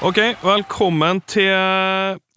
[0.00, 1.50] Ok, velkommen til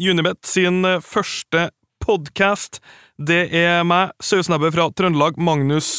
[0.03, 1.69] Unibet sin første
[2.03, 2.81] podkast.
[3.15, 5.93] Det er meg, sauesnebbe fra Trøndelag, Magnus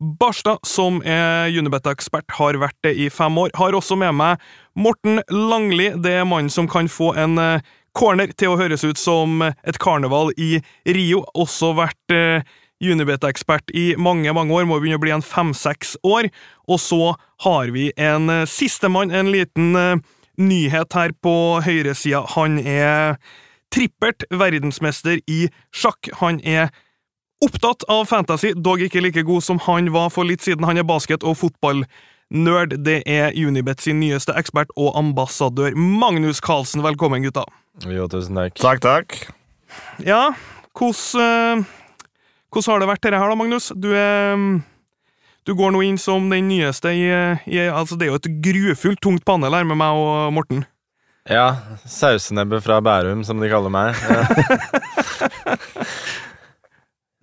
[0.00, 3.52] Barstad, som er Unibet-ekspert, har vært det i fem år.
[3.60, 4.40] Har også med meg
[4.72, 8.96] Morten Langli, det er mannen som kan få en eh, corner til å høres ut
[8.96, 10.62] som et karneval i
[10.96, 11.26] Rio.
[11.36, 12.40] Også vært eh,
[12.80, 16.32] Unibet-ekspert i mange, mange år, må begynne å bli en fem-seks år.
[16.72, 17.12] Og så
[17.44, 20.00] har vi en eh, sistemann, en liten
[20.38, 22.24] nyhet her på høyresida.
[22.36, 23.18] Han er
[23.72, 26.10] trippert verdensmester i sjakk.
[26.20, 26.70] Han er
[27.42, 30.64] opptatt av fantasy, dog ikke like god som han var for litt siden.
[30.68, 32.76] Han er basket- og fotballnerd.
[32.84, 36.82] Det er Unibet sin nyeste ekspert og ambassadør, Magnus Carlsen.
[36.82, 37.44] Velkommen, gutta.
[37.88, 38.54] Jo, tusen takk.
[38.60, 39.16] Takk, takk.
[40.04, 40.34] Ja,
[40.76, 41.64] hvordan, eh,
[42.52, 43.72] hvordan har det vært dette her, da, Magnus?
[43.74, 44.62] Du er mm,
[45.42, 47.08] Du går nå inn som den nyeste i,
[47.50, 50.62] i Altså, det er jo et grufullt tungt panel her med meg og Morten.
[51.30, 53.94] Ja, sausenebbe fra Bærum, som de kaller meg.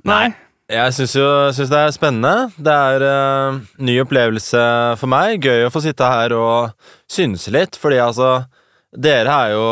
[0.09, 0.27] Nei.
[0.69, 2.51] Jeg syns jo synes det er spennende.
[2.61, 4.61] Det er uh, ny opplevelse
[5.01, 5.41] for meg.
[5.41, 6.69] Gøy å få sitte her og
[7.09, 8.43] synse litt, fordi altså
[8.89, 9.65] Dere er jo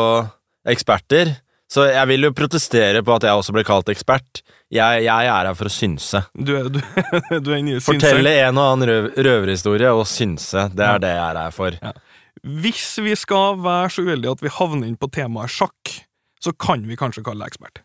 [0.70, 1.32] eksperter,
[1.68, 4.42] så jeg vil jo protestere på at jeg også ble kalt ekspert.
[4.72, 6.22] Jeg, jeg er her for å synse.
[6.32, 6.80] Du er, du,
[7.44, 10.68] du er en ny Fortelle en og annen røv, røverhistorie og synse.
[10.72, 11.76] Det er det jeg er her for.
[11.80, 11.92] Ja.
[12.64, 15.94] Hvis vi skal være så uheldige at vi havner inn på temaet sjakk,
[16.40, 17.82] så kan vi kanskje kalle deg ekspert.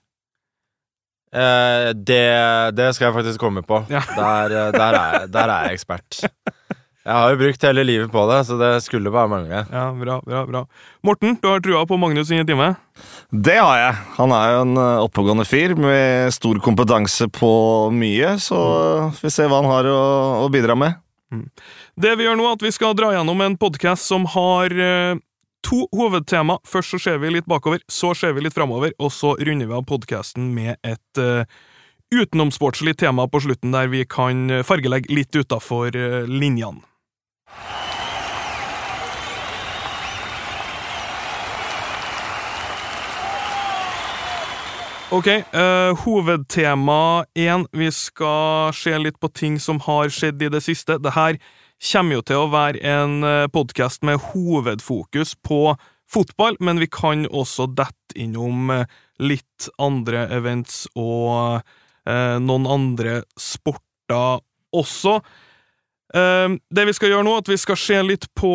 [1.34, 2.26] Eh, det,
[2.78, 3.82] det skal jeg faktisk komme på.
[3.92, 4.04] Ja.
[4.14, 6.22] Der, eh, der, er, der er jeg ekspert.
[7.04, 9.66] Jeg har jo brukt hele livet på det, så det skulle bare mangle.
[9.68, 10.62] Ja, bra, bra, bra.
[11.04, 12.70] Morten, du har trua på Magnus i en time?
[13.28, 13.98] Det har jeg.
[14.22, 17.52] Han er jo en eh, oppegående fyr med stor kompetanse på
[17.92, 18.62] mye, så
[19.10, 20.00] eh, vi ser hva han har å,
[20.46, 20.96] å bidra med.
[22.00, 25.20] Det vi gjør nå, er at vi skal dra gjennom en podkast som har eh,
[25.64, 26.60] to hovedtema.
[26.68, 29.78] Først så ser vi litt bakover, så ser vi litt framover, og så runder vi
[29.78, 31.44] av podkasten med et uh,
[32.14, 36.84] utenomsportslig tema på slutten, der vi kan eh, fargelegge litt utafor uh, linjene.
[45.14, 47.68] Ok, uh, hovedtema én.
[47.72, 50.96] Vi skal se litt på ting som har skjedd i det siste.
[50.98, 51.38] Det her
[51.92, 55.76] kommer jo til å være en uh, podkast med hovedfokus på
[56.10, 58.90] fotball, men vi kan også dette innom eh,
[59.22, 64.42] litt andre events og uh, noen andre sporter
[64.74, 65.20] også.
[66.14, 68.52] Eh, det vi skal gjøre nå, at vi skal se litt på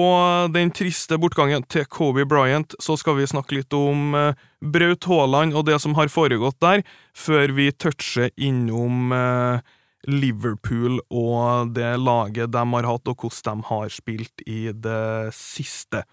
[0.54, 2.76] den triste bortgangen til Kobe Bryant.
[2.82, 6.84] Så skal vi snakke litt om eh, Braut Haaland og det som har foregått der,
[7.18, 9.74] før vi toucher innom eh,
[10.06, 16.04] Liverpool og det laget de har hatt, og hvordan de har spilt i det siste.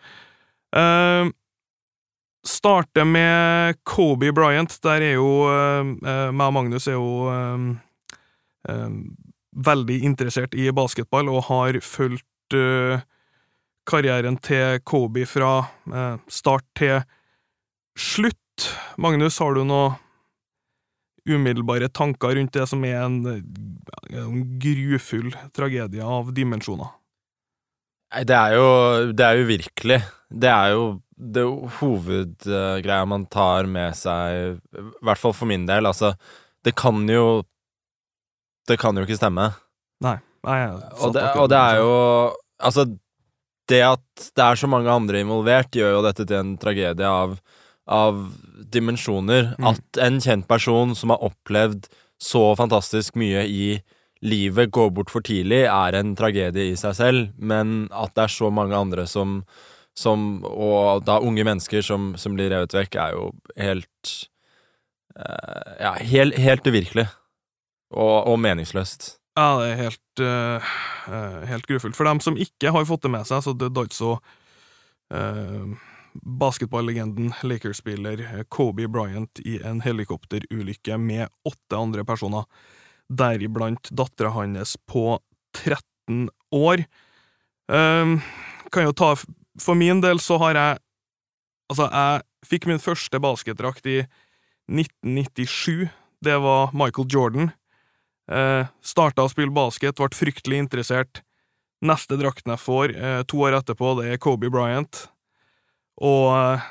[0.76, 1.30] Uh,
[2.44, 4.74] starte med Kobe Bryant.
[4.84, 5.86] Der er jo uh,
[6.34, 8.90] meg og Magnus er jo uh,
[9.56, 13.00] veldig interessert i basketball og har fulgt uh,
[13.88, 15.52] karrieren til Kobe fra
[15.92, 17.00] uh, start til
[17.96, 18.70] slutt.
[19.02, 19.94] Magnus, har du noe
[21.26, 23.18] umiddelbare tanker rundt det som er en,
[24.14, 26.92] en grufull tragedie av dimensjoner?
[28.14, 28.68] Nei, det er jo
[29.18, 30.00] Det er uvirkelig.
[30.00, 30.02] virkelig.
[30.30, 30.86] Det er jo
[31.16, 31.44] det
[31.80, 35.88] hovedgreia man tar med seg, i hvert fall for min del.
[35.88, 36.14] Altså,
[36.64, 37.44] det kan jo
[38.68, 39.52] Det kan jo ikke stemme.
[40.04, 40.18] Nei.
[40.46, 40.60] nei
[41.00, 41.94] Og det, og det er jo
[42.64, 42.86] Altså,
[43.68, 47.34] det at det er så mange andre involvert, gjør jo dette til en tragedie av,
[47.84, 48.22] av
[48.72, 49.52] dimensjoner.
[49.60, 49.68] Mm.
[49.74, 51.90] At en kjent person som har opplevd
[52.22, 53.68] så fantastisk mye i
[54.26, 57.34] livet, går bort for tidlig, er en tragedie i seg selv.
[57.36, 59.42] Men at det er så mange andre som,
[59.98, 63.30] som Og da unge mennesker som, som blir revet vekk, er jo
[63.60, 64.16] helt
[65.20, 67.10] eh, Ja, helt, helt uvirkelig.
[67.96, 69.16] Og, og meningsløst.
[69.36, 70.70] Ja, det er helt, eh,
[71.12, 71.96] eh, helt grufullt.
[71.96, 74.16] For dem som ikke har fått det med seg, så det er altså
[75.12, 75.76] uh,
[76.24, 82.46] basketballegenden, Lakers-spiller eh, Kobe Bryant i en helikopterulykke med åtte andre personer,
[83.12, 85.20] deriblant dattera hans på
[85.60, 86.86] 13 år.
[87.68, 88.22] Um,
[88.72, 89.16] kan jo ta
[89.58, 90.82] For min del så har jeg
[91.66, 94.04] Altså, jeg fikk min første basketdrakt i
[94.70, 95.90] 1997.
[96.22, 97.50] Det var Michael Jordan.
[98.32, 101.22] Eh, starta å spille basket, ble fryktelig interessert.
[101.86, 105.08] Neste drakten jeg får, eh, to år etterpå, det er Kobe Bryant.
[106.02, 106.62] Og eh,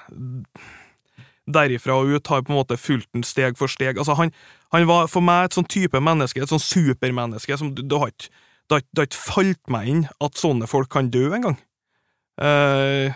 [1.47, 3.99] derifra og ut har jeg på en måte fulgt den steg for steg.
[3.99, 4.33] Altså, han,
[4.73, 9.15] han var for meg et sånn type menneske, et sånn supermenneske, som det har ikke
[9.15, 11.59] falt meg inn at sånne folk kan dø engang.
[12.41, 13.15] Eh,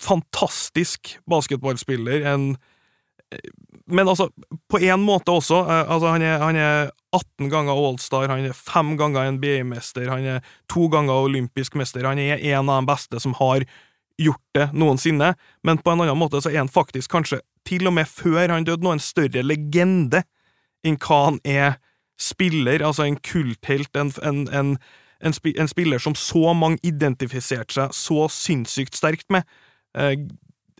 [0.00, 2.24] fantastisk basketballspiller.
[2.30, 2.56] En
[3.86, 4.30] Men altså,
[4.70, 5.60] på én måte også.
[5.68, 10.24] eh, Altså, han er, han er 18 ganger Allstar, han er fem ganger NBA-mester, han
[10.24, 12.06] er to ganger olympisk mester.
[12.06, 13.64] Han er en av de beste som har
[14.18, 15.34] gjort det noensinne,
[15.66, 18.64] men på en annen måte så er han faktisk kanskje, til og med før han
[18.64, 20.22] døde, nå en større legende
[20.84, 21.78] enn hva han er
[22.20, 24.76] spiller, altså en kulthelt, en, en, en,
[25.24, 29.48] en, spi, en spiller som så mange identifiserte seg så sinnssykt sterkt med.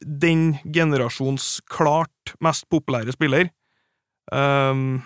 [0.04, 3.50] Den generasjons klart mest populære spiller.
[4.32, 5.02] Um,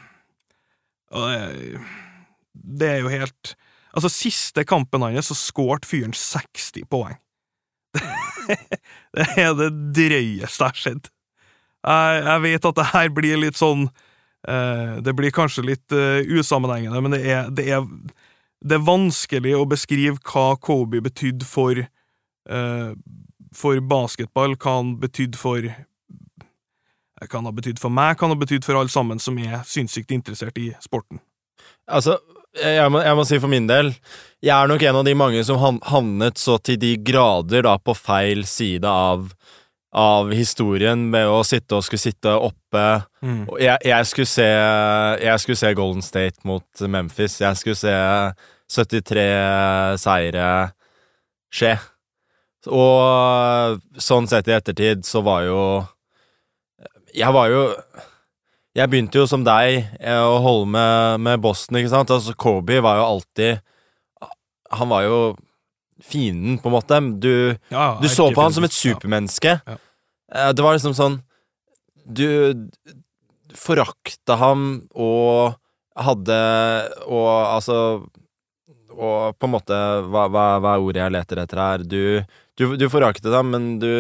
[2.55, 3.55] det, er jo helt
[3.97, 7.17] Altså, siste kampen hans så skårte fyren 60 poeng.
[9.17, 11.09] det er det drøyeste jeg har sett.
[11.89, 16.21] Jeg, jeg vet at det her blir litt sånn uh, Det blir kanskje litt uh,
[16.27, 17.87] usammenhengende, men det er, det, er,
[18.61, 21.79] det er vanskelig å beskrive hva Kobe betydde for
[22.49, 22.91] eh,
[23.57, 25.63] For basketball, hva han betydde for
[27.19, 29.63] Hva han har betydd for meg, hva han har betydd for alle sammen som er
[29.67, 31.23] sinnssykt interessert i sporten.
[31.89, 32.19] Altså,
[32.59, 33.91] jeg må, jeg må si for min del
[34.45, 37.95] Jeg er nok en av de mange som havnet så til de grader da på
[37.97, 39.33] feil side av
[39.99, 42.83] av historien med å sitte og skulle sitte oppe
[43.25, 44.47] og jeg, jeg, skulle se,
[45.25, 47.39] jeg skulle se Golden State mot Memphis.
[47.41, 47.95] Jeg skulle se
[48.69, 49.25] 73
[50.03, 50.49] seire
[51.49, 51.73] skje.
[52.69, 55.61] Og sånn sett i ettertid så var jo
[57.17, 57.63] Jeg var jo
[58.77, 62.13] Jeg begynte jo som deg eh, å holde med, med Boston, ikke sant.
[62.15, 63.63] Altså, Kobe var jo alltid
[64.79, 65.21] Han var jo
[66.05, 66.99] fienden, på en måte.
[67.19, 67.33] Du,
[67.73, 69.57] Ja, du så på han som et supermenneske.
[69.67, 69.79] Ja.
[70.29, 70.53] Ja.
[70.53, 71.23] Det var liksom sånn
[72.05, 72.69] Du
[73.57, 75.57] forakta ham og
[75.99, 76.37] hadde
[77.09, 77.79] Og altså
[78.93, 79.79] Og på en måte
[80.13, 81.87] Hva, hva, hva er ordet jeg leter etter her?
[81.89, 82.03] Du,
[82.59, 83.91] du, du foraktet ham, men du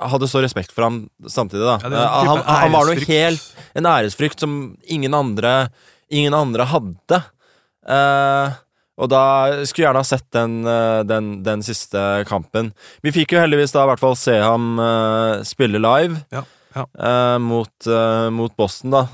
[0.00, 1.78] hadde så respekt for ham samtidig, da.
[1.82, 5.70] Ja, Eh, han, han var noe helt En æresfrykt som ingen andre
[6.10, 7.20] Ingen andre hadde.
[7.86, 8.56] Uh,
[9.00, 9.22] og da
[9.64, 12.72] skulle jeg gjerne ha sett den, eh, den, den siste kampen.
[13.00, 16.42] Vi fikk jo heldigvis da i hvert fall se ham uh, spille live Ja,
[16.74, 16.84] ja.
[16.98, 19.04] Uh, mot, uh, mot Boston, da.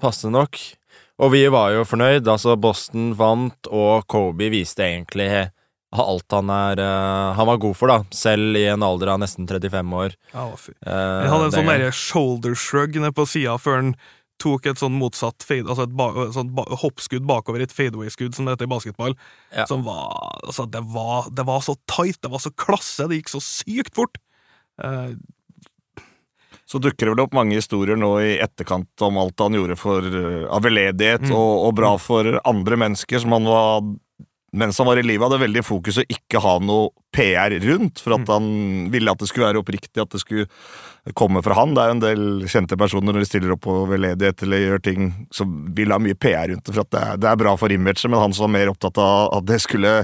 [0.00, 0.60] Passende nok.
[1.20, 2.24] Og vi var jo fornøyd.
[2.24, 5.28] Altså, Boston vant, og Kobe viste egentlig
[6.02, 8.00] alt han er uh, Han var god for, da.
[8.10, 10.16] Selv i en alder av nesten 35 år.
[10.32, 10.72] Ja, fy.
[10.82, 13.94] Uh, Han hadde en sånn derre shoulder shrug nede på sida før han
[14.42, 18.48] tok et sånn motsatt fade, altså et ba, sånn ba, hoppskudd bakover, et fadeaway-skudd, som
[18.48, 19.14] det heter i basketball.
[19.54, 19.68] Ja.
[19.70, 23.30] Som var Altså, det var, det var så tight, det var så klasse, det gikk
[23.36, 24.18] så sykt fort.
[24.82, 25.14] Uh,
[26.66, 30.00] Så dukker det vel opp mange historier nå i etterkant om alt han gjorde for
[30.02, 31.34] eh, av veldedighet Mm.
[31.36, 33.82] og, og bra for andre mennesker som han var
[34.54, 38.14] mens han var i livet, hadde veldig fokus å ikke ha noe PR rundt, for
[38.14, 38.22] Mm.
[38.22, 38.46] at han
[38.90, 40.46] ville at det skulle være oppriktig, at det skulle
[41.14, 41.74] komme fra han.
[41.74, 44.82] Det er jo en del kjente personer når de stiller opp på veldedighet eller gjør
[44.82, 47.54] ting som vil ha mye PR rundt det, for at det er, det er bra
[47.60, 49.94] for imaget, men han som var mer opptatt av at det skulle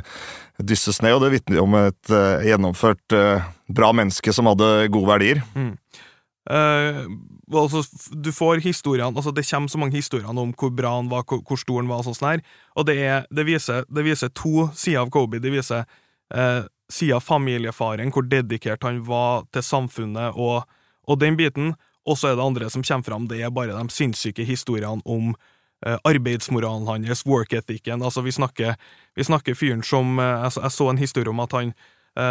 [0.61, 5.09] dysses ned, og det vitner om et uh, gjennomført uh, bra menneske som hadde gode
[5.09, 5.43] verdier.
[6.51, 7.05] Eh,
[7.53, 7.83] altså,
[8.17, 11.43] du får historiene altså Det kommer så mange historier om hvor bra han var, hvor,
[11.47, 12.43] hvor stor han var, og sånn her.
[12.81, 15.41] Og det, er, det, viser, det viser to sider av Kobe.
[15.45, 15.85] Det viser
[16.33, 20.65] eh, sida av familiefaren, hvor dedikert han var til samfunnet og,
[21.07, 21.75] og den biten.
[22.09, 25.35] Og så er det andre som kommer fram, det er bare de sinnssyke historiene om
[25.87, 28.01] eh, arbeidsmoralen hans, work ethicen.
[28.03, 28.79] Altså, vi snakker,
[29.17, 31.75] vi snakker fyren som eh, jeg, så- jeg så en historie om at han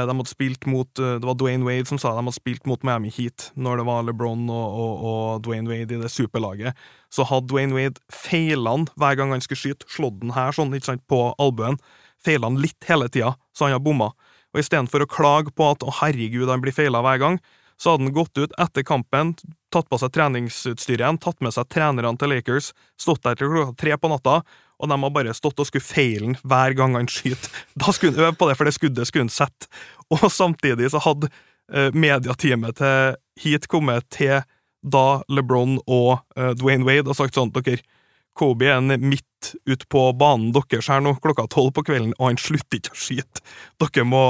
[0.07, 2.83] De hadde spilt mot eh, Det var Dwayne Wade som sa de hadde spilt mot
[2.85, 6.77] Miami Heat når det var LeBron og, og, og Dwayne Wade i det superlaget.
[7.13, 10.91] Så hadde Dwayne Wade feila hver gang han skulle skyte, slått den her sånn, ikke
[10.91, 11.79] sant, på albuen.
[12.21, 14.11] Feila han litt hele tida, så han har bomma.
[14.53, 17.39] Og istedenfor å klage på at 'å, herregud, han blir feila hver gang',
[17.79, 19.35] så hadde han gått ut etter kampen,
[19.71, 23.77] tatt på seg treningsutstyret igjen, tatt med seg trenerne til Lakers, stått der til klokka
[23.79, 24.41] tre på natta,
[24.79, 27.51] og de har bare stått og skulle feile han hver gang han skyter.
[27.75, 29.69] Da skulle han øve på det, for det skuddet skulle han sette.
[30.15, 34.39] Og samtidig så hadde uh, mediateamet til Heat kommet til
[34.79, 37.81] da LeBron og uh, Dwayne Wade og sagt sånn dere,
[38.39, 39.25] Kobe er midt
[39.67, 42.99] ut på banen deres her nå klokka tolv på kvelden, og han slutter ikke å
[42.99, 43.43] skyte.
[43.83, 44.23] Dere må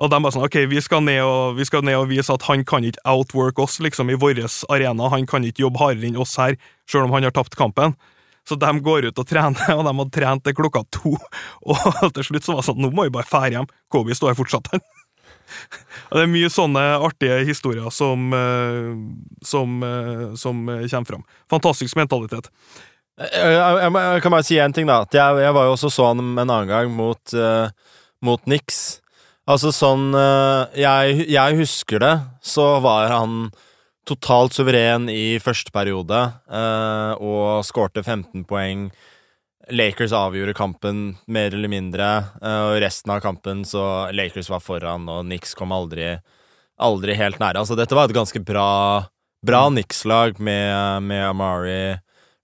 [0.00, 2.62] og de bare sånn, ok, vi skal, og, vi skal ned og vise at han
[2.64, 4.40] kan ikke outwork oss liksom i vår
[4.72, 6.56] arena, han kan ikke jobbe hardere enn oss her,
[6.88, 7.92] selv om han har tapt kampen.
[8.48, 11.12] Så de går ut og trener, og de hadde trent til klokka to,
[11.70, 14.32] og til slutt så var det sånn, nå må vi bare fære hjem, Kobe står
[14.32, 14.72] her fortsatt.
[16.10, 18.92] Og det er mye sånne artige historier som, eh,
[19.46, 21.24] som, eh, som kommer fram.
[21.50, 22.50] Fantastisk mentalitet.
[23.20, 25.02] Jeg, jeg, jeg, kan bare si én ting, da.
[25.12, 27.68] Jeg, jeg var jo også så han en annen gang mot, uh,
[28.24, 29.00] mot Nix.
[29.50, 33.50] Altså sånn uh, jeg husker det, så var han
[34.08, 36.18] totalt suveren i første periode
[36.50, 38.88] eh, og skårte 15 poeng.
[39.70, 42.08] Lakers avgjorde kampen mer eller mindre,
[42.42, 46.14] eh, og resten av kampen så Lakers var foran, og Nix kom aldri,
[46.80, 47.62] aldri helt nære.
[47.62, 48.70] Altså, dette var et ganske bra,
[49.46, 51.98] bra Nix-lag med, med Amari,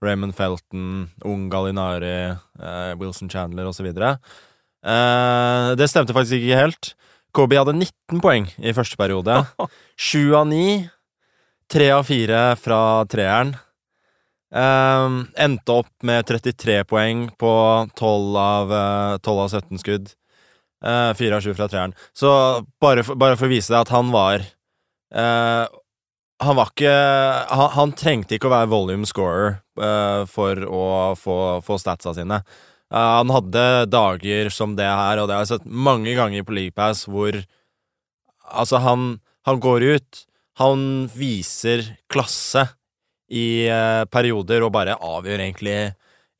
[0.04, 3.88] Raymond Felton, Ung Gallinari, eh, Wilson Chandler osv.
[3.96, 6.92] Eh, det stemte faktisk ikke helt.
[7.36, 9.42] Kobe hadde 19 poeng i første periode.
[10.06, 10.86] Sju av ni.
[11.72, 12.80] Tre av fire fra
[13.10, 13.56] treeren.
[14.54, 17.54] Um, endte opp med 33 poeng på
[17.98, 20.12] 12 av, eh, 12 av 17 skudd.
[20.86, 21.94] Uh, 4 av 7 fra treeren.
[22.14, 22.30] Så
[22.80, 24.44] bare for, bare for å vise deg at han var
[25.16, 25.66] uh,
[26.44, 26.92] Han var ikke
[27.48, 32.42] han, han trengte ikke å være volume scorer uh, for å få, få statsa sine.
[32.92, 36.54] Uh, han hadde dager som det her, og det har jeg sett mange ganger på
[36.54, 37.42] League Pass, hvor
[38.46, 40.20] Altså, han, han går ut,
[40.58, 40.82] han
[41.12, 41.82] viser
[42.12, 42.66] klasse
[43.32, 45.78] i eh, perioder og bare avgjør egentlig,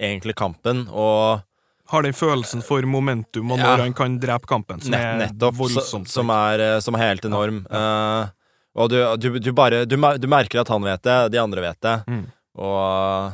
[0.01, 1.43] egentlig kampen, og
[1.87, 3.77] Har den følelsen for momentum, og Ja.
[3.77, 6.09] når han kan drepe kampen, som Nett, er nettopp, så, voldsomt.
[6.11, 7.61] som, er, eh, som er helt enorm.
[7.71, 8.27] Eh,
[8.75, 11.79] og du, du, du bare du, du merker at han vet det, de andre vet
[11.87, 11.95] det.
[12.11, 12.25] Mm.
[12.59, 13.33] Og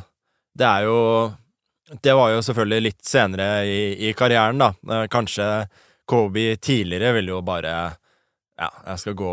[0.55, 0.99] det er jo
[2.03, 4.69] Det var jo selvfølgelig litt senere i, i karrieren, da.
[5.11, 5.67] Kanskje
[6.05, 7.73] Kobe tidligere ville jo bare
[8.59, 9.29] Ja, jeg skal gå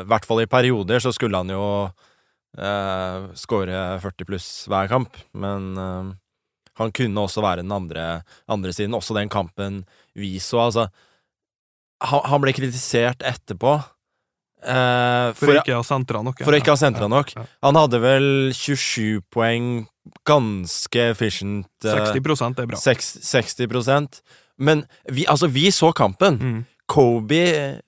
[0.00, 1.62] I hvert fall i perioder så skulle han jo
[2.58, 6.12] eh, skåre 40 pluss hver kamp, men eh,
[6.80, 8.96] han kunne også være den andre, andre siden.
[8.98, 9.84] Også den kampen
[10.18, 10.88] vi så, altså
[12.04, 13.76] han, han ble kritisert etterpå.
[14.66, 16.42] eh, For, for, ikke å ha sentra nok.
[16.42, 17.30] for å ikke ha sentra nok.
[17.62, 19.86] Han hadde vel 27 poeng,
[20.26, 21.70] ganske efficient.
[21.86, 22.76] eh, 60 er bra.
[22.76, 24.20] seks- 60%
[24.58, 26.38] Men vi, altså, vi så kampen.
[26.38, 26.64] Mm.
[26.86, 27.80] Kobe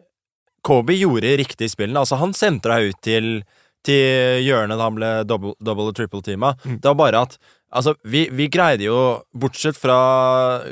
[0.67, 2.03] Kobe gjorde riktig spillene.
[2.03, 3.41] Altså, han sentra ut til,
[3.87, 6.55] til hjørnet da han ble double, double og triple-teama.
[6.65, 6.81] Mm.
[6.83, 7.39] Det var bare at
[7.77, 8.97] Altså, vi, vi greide jo,
[9.37, 9.97] bortsett fra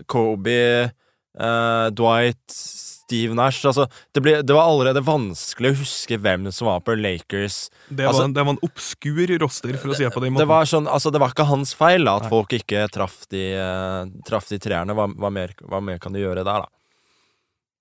[0.08, 0.54] Kobe,
[0.86, 3.84] eh, Dwight, Steve Nash altså,
[4.14, 7.66] det, ble, det var allerede vanskelig å huske hvem som var på Lakers.
[7.90, 10.44] Det, Altså- var, det var en obskur roster, for å si det på den måten.
[10.46, 12.32] Det var sånn, altså, det var ikke hans feil da, at Nei.
[12.32, 14.96] folk ikke traff de, uh, traff de treerne.
[14.96, 16.72] Hva, hva, mer, hva mer kan du gjøre der, da?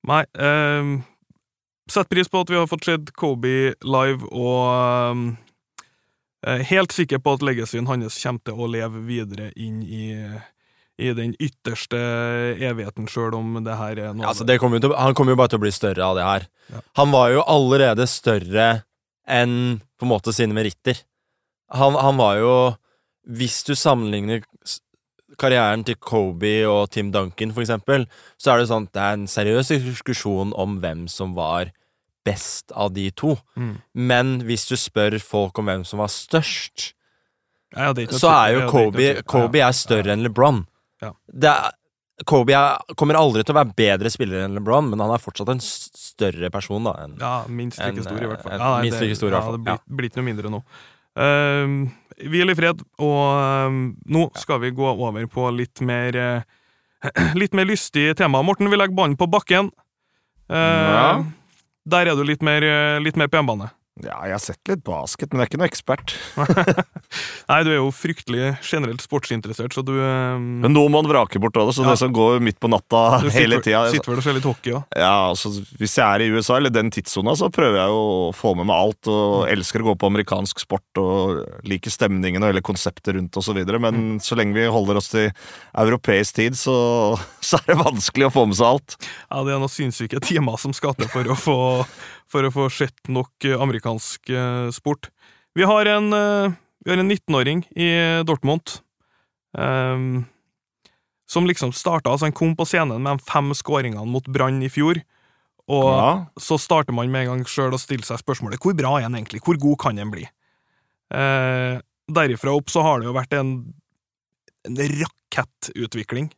[0.10, 0.24] Nei.
[0.36, 0.96] ehm,
[1.92, 5.24] Sett pris på at vi har fått sett Kobe live, og um,
[6.48, 10.08] er helt sikker på at legacyen hans kommer til å leve videre inn i,
[11.00, 12.00] i den ytterste
[12.56, 15.54] evigheten, sjøl om det her er noe Ja, altså, jo til, han kommer jo bare
[15.54, 16.48] til å bli større av det her.
[16.72, 16.84] Ja.
[17.02, 18.70] Han var jo allerede større
[19.24, 21.00] enn på en måte sine meritter.
[21.74, 22.56] Han, han var jo
[23.24, 24.42] Hvis du sammenligner
[25.42, 28.08] karrieren til Kobe og Tim Duncan, for eksempel,
[28.42, 31.72] så er det sånn at det er en seriøs diskusjon om hvem som var
[32.24, 33.36] best av de to.
[33.60, 33.76] Mm.
[33.94, 36.94] Men hvis du spør folk om hvem som var størst,
[37.74, 39.08] Ja, det så er jo ja, Kobe.
[39.26, 40.62] Kobe Ja, er større enn LeBron.
[41.02, 41.10] Ja.
[41.34, 41.72] Er,
[42.30, 45.50] Kobe er, kommer aldri til å være bedre spiller enn LeBron, men han er fortsatt
[45.50, 48.54] en større person da enn Ja, minst like stor, i hvert fall.
[48.54, 49.58] En, Ja, nei, minst like stor, i hvert fall.
[49.58, 50.62] Ja, det blir, blir ikke noe mindre nå.
[51.14, 51.92] Uh,
[52.24, 53.78] Hvil i fred, og uh,
[54.14, 56.60] nå skal vi gå over på litt mer uh,
[57.42, 58.40] Litt mer lystig tema.
[58.46, 59.74] Morten, vi legger ballen på bakken.
[60.48, 61.24] Ja.
[61.84, 63.74] Der er du litt mer, eh, litt mer på hjemmebane.
[64.02, 66.14] Ja, jeg har sett litt basket, men jeg er ikke noe ekspert.
[67.52, 70.48] Nei, du er jo fryktelig generelt sportsinteressert, så du um...
[70.64, 71.92] Men noe må man vrake bort av det, så Ja.
[71.92, 74.74] det som går midt på natta du hele tida sitter vel og ser litt hockey
[74.80, 74.98] òg.
[74.98, 78.34] Ja, altså, Hvis jeg er i USA, eller den tidssona, så prøver jeg jo å
[78.34, 79.12] få med meg alt.
[79.14, 83.62] Og elsker å gå på amerikansk sport og liker stemningen og hele konseptet rundt osv.
[83.78, 85.30] Men så lenge vi holder oss til
[85.86, 86.76] europeisk tid, så,
[87.46, 88.98] så er det vanskelig å få med seg alt.
[89.30, 91.60] Ja, det er noen sinnssyke timer som skal til for å få,
[92.34, 95.12] for å få sett nok eh, amerikansk eh, sport.
[95.58, 97.90] Vi har en, eh, vi har en 19-åring i
[98.28, 98.80] Dortmund
[99.54, 100.24] um,
[101.30, 104.72] som liksom starta altså Han kom på scenen med de fem skåringene mot Brann i
[104.74, 105.00] fjor.
[105.72, 106.26] Og Ja.
[106.42, 109.16] så starter man med en gang sjøl å stille seg spørsmålet hvor bra er han
[109.16, 109.40] egentlig?
[109.46, 110.26] Hvor god kan han bli?
[111.14, 111.80] Uh,
[112.12, 113.54] derifra opp så har det jo vært en,
[114.68, 116.34] en rakettutvikling.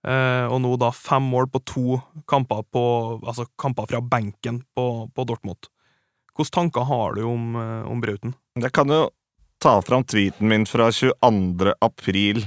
[0.00, 1.98] Eh, og nå da fem mål på to
[2.30, 2.84] kamper, på,
[3.20, 5.68] altså kamper fra benken på, på Dortmund.
[6.36, 8.32] Hvilke tanker har du om, eh, om Brauten?
[8.56, 9.10] Jeg kan jo
[9.60, 11.74] ta fram tweeten min fra 22.
[11.84, 12.46] april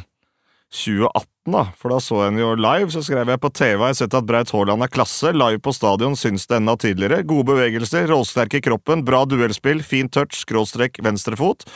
[0.74, 1.68] 2018, da.
[1.78, 2.90] For da så jeg den jo live.
[2.90, 5.30] Så skrev jeg på TV har jeg sett at Braut Haaland er klasse.
[5.36, 7.22] Live på stadion syns det enda tidligere.
[7.30, 11.68] Gode bevegelser, råsterk i kroppen, bra duellspill, fin touch, skråstrek, venstrefot.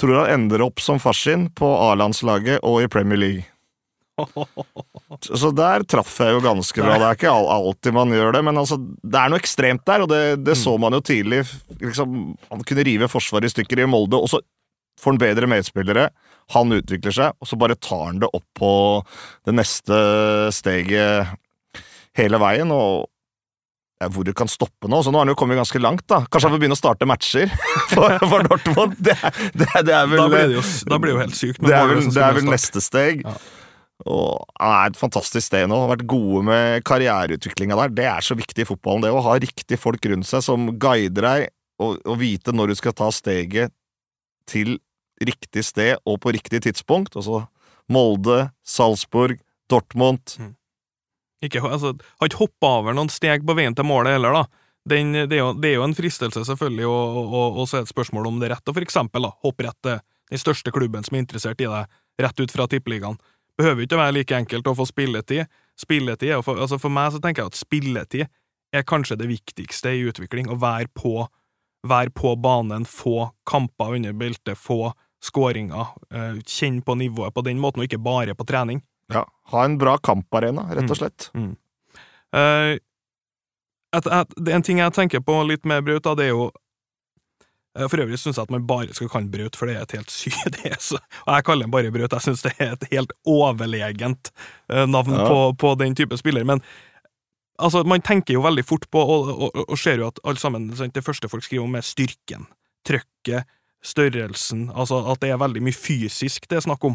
[0.00, 3.51] Tror han ender opp som farsin på A-landslaget og i Premier League.
[5.40, 6.96] Så der traff jeg jo ganske bra.
[6.98, 10.10] Det er ikke alltid man gjør det, men altså, det er noe ekstremt der, og
[10.12, 11.44] det, det så man jo tidlig.
[11.80, 12.18] Liksom,
[12.50, 14.42] han kunne rive forsvaret i stykker i Molde, og så
[15.00, 16.08] får han bedre medspillere.
[16.56, 18.72] Han utvikler seg, og så bare tar han det opp på
[19.48, 19.96] det neste
[20.54, 21.32] steget
[22.18, 22.72] hele veien.
[22.74, 23.08] og
[24.10, 24.98] hvor du kan stoppe nå.
[25.02, 26.02] Så nå har han jo kommet ganske langt.
[26.10, 26.24] da.
[26.26, 27.52] Kanskje han får begynne å starte matcher
[27.94, 28.96] for, for Dortmund.
[28.98, 29.14] Det,
[29.54, 31.60] det, det, er vel Da blir det jo, da blir det jo helt sykt.
[31.62, 33.22] Det er vel, det er vel neste steg.
[33.22, 33.36] Ja.
[34.10, 35.78] Og er et fantastisk sted nå.
[35.84, 37.92] Har vært gode med karriereutviklinga der.
[37.98, 41.28] Det er så viktig i fotballen, det å ha riktige folk rundt seg som guider
[41.28, 43.74] deg, og, og vite når du skal ta steget
[44.50, 44.76] til
[45.22, 47.16] riktig sted og på riktig tidspunkt.
[47.18, 47.44] Altså
[47.92, 49.38] Molde, Salzburg,
[49.70, 50.34] Dortmund.
[50.38, 50.54] Mm.
[51.42, 54.62] Ikke, altså, har ikke hoppa over noen steg på veien til målet heller, da.
[54.88, 57.82] Den, det, er jo, det, er jo, en fristelse, selvfølgelig, og, og, og så er
[57.82, 60.00] det et spørsmål om det er rett å for eksempel da, hoppe rett til
[60.32, 63.18] den største klubben som er interessert i deg, rett ut fra tippeligaen.
[63.60, 65.50] Behøver ikke være like enkelt å få spilletid.
[65.78, 68.24] Spilletid for, altså for meg så tenker jeg at spilletid
[68.72, 70.48] er kanskje det viktigste i utvikling.
[70.50, 71.26] Å være på,
[71.88, 77.60] være på banen, få kamper under beltet, få skåringer, uh, kjenne på nivået på den
[77.62, 78.80] måten, og ikke bare på trening.
[79.12, 80.98] Ja, ha en bra kamparena, rett og mm.
[80.98, 81.28] slett.
[81.36, 81.52] Mm.
[81.52, 82.00] Mm.
[82.32, 82.80] Uh,
[83.92, 86.48] et, et, en ting jeg tenker på litt mer, Braut, det er jo
[87.72, 90.12] For øvrig syns jeg at man bare skal kalle brøt, for det er et helt
[90.12, 90.58] sykt
[91.26, 92.12] Og jeg kaller den bare brøt.
[92.12, 94.32] jeg syns det er et helt overlegent
[94.68, 95.24] uh, navn ja.
[95.24, 96.44] på, på, den type spiller.
[96.44, 96.60] Men
[97.58, 100.68] altså, man tenker jo veldig fort på, og, og, og, ser jo at alle sammen,
[100.68, 102.44] det første folk skriver om, er styrken,
[102.84, 103.48] trøkket,
[103.82, 106.92] størrelsen, altså at det er veldig mye fysisk det er snakk om.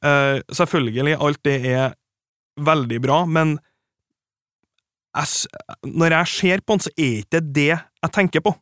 [0.00, 1.98] Uh, selvfølgelig, alt det er
[2.64, 3.58] veldig bra, men
[5.18, 5.50] jeg,
[5.82, 8.54] når jeg ser på den, så er ikke det det jeg tenker på.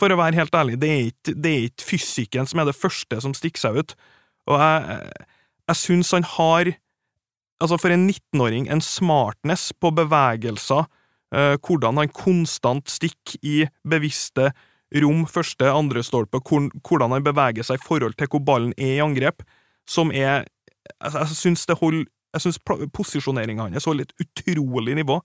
[0.00, 2.78] For å være helt ærlig, det er ikke, det er ikke fysikken som er det
[2.78, 3.94] første som stikker seg ut.
[4.50, 5.12] Og jeg,
[5.70, 6.72] jeg syns han har,
[7.62, 10.88] altså for en 19-åring, en smartness på bevegelser,
[11.34, 14.50] eh, hvordan han konstant stikker i bevisste
[15.02, 19.04] rom, første, andre stolpe, hvordan han beveger seg i forhold til hvor ballen er i
[19.04, 19.44] angrep
[19.88, 20.48] som er
[21.02, 22.58] Jeg, jeg syns det holder Jeg syns
[22.94, 25.20] posisjoneringa hans holder et utrolig nivå.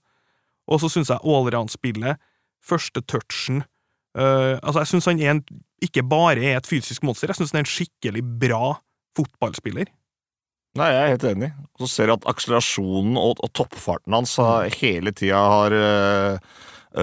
[0.68, 2.20] Og så syns jeg allround-spillet,
[2.60, 3.62] første touchen
[4.16, 5.42] uh, Altså, jeg syns han en,
[5.84, 8.78] ikke bare er et fysisk monster, jeg syns han er en skikkelig bra
[9.18, 9.90] fotballspiller.
[10.78, 11.52] Nei, jeg er helt enig.
[11.74, 16.58] Og så ser du at akselerasjonen og, og toppfarten hans har, hele tida har uh,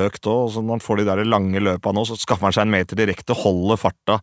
[0.05, 0.59] økt òg.
[0.59, 3.35] Når han får de der lange løpa nå, så skaffer han seg en meter direkte,
[3.37, 4.21] holder farta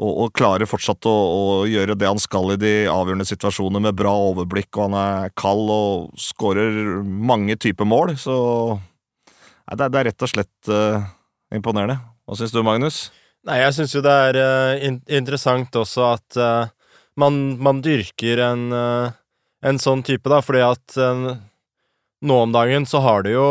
[0.00, 3.98] og, og klarer fortsatt å, å, gjøre det han skal i de avgjørende situasjonene med
[3.98, 8.36] bra overblikk, og han er kald og skårer mange typer mål, så
[8.76, 11.04] nei, det, det, er rett og slett uh,
[11.54, 11.98] imponerende.
[12.26, 13.08] Hva syns du, Magnus?
[13.48, 16.70] Nei, jeg syns jo det er uh, in interessant også at uh,
[17.20, 20.94] man, man, dyrker en, en sånn type, da, fordi at
[22.24, 23.48] nå om dagen så har du jo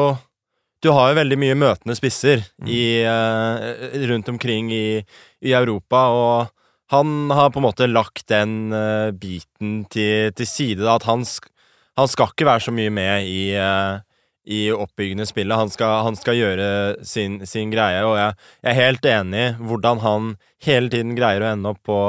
[0.80, 2.70] du har jo veldig mye møtende spisser mm.
[2.72, 5.02] i, uh, rundt omkring i,
[5.44, 10.86] i, Europa, og han har på en måte lagt den uh, biten til, til side.
[10.86, 11.50] Da, at han, sk
[12.00, 14.00] han, skal ikke være så mye med i, uh,
[14.50, 15.58] i oppbyggende spillet.
[15.62, 16.70] Han skal, han skal gjøre
[17.06, 20.32] sin, sin, greie, og jeg, jeg, er helt enig i hvordan han
[20.66, 22.00] hele tiden greier å ende opp på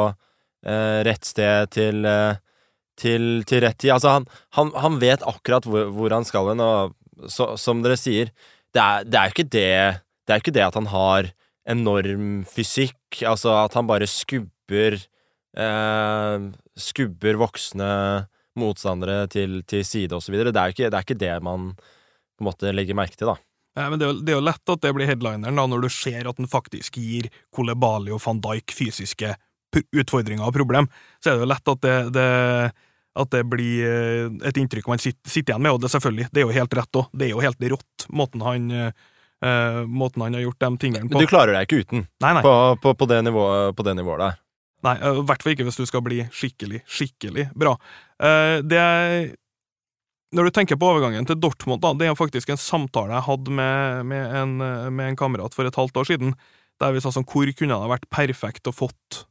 [0.61, 2.05] rett sted til,
[3.01, 3.95] til, til rett tid.
[3.95, 4.27] Altså, han,
[4.59, 8.33] han, han vet akkurat hvor, hvor han skal hen, og så, som dere sier
[8.75, 9.71] det er, det er ikke det
[10.27, 11.31] Det er ikke det at han har
[11.71, 16.45] enorm fysikk, altså at han bare skubber eh,
[16.81, 17.91] Skubber voksne
[18.61, 20.53] motstandere til, til side og så videre.
[20.55, 21.73] Det er ikke det, er ikke det man
[22.41, 23.37] på en måte legger merke til, da.
[23.79, 25.85] Ja, men det er, jo, det er jo lett at det blir headlineren, da, når
[25.85, 29.37] du ser at den faktisk gir Kolebali og van Dijk fysiske
[29.95, 30.89] utfordringer og problem.
[31.23, 32.31] Så er det jo lett at det, det
[33.21, 36.43] at det blir eh, et inntrykk man sitter, sitter igjen med, og det selvfølgelig, det
[36.43, 37.09] er jo helt rett òg.
[37.13, 41.17] Det er jo helt rått, måten han, uh, måten han har gjort de tingene på.
[41.17, 42.45] Men du klarer deg ikke uten, nei, nei.
[42.47, 44.39] På, på, på, det nivået, på, det nivået, der?
[44.87, 47.75] Nei, i hvert fall ikke hvis du skal bli skikkelig, skikkelig bra.
[48.65, 48.85] Det
[50.37, 53.55] når du tenker på overgangen til Dortmund, da, det er faktisk en samtale jeg hadde
[53.57, 54.53] med, med, en,
[54.95, 56.37] med en, kamerat for et halvt år siden,
[56.81, 59.25] der vi sa sånn Hvor kunne det vært perfekt å fått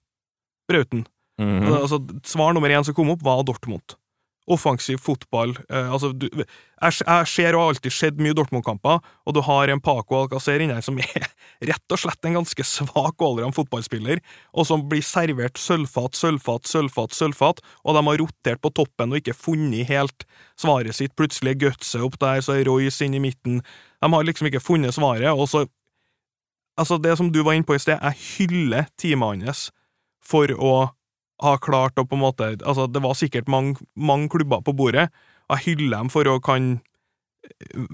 [0.70, 1.08] Brauten?
[1.40, 1.82] Mm -hmm.
[1.82, 3.96] altså, svar nummer én som kom opp, var Dortmund.
[4.50, 5.54] Offensiv fotball.
[5.70, 9.70] Eh, altså, du, jeg, jeg ser og har alltid sett mye Dortmund-kamper, og du har
[9.70, 11.28] en Paco Alcacer inne som er
[11.70, 14.22] rett og slett en ganske svak allround fotballspiller,
[14.54, 19.22] og som blir servert sølvfat, sølvfat, sølvfat, sølvfat, og de har rotert på toppen og
[19.22, 20.26] ikke funnet helt
[20.60, 21.16] svaret sitt.
[21.20, 23.62] Plutselig er Gutse opp der, så er Royce inn i midten.
[24.00, 25.68] De har liksom ikke funnet svaret, og så
[26.80, 29.66] Altså, det som du var inne på i sted, jeg hyller teamet hans
[30.24, 30.74] for å
[31.44, 35.10] har klart å på en måte Altså, det var sikkert mange, mange klubber på bordet.
[35.50, 37.88] Jeg hyller dem for å kan eh,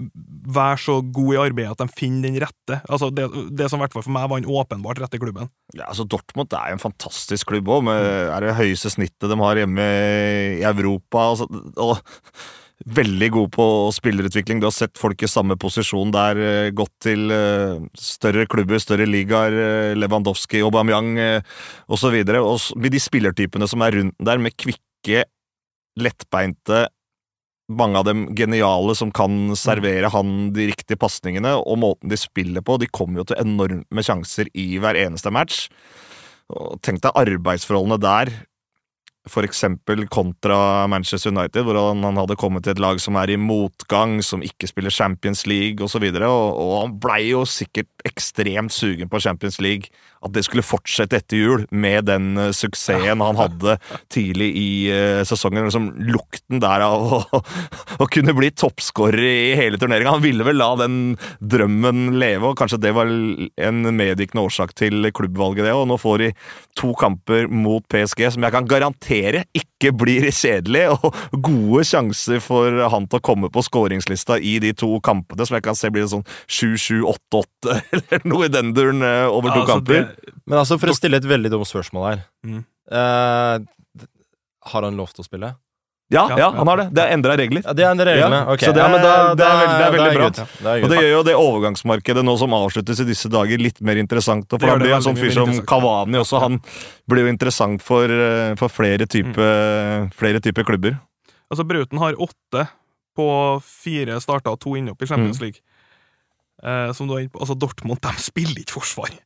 [0.56, 2.80] være så god i arbeidet at de finner den rette.
[2.90, 5.50] Altså, det, det som i hvert fall for meg var den åpenbart rette klubben.
[5.76, 8.06] Ja, altså Dortmund er jo en fantastisk klubb òg, med
[8.44, 9.90] det høyeste snittet de har hjemme
[10.60, 11.30] i Europa.
[11.32, 12.00] Altså, og
[12.84, 14.60] veldig god på spillerutvikling.
[14.60, 19.06] Du har sett folk i samme posisjon der, eh, gått til eh, større klubber, større
[19.06, 21.42] ligaer, eh, Lewandowski, Aubameyang
[21.88, 22.14] osv.
[22.36, 25.24] Og med de spillertypene som er rundt der, med kvikke,
[25.96, 26.88] lettbeinte
[27.68, 32.62] mange av dem geniale som kan servere han de riktige pasningene, og måten de spiller
[32.62, 32.78] på.
[32.78, 35.66] De kommer jo til enorme sjanser i hver eneste match.
[36.52, 38.30] Og tenk deg arbeidsforholdene der,
[39.30, 43.32] for eksempel kontra Manchester United, hvor han, han hadde kommet til et lag som er
[43.34, 47.90] i motgang, som ikke spiller Champions League osv., og, og, og han blei jo sikkert
[48.06, 49.90] ekstremt sugen på Champions League.
[50.24, 53.76] At det skulle fortsette etter jul, med den eh, suksessen han hadde
[54.12, 55.66] tidlig i eh, sesongen.
[55.68, 57.42] Liksom lukten der av å,
[58.02, 60.16] å kunne bli toppskårer i hele turneringa.
[60.16, 60.98] Han ville vel la den
[61.40, 65.76] drømmen leve, og kanskje det var en medvirkende årsak til klubbvalget, det.
[65.76, 66.32] Og nå får de
[66.76, 72.86] to kamper mot PSG som jeg kan garantere ikke blir kjedelig, og gode sjanser for
[72.90, 76.06] han til å komme på skåringslista i de to kampene, som jeg kan se blir
[76.06, 80.08] en sånn 7-7-8-8 eller noe i den duren eh, over to Altså, kamper.
[80.08, 82.64] det, Men altså, for å stille et veldig dumt spørsmål her Mm.
[82.90, 84.00] eh,
[84.72, 85.54] Har han lov til å spille?
[86.08, 86.84] Ja, Ja, han har det.
[86.94, 87.62] Det er endra regler.
[87.66, 88.38] Ja, Det er endra reglene.
[88.46, 88.60] Ja, ok.
[88.62, 90.28] så det er- ja, men da, det er veldig- det er veldig bra.
[90.30, 93.80] Det er Og det gjør jo det overgangsmarkedet nå som avsluttes i disse dager, litt
[93.80, 94.46] mer interessant.
[94.52, 95.66] Og Det for da det blir en sånn fyr som.
[95.66, 96.40] Kavani også.
[96.40, 96.60] Han
[97.10, 100.42] blir jo interessant for, eh, for flere typer mm.
[100.42, 101.00] type klubber.
[101.50, 102.68] altså, Brauten har åtte
[103.16, 105.60] på fire starta og to innhopp i Champions League.
[106.62, 109.12] Eh, som du er inne på, altså Dortmund de spiller ikke forsvar.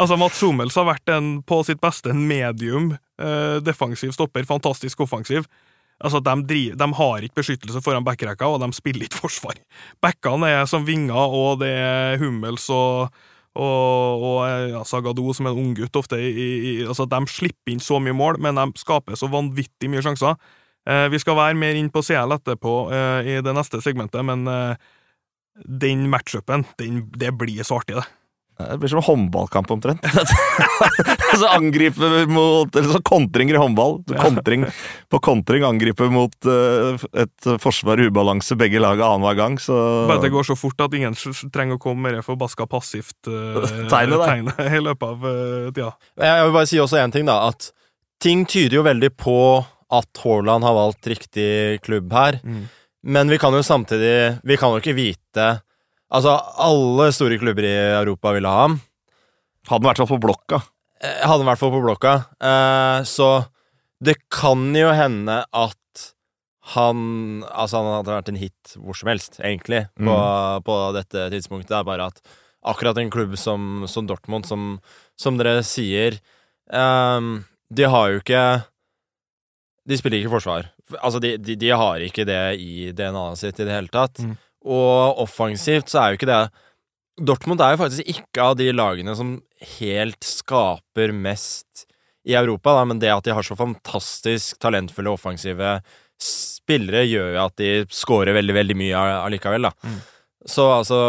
[0.00, 5.00] Altså Mats Hummels har vært en, på sitt beste en medium eh, defensiv stopper, fantastisk
[5.06, 5.48] offensiv.
[6.00, 9.58] Altså de, driver, de har ikke beskyttelse foran backrekka, og de spiller ikke forsvar.
[10.00, 13.10] Backene er som vinger, og det er Hummels og
[13.58, 14.36] og, og
[14.70, 18.14] ja, Sagado, som er en unggutt ofte i, i, altså De slipper inn så mye
[18.14, 20.36] mål, men de skaper så vanvittig mye sjanser.
[20.88, 24.46] Eh, vi skal være mer inn på CL etterpå eh, i det neste segmentet, men
[24.48, 24.92] eh,
[25.64, 28.08] den matchupen, den, det blir så artig, det.
[28.60, 30.06] Det blir som en håndballkamp omtrent.
[31.40, 34.02] så angriper mot Eller så kontringer i håndball.
[34.20, 34.66] Kontring
[35.08, 39.76] på kontring angriper mot eh, et forsvar i ubalanse begge lag annenhver gang, så
[40.10, 41.16] Bare det går så fort at ingen
[41.54, 44.74] trenger å komme med det forbaska passivt uh, Tegnet der.
[44.78, 45.92] i løpet av uh, tida.
[46.20, 47.40] Jeg vil bare si også en ting, da.
[47.50, 47.72] At
[48.22, 49.38] ting tyder jo veldig på
[49.90, 52.38] at Haaland har valgt riktig klubb her.
[52.44, 52.68] Mm.
[53.02, 55.46] Men vi kan jo samtidig Vi kan jo ikke vite
[56.10, 58.80] Altså, alle store klubber i Europa ville ha ham.
[59.70, 60.58] hadde han vært på blokka.
[61.00, 62.14] Eh, Hadde han vært på blokka.
[62.42, 63.28] Eh, så
[64.02, 65.76] det kan jo hende at
[66.74, 70.16] han Altså, han hadde vært en hit hvor som helst, egentlig, på,
[70.66, 71.70] på dette tidspunktet.
[71.70, 72.18] Det er bare at
[72.66, 74.80] akkurat en klubb som, som Dortmund, som,
[75.16, 76.18] som dere sier
[76.74, 78.42] ehm, De har jo ikke
[79.88, 80.68] De spiller ikke forsvar.
[80.98, 84.22] Altså, de, de, de har ikke det i DNA-et sitt i det hele tatt.
[84.24, 84.34] Mm.
[84.70, 86.42] Og offensivt så er jo ikke det
[87.20, 89.34] Dortmund er jo faktisk ikke av de lagene som
[89.76, 91.84] helt skaper mest
[92.24, 95.78] i Europa, da, men det at de har så fantastisk talentfulle offensive
[96.20, 99.72] spillere, gjør jo at de scorer veldig, veldig mye allikevel, da.
[99.84, 99.98] Mm.
[100.48, 101.00] Så altså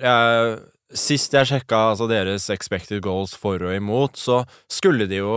[0.00, 5.36] jeg, Sist jeg sjekka altså, deres expected goals for og imot, så skulle de jo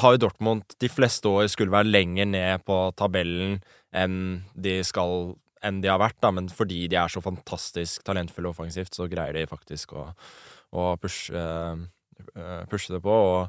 [0.00, 3.58] har jo Dortmund de fleste år skulle være lenger ned på tabellen
[3.92, 8.50] enn de skal enn de har vært, da, men fordi de er så fantastisk talentfulle
[8.50, 10.08] offensivt, så greier de faktisk å,
[10.74, 13.14] å pushe, uh, pushe det på.
[13.14, 13.44] Og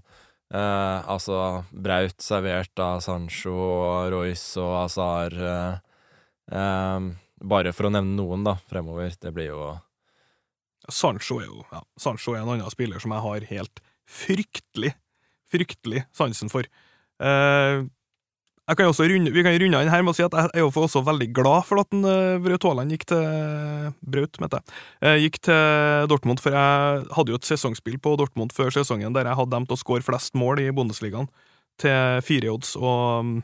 [0.54, 5.82] uh, altså Braut servert av Sancho og Royce og Azar uh,
[6.54, 7.12] eh,
[7.44, 9.18] Bare for å nevne noen, da, fremover.
[9.20, 9.74] Det blir jo
[10.92, 14.94] Sancho er jo ja, Sancho er en annen spiller som jeg har helt fryktelig,
[15.54, 16.68] fryktelig sansen for.
[17.22, 17.84] Eh,
[18.64, 20.64] jeg kan også runde, vi kan runde inn her med å si at jeg er
[20.64, 23.24] også veldig glad for at en, uh, Braut Haaland gikk til
[24.08, 24.76] Braut, mente jeg.
[25.04, 29.28] Eh, gikk til Dortmund, for jeg hadde jo et sesongspill på Dortmund før sesongen der
[29.28, 31.28] jeg hadde dem til å skåre flest mål i Bundesligaen,
[31.82, 33.42] til fire odds, og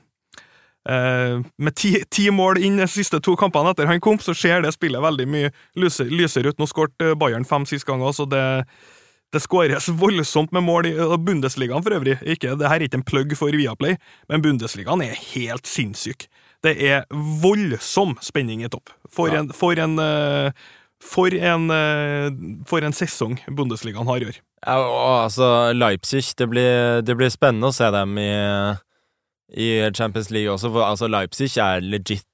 [0.89, 4.63] Uh, med ti, ti mål inn de siste to kampene etter han kom, så ser
[4.63, 6.57] det spillet veldig mye lysere, lysere ut.
[6.57, 8.41] Nå skåret Bayern fem sist ganger, så det
[9.33, 12.17] det skåres voldsomt med mål i Bundesligaen for øvrig.
[12.25, 16.25] Ikke, det her er ikke en plugg for Viaplay, men Bundesligaen er helt sinnssyk.
[16.65, 18.91] Det er voldsom spenning i topp.
[19.13, 20.51] For en, for en, eh,
[20.99, 22.31] for en, eh,
[22.67, 24.41] for en sesong Bundesligaen har i år.
[24.65, 28.33] Ja, og, altså, Leipzig det blir, det blir spennende å se dem i,
[29.55, 32.25] i Champions League også, for altså, Leipzig er legit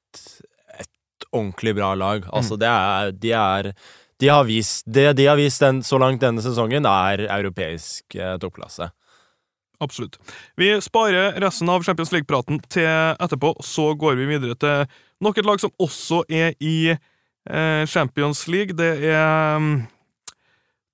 [0.80, 2.26] et ordentlig bra lag.
[2.34, 3.72] Altså, det er De er
[4.20, 8.38] De har vist Det de har vist den, så langt denne sesongen, er europeisk eh,
[8.40, 8.90] toppklasse.
[9.84, 10.16] Absolutt.
[10.56, 14.86] Vi sparer resten av Champions League-praten til etterpå, så går vi videre til
[15.24, 18.78] nok et lag som også er i eh, Champions League.
[18.78, 19.84] Det er mm,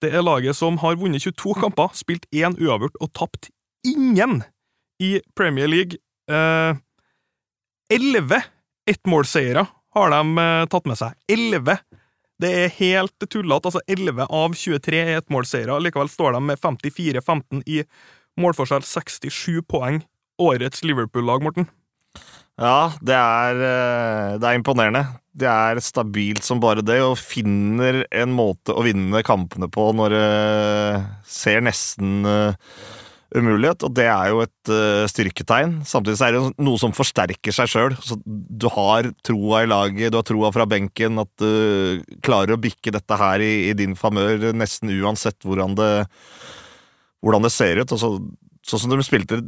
[0.02, 3.52] Det er laget som har vunnet 22 kamper, spilt én uavgjort og tapt
[3.86, 4.42] ingen
[5.00, 6.02] i Premier League.
[6.30, 6.74] Eh,
[7.92, 8.42] Elleve
[8.90, 11.18] ettmålseiere har de eh, tatt med seg.
[11.30, 11.78] Elleve!
[12.42, 13.70] Det er helt tullete.
[13.70, 15.78] Altså 11 av 23 er ettmålseiere.
[15.86, 17.84] Likevel står de med 54-15 i
[18.42, 20.02] målforskjell, 67 poeng.
[20.42, 21.68] Årets Liverpool-lag, Morten.
[22.62, 25.04] Ja, det er, eh, det er imponerende.
[25.34, 30.16] Det er stabilt som bare det, og finner en måte å vinne kampene på når
[30.18, 32.26] det ser nesten
[33.36, 33.86] umulig ut.
[33.88, 35.80] Og det er jo et uh, styrketegn.
[35.88, 37.98] Samtidig så er det noe som forsterker seg sjøl.
[38.26, 42.94] Du har troa i laget, du har troa fra benken, at du klarer å bikke
[42.96, 45.92] dette her i, i din favør nesten uansett hvordan det,
[47.24, 47.92] hvordan det ser ut.
[47.92, 48.16] Altså,
[48.68, 49.42] sånn som de spilte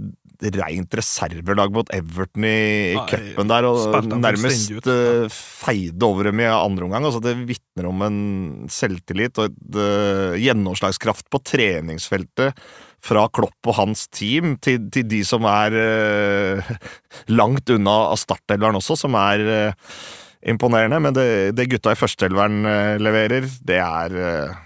[0.53, 6.49] rent reservelag mot Everton i, i cupen der, og nærmest eh, feide over dem i
[6.49, 7.05] andre omgang.
[7.07, 8.17] Altså, det vitner om en
[8.73, 12.57] selvtillit og et uh, gjennomslagskraft på treningsfeltet
[13.03, 16.73] fra Klopp og hans team til, til de som er eh,
[17.31, 19.97] langt unna av startelveren også, som er eh,
[20.53, 21.01] imponerende.
[21.03, 24.59] Men det, det gutta i førsteelveren eh, leverer, det er eh,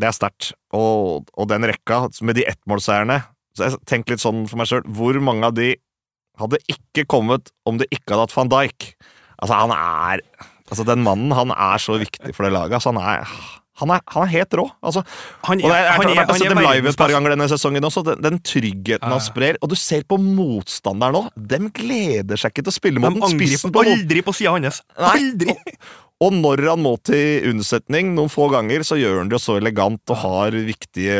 [0.00, 0.52] er sterkt.
[0.76, 3.20] Og, og den rekka med de ettmålseierne
[3.56, 5.72] så jeg tenker litt sånn for meg sjøl Hvor mange av de
[6.40, 8.92] hadde ikke kommet om det ikke hadde hatt van Dijk?
[9.42, 10.22] Altså, han er
[10.70, 12.76] Altså, den mannen, han er så viktig for det laget.
[12.78, 13.32] Altså, han er
[13.80, 14.66] han er, han er helt rå.
[14.84, 15.02] Altså,
[15.48, 17.88] Han og jeg, jeg, han jeg, har sett dem live et par ganger denne sesongen
[17.88, 18.04] også.
[18.10, 19.58] Den, den tryggheten han sprer.
[19.64, 21.24] Og du ser på motstanderen nå.
[21.34, 24.54] De gleder seg ikke til å spille De mot spissen på angriper aldri på sida
[24.56, 24.82] hans.
[24.96, 25.56] Aldri!
[25.56, 29.54] og når han må til unnsetning noen få ganger, så gjør han det jo så
[29.56, 31.14] elegant og har viktige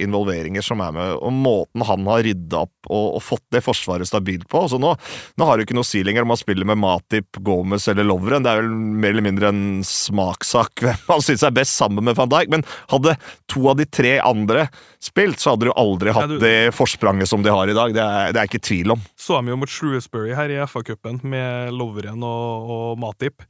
[0.00, 1.10] involveringer som er med.
[1.20, 4.94] Og måten han har rydda opp og, og fått det forsvaret stabilt på Så nå,
[5.36, 8.46] nå har du ikke noe si lenger om han spiller med Matip, Gomez eller Lovren.
[8.46, 12.16] Det er vel mer eller mindre en smakssak hvem han syns er best sammen med
[12.16, 12.48] van Dijk.
[12.56, 13.18] Men hadde
[13.52, 14.64] to av de tre andre
[15.04, 17.92] spilt, så hadde du aldri hatt Ja, du- det forspranget som de har i dag.
[17.92, 19.04] Det er det er ikke tvil om.
[19.20, 23.44] Så er vi jo mot Shrewsbury her i FA-cupen med Lovren og, og Matip.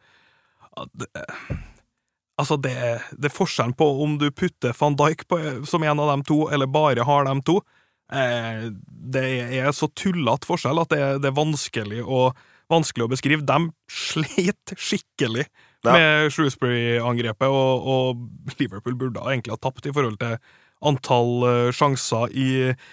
[0.78, 1.08] Ja, det,
[2.38, 2.74] altså, det,
[3.18, 6.44] det er forskjellen på om du putter van Dijk på, som en av dem to,
[6.54, 7.58] eller bare har dem to.
[8.12, 9.24] Eh, det
[9.58, 12.28] er så tullete forskjell at det, det er vanskelig å,
[12.72, 13.44] vanskelig å beskrive.
[13.48, 13.58] De
[13.92, 15.48] sleit skikkelig
[15.86, 15.92] Ja.
[15.94, 20.38] med Shrewsbury-angrepet, og, og Liverpool burde egentlig ha tapt i forhold til
[20.88, 22.48] antall eh, sjanser i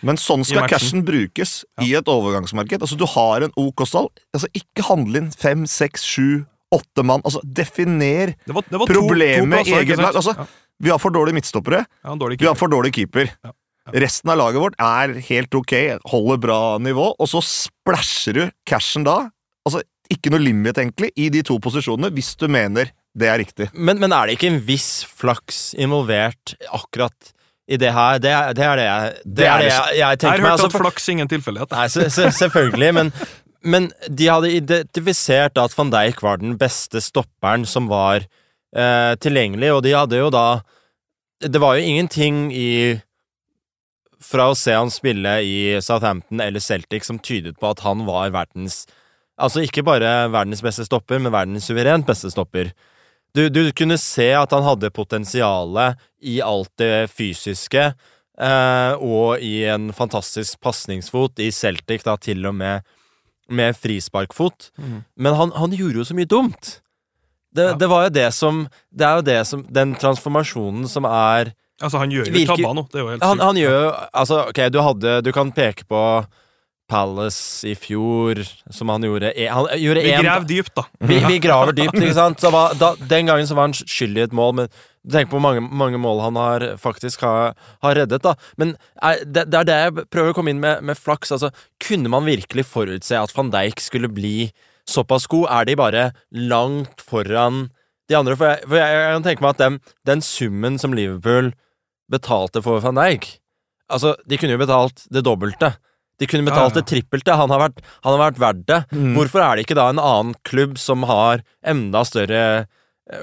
[0.05, 2.81] Men sånn skal cashen brukes i et overgangsmarked.
[2.81, 4.09] Altså, du har en OK stall.
[4.33, 7.21] Altså, ikke handle inn fem, seks, sju, åtte mann.
[7.25, 10.15] Altså, definer Det var, det var to- to problemet i eget lag.
[10.15, 10.45] Altså, ja,
[10.79, 11.85] vi har for dårlige midtstoppere.
[12.03, 13.29] ja, dårlig Vi har for dårlig keeper.
[13.43, 13.51] Ja,
[13.93, 19.03] Resten av laget vårt er helt ok, holder bra nivå, og så splæsjer du cashen
[19.05, 19.29] da.
[19.67, 23.69] Altså, ikke noe limit, egentlig, i de to posisjonene, hvis du mener det er riktig.
[23.73, 27.31] Men, men er det ikke en viss flaks involvert akkurat
[27.69, 28.17] i det her?
[28.19, 30.05] Det, er- det er det jeg, det Det er er det jeg, jeg, jeg Jeg
[30.05, 30.49] har har meg.
[30.49, 31.71] hørt Altså, at flaks ingen tilfeldighet.
[31.71, 33.13] Nei, se, se, selvfølgelig, men,
[33.65, 39.71] men de hadde identifisert at van Dijk var den beste stopperen som var eh, tilgjengelig,
[39.73, 40.61] og de hadde jo da
[41.41, 42.99] Det var jo ingenting i
[44.23, 48.33] Fra å se han spille i Southampton eller Celtic som tydet på at han var
[48.35, 48.85] verdens
[49.35, 52.69] Altså ikke bare verdens beste stopper, men verdens suverent beste stopper.
[53.35, 57.89] Du, du kunne se at han hadde potensialet i alt det fysiske,
[58.39, 62.87] eh, og i en fantastisk pasningsfot i Celtic, da til og med
[63.49, 64.71] med frisparkfot.
[64.77, 65.03] Mm.
[65.17, 66.79] Men han, han gjorde jo så mye dumt.
[67.55, 67.73] Det, Ja.
[67.79, 71.99] det var jo det som Det er jo det som Den transformasjonen som er Altså,
[72.01, 72.83] han gjør jo Virker- tabba nå.
[72.91, 73.43] Det er jo helt han, sykt.
[73.45, 76.01] han gjør jo Altså, ok, du hadde Du kan peke på
[76.89, 80.83] Palace i fjor, som han gjorde e- Han gjorde Vi graver dypt, da.
[80.99, 82.39] vi, vi graver dypt, ikke sant?
[82.43, 84.67] Så var, da, den gangen så var han skyld i et mål, men
[85.11, 87.53] tenk på hvor mange, mange mål han har faktisk har,
[87.85, 88.35] har reddet, da.
[88.61, 91.33] Men er, det, det er det jeg prøver å komme inn med, med flaks.
[91.35, 91.51] Altså,
[91.83, 94.49] kunne man virkelig forutse at van Dijk skulle bli
[94.89, 95.49] såpass god?
[95.59, 97.67] Er de bare langt foran
[98.09, 98.37] de andre?
[98.39, 101.53] For jeg, for jeg, jeg kan tenke meg at den, den summen som Liverpool
[102.11, 103.35] betalte for van Dijk
[103.93, 105.67] Altså, de kunne jo betalt det dobbelte.
[106.17, 106.81] De kunne betalt Ja, ja.
[106.81, 107.35] det trippelte.
[107.37, 108.79] Han har vært, han har vært verdt det.
[108.95, 109.11] Mm.
[109.13, 112.41] Hvorfor er det ikke da en annen klubb som har enda større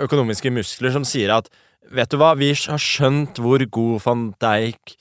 [0.05, 1.51] økonomiske muskler, som sier at
[1.91, 4.95] Vet du hva, vi har skjønt hvor god van Dijk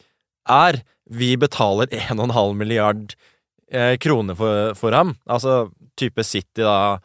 [0.50, 3.14] er vi betaler 1,5 milliard
[3.72, 5.16] eh, kroner for, for ham.
[5.30, 6.98] Altså type City, da,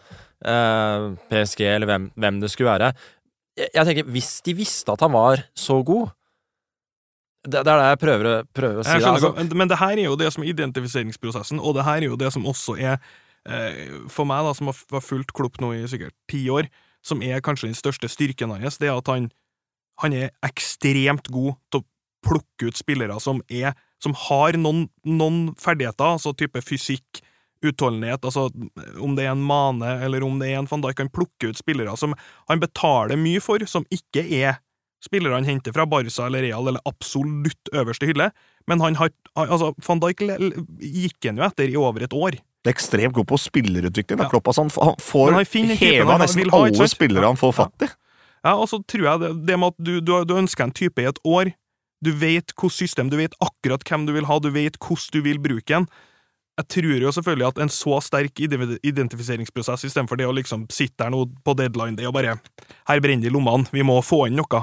[0.47, 2.93] eh, PSG, eller hvem, hvem det skulle være.
[3.57, 6.11] Jeg, jeg tenker, hvis de visste at han var så god
[7.47, 8.97] Det, det er det jeg prøver, prøver å si.
[9.01, 9.13] Da.
[9.13, 12.19] Altså, men det her er jo det som er identifiseringsprosessen, og det her er jo
[12.19, 12.99] det som også er,
[13.47, 16.67] eh, for meg da, som har har fulgt Klopp nå i sikkert ti år,
[17.07, 19.31] som er kanskje den største styrken hans, det er at han,
[20.03, 21.87] han er ekstremt god til å
[22.27, 27.23] plukke ut spillere som er som har noen, noen ferdigheter, altså type fysikk,
[27.65, 28.51] utholdenhet, altså
[29.03, 31.59] om det er en Mane eller om det er en van Dijk, han plukker ut
[31.59, 32.13] spillere som
[32.51, 34.61] han betaler mye for, som ikke er
[35.03, 38.29] spillere han henter fra Barca eller Real eller absolutt øverste hylle,
[38.69, 40.27] men han har altså, Van Dijk
[40.85, 42.37] gikk han jo etter i over et år.
[42.37, 44.21] Det er ekstremt god på spillerutvikling.
[44.25, 44.29] Ja.
[44.31, 45.37] Klopp, altså, han, får
[45.81, 47.89] heva nesten alle spillere han får fatt i.
[47.89, 48.06] Ja,
[48.45, 51.09] og så tror jeg det, det med at du, du, du ønsker en type i
[51.09, 51.53] et år,
[52.05, 55.23] du vet hvilket system, du vet akkurat hvem du vil ha, du vet hvordan du
[55.25, 55.89] vil bruke den.
[56.57, 61.03] Jeg tror jo selvfølgelig at en så sterk ide- identifiseringsprosess, istedenfor det å liksom sitte
[61.03, 62.39] der nå på deadline, det og bare
[62.89, 64.63] her brenner det i lommene, vi må få inn noe.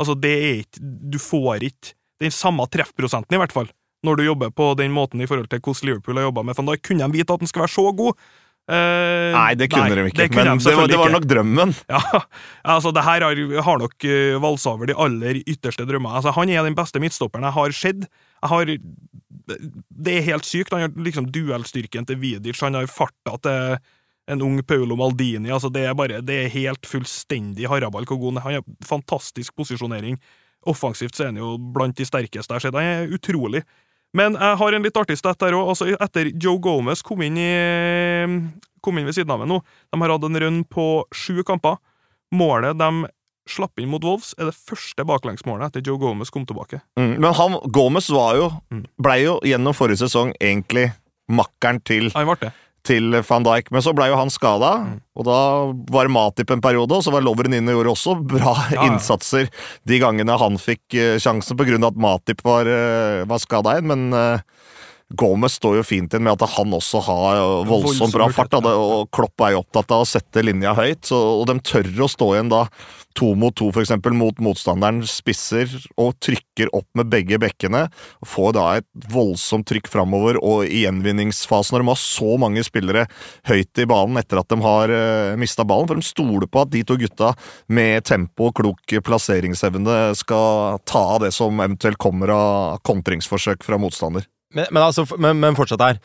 [0.00, 0.80] Altså, det er ikke
[1.12, 3.68] Du får ikke den samme treffprosenten, i hvert fall,
[4.04, 6.70] når du jobber på den måten i forhold til hvordan Liverpool har jobba med Van
[6.70, 6.82] Dijk.
[6.86, 8.24] Kunne de vite at den skulle være så god?
[8.64, 11.74] Eh, Nei, det kunne de ikke, kunne men de det var, det var nok drømmen.
[11.92, 12.20] Ja,
[12.76, 16.16] altså det her har, har nok uh, valsa over de aller ytterste drømmer.
[16.16, 18.06] Altså, han er den beste midtstopperen jeg har sett.
[18.40, 18.72] Jeg har
[19.44, 20.72] Det er helt sykt.
[20.72, 23.76] Han har liksom duellstyrken til Vidic, han har farta til
[24.32, 25.52] en ung Paulo Maldini.
[25.52, 28.44] Altså, det er bare Det er helt fullstendig haraball hvor god han er.
[28.48, 30.16] Han har fantastisk posisjonering.
[30.64, 32.80] Offensivt så er han jo blant de sterkeste jeg har sett.
[32.80, 33.60] Han er utrolig.
[34.14, 35.72] Men jeg har en litt artig stett der òg.
[35.72, 37.50] Altså, etter Joe Gomez kom inn, i,
[38.84, 39.58] kom inn ved siden av meg nå
[39.90, 41.80] De har hatt en run på sju kamper.
[42.34, 43.08] Målet de
[43.50, 46.80] slapp inn mot Wolves, er det første baklengsmålet etter Joe Gomez kom tilbake.
[46.96, 48.46] Mm, men han, Gomez var jo,
[48.96, 50.88] ble jo gjennom forrige sesong egentlig
[51.28, 52.52] makkeren til, Han ble det.
[52.84, 54.98] Til van Dijk, men så blei jo han skada, Mm.
[55.16, 55.38] og da
[55.94, 59.48] var Matip en periode, og så var Lovren inne og gjorde også bra Ja, innsatser
[59.88, 63.76] de gangene han fikk eh, sjansen, på grunn av at Matip var, uh, var skada
[63.78, 64.40] igjen, men eh,
[65.12, 68.72] Gomez står jo fint inn med at han også har eh, voldsomt bra fart, da,
[68.72, 72.10] og Klopp er jo opptatt av å sette linja høyt, så, og de tør å
[72.10, 72.64] stå igjen da
[73.14, 77.84] to mot to, for eksempel, mot motstanderen spisser og trykker opp med begge bekkene.
[78.22, 82.64] og Får da et voldsomt trykk framover, og i gjenvinningsfasen, når de har så mange
[82.66, 83.06] spillere
[83.46, 86.74] høyt i banen etter at de har uh, mista ballen, for de stoler på at
[86.74, 87.30] de to gutta
[87.70, 93.78] med tempo og klok plasseringsevne skal ta av det som eventuelt kommer av kontringsforsøk fra
[93.78, 94.26] motstander.
[94.54, 95.98] Men, men, altså, men, men fortsatt her.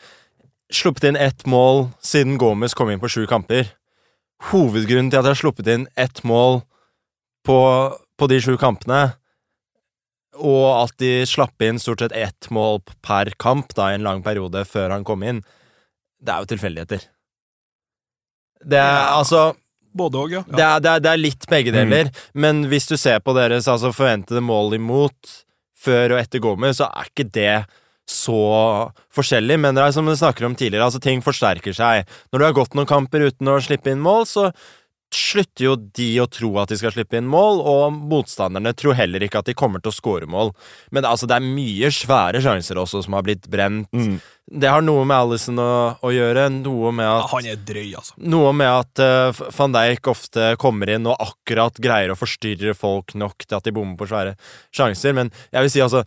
[0.70, 3.72] Sluppet inn ett mål siden Gomez kom inn på sju kamper.
[4.50, 6.62] Hovedgrunnen til at de har sluppet inn ett mål
[7.46, 7.58] på,
[8.20, 9.14] på de sju kampene,
[10.40, 14.22] og at de slapp inn stort sett ett mål per kamp da, i en lang
[14.24, 15.42] periode før han kom inn,
[16.20, 17.08] det er jo tilfeldigheter.
[18.60, 19.18] Det er Ja.
[19.18, 19.50] altså
[19.92, 20.40] Både òg, ja.
[20.46, 23.66] det, er, det, er, det er litt begge deler, men hvis du ser på deres
[23.66, 25.32] altså, forventede mål imot
[25.74, 27.54] før og etter Gomez, så er ikke det
[28.08, 28.40] så
[29.14, 29.58] forskjellig.
[29.60, 32.08] Men det er som vi snakker om tidligere, altså ting forsterker seg.
[32.30, 34.50] Når du har gått noen kamper uten å slippe inn mål, så
[35.10, 39.24] slutter jo de å tro at de skal slippe inn mål, og motstanderne tror heller
[39.26, 40.52] ikke at de kommer til å score mål.
[40.94, 43.90] Men altså, det er mye svære sjanser også som har blitt brent.
[43.90, 44.20] Mm.
[44.62, 47.90] Det har noe med Alison å, å gjøre, noe med Ja, at Han er drøy,
[47.98, 48.16] altså.
[48.22, 53.14] noe med at uh, van Dijk ofte kommer inn og akkurat greier å forstyrre folk
[53.18, 54.34] nok til at de bommer på svære
[54.74, 56.02] sjanser, men jeg vil si altså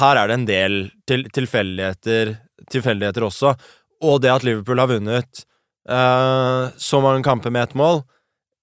[0.00, 0.76] Her er det en del
[1.08, 2.36] til, tilfeldigheter,
[2.72, 3.54] tilfeldigheter også,
[4.02, 5.44] og det at Liverpool har vunnet
[5.90, 8.02] uh, så mange kamper med ett mål,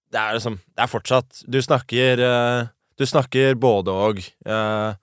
[0.09, 4.23] det er liksom Det er fortsatt Du snakker uh, Du snakker både og.
[4.41, 4.97] Uh,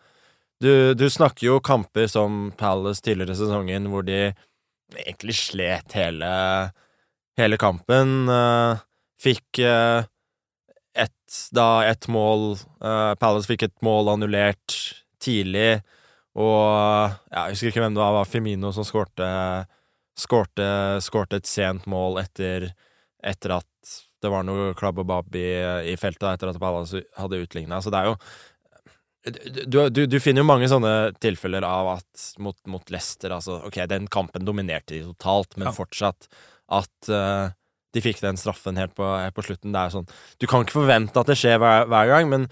[0.59, 4.33] du, du snakker jo kamper som Palace tidligere i sesongen, hvor de
[4.97, 6.31] egentlig slet hele,
[7.37, 8.31] hele kampen.
[9.21, 12.57] fikk ett da ett mål
[13.21, 14.79] Palace fikk et mål annullert
[15.21, 15.83] tidlig,
[16.37, 19.29] og ja, Jeg husker ikke hvem det var, det var Firmino som skårte
[20.17, 20.67] skårte,
[21.05, 22.71] skårte et sent mål etter,
[23.25, 25.49] etter at det var noe klabb og babb i,
[25.93, 27.83] i feltet, etter at Palace hadde utligna.
[27.85, 28.17] Så det er jo
[29.67, 33.81] du, du, du finner jo mange sånne tilfeller av at mot, mot Leicester altså, Ok,
[33.91, 35.75] den kampen dominerte de totalt, men Ja.
[35.75, 36.29] fortsatt
[36.71, 37.51] at uh,
[37.95, 39.75] de fikk den straffen helt på, helt på slutten.
[39.91, 40.07] Sånn
[40.39, 42.47] Du kan ikke forvente at det skjer hver, hver gang, men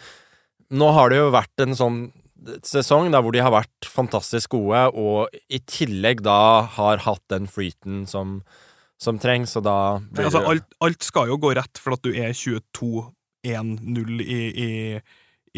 [0.75, 1.99] nå har det jo vært en sånn
[2.67, 7.49] sesong der hvor de har vært fantastisk gode, og i tillegg da har hatt den
[7.51, 8.39] flyten som,
[9.01, 9.77] som trengs, og da
[10.11, 14.71] blir Altså, alt, alt skal jo gå rett for at du er 22-1-0 i, i,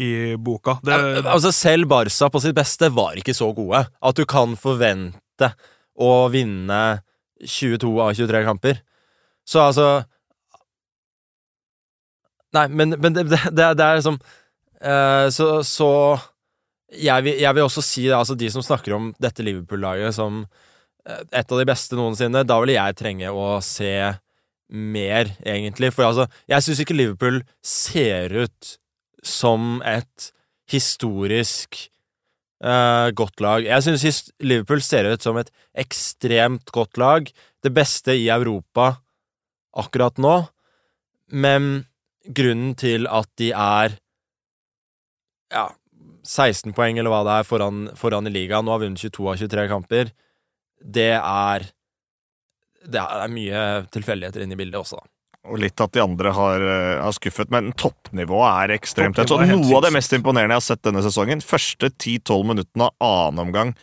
[0.03, 0.77] i boka.
[0.85, 5.51] Det, altså Selv Barca på sitt beste var ikke så gode at du kan forvente
[5.97, 7.01] å vinne
[7.41, 8.79] 22 av 23 kamper.
[9.47, 9.89] Så altså
[12.55, 15.89] Nei, men, men det, det, det, det er liksom uh, Så, så
[16.93, 20.45] jeg, vil, jeg vil også si det, altså de som snakker om dette Liverpool-laget som
[21.07, 23.93] eh, et av de beste noensinne, da vil jeg trenge å se
[24.67, 25.91] mer, egentlig.
[25.95, 28.73] For altså, jeg syns ikke Liverpool ser ut
[29.23, 30.31] som et
[30.71, 31.79] historisk
[32.63, 33.63] uh, godt lag.
[33.63, 37.31] Jeg syns Liverpool ser ut som et ekstremt godt lag.
[37.63, 38.97] Det beste i Europa
[39.77, 40.35] akkurat nå.
[41.31, 41.87] Men
[42.27, 43.95] grunnen til at de er
[45.53, 45.69] ja,
[46.27, 49.43] 16 poeng, eller hva det er, foran, foran i ligaen, nå har vunnet 22 av
[49.43, 50.15] 23 kamper,
[50.77, 51.71] det er
[52.87, 53.61] Det er mye
[53.91, 55.09] tilfeldigheter inne i bildet også, da.
[55.47, 59.55] Og litt at de andre har, eh, har skuffet, men toppnivået er ekstremt Toppnivået er
[59.55, 63.43] noe av det mest imponerende jeg har sett denne sesongen, første 10-12 minuttene av annen
[63.47, 63.73] omgang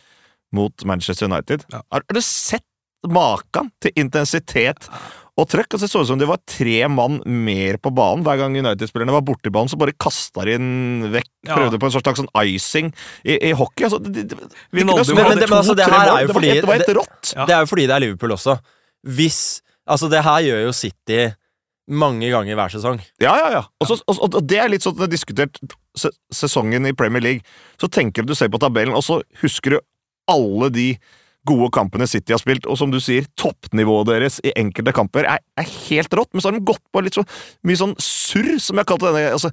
[0.55, 1.65] mot Manchester United.
[1.73, 1.81] Ja.
[1.91, 2.65] Har, har du sett
[3.05, 4.89] maken til intensitet
[5.37, 5.73] og trøkk?
[5.75, 9.11] og det så ut som det var tre mann mer på banen hver gang United-spillerne
[9.11, 9.67] var borti banen.
[9.67, 11.27] så bare kasta de den vekk.
[11.47, 11.57] Ja.
[11.57, 12.93] Prøvde på en slags sånn icing
[13.25, 13.83] i, i hockey.
[13.89, 16.39] Altså, det, det, det, noe- men det, to- altså, det, her er jo Det var
[16.39, 17.33] fordi helt- det var helt rått.
[17.35, 17.45] Ja.
[17.49, 18.57] Det er jo fordi det er Liverpool også.
[19.03, 19.41] Hvis
[19.85, 21.19] Altså, det her gjør jo City
[21.93, 22.97] mange ganger hver sesong.
[23.21, 23.63] Ja, ja, ja.
[23.83, 25.59] Og, så, og, og det er litt sånn at når du har diskutert
[25.95, 27.43] se, sesongen i Premier League,
[27.77, 29.79] så tenker du, du ser på tabellen, og så husker du
[30.31, 30.87] alle de
[31.47, 35.43] gode kampene City har spilt, og som du sier, toppnivået deres i enkelte kamper er,
[35.59, 37.23] er helt rått, men så har de gått på litt så
[37.65, 39.35] mye sånn surr, som jeg kalte denne.
[39.35, 39.51] altså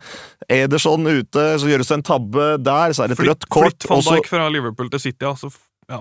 [0.52, 3.88] Ederson ute, så gjøres det en tabbe der, så er det et rødt kort, flytt
[3.90, 5.52] van Dijk fra Liverpool til City, altså.
[5.90, 6.00] Ja.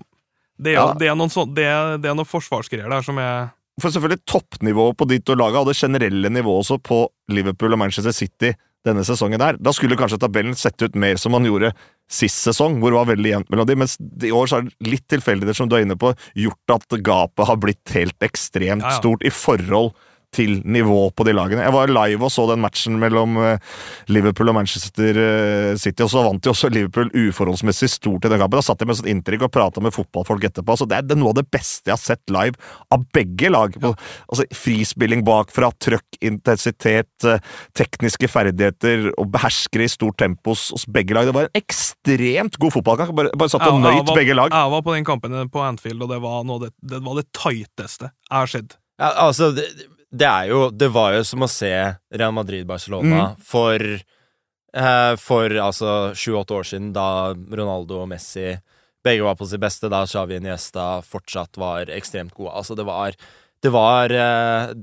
[0.57, 0.87] Det, er, Ja.
[0.97, 3.49] det, er noen sånn, det, er, det er noen forsvarsgreier der som jeg
[3.81, 7.81] For selvfølgelig toppnivået på ditt og laget, og det generelle nivået også på Liverpool og
[7.81, 8.51] Manchester City
[8.87, 9.57] denne sesongen her.
[9.61, 11.73] Da skulle kanskje tabellen sett ut mer som man gjorde
[12.11, 14.91] sist sesong, hvor det var veldig jevnt mellom de, mens i år så er det
[14.91, 19.23] litt tilfeldigheter, som du er inne på, gjort at gapet har blitt helt ekstremt stort
[19.23, 20.07] i forhold til
[20.39, 21.63] nivå på de lagene.
[21.65, 23.59] Jeg var live og så den matchen mellom eh,
[24.07, 28.39] Liverpool og Manchester eh, City, og så vant jo også Liverpool uforholdsmessig stort i den
[28.39, 28.59] kampen.
[28.59, 30.77] Da satt jeg med sånn inntrykk og prata med fotballfolk etterpå.
[30.79, 32.55] Så det er, noe av det beste jeg har sett live
[32.93, 33.75] av begge lag.
[33.81, 33.93] Ja.
[34.31, 37.43] altså Frispilling bakfra, trøkk, intensitet, eh,
[37.77, 41.27] tekniske ferdigheter og beherskere i stort tempo hos, begge lag.
[41.27, 43.15] Det var en ekstremt god fotballkamp.
[43.17, 44.51] Bare, bare satt og nøyt var- begge lag.
[44.55, 47.27] Jeg var på den kampen på Anfield, og det var, noe, det, det, var det
[47.35, 48.77] tighteste jeg har sett.
[49.01, 49.65] Ja, altså, det,
[50.11, 51.71] det er jo Det var jo som å se
[52.11, 58.57] Real Madrid-Barcelona for eh, For altså sju-åtte år siden, da Ronaldo og Messi
[59.01, 62.51] begge var på sitt beste, da Xavi Niesta fortsatt var ekstremt gode.
[62.53, 63.15] Altså, det var
[63.61, 64.73] Det var eh,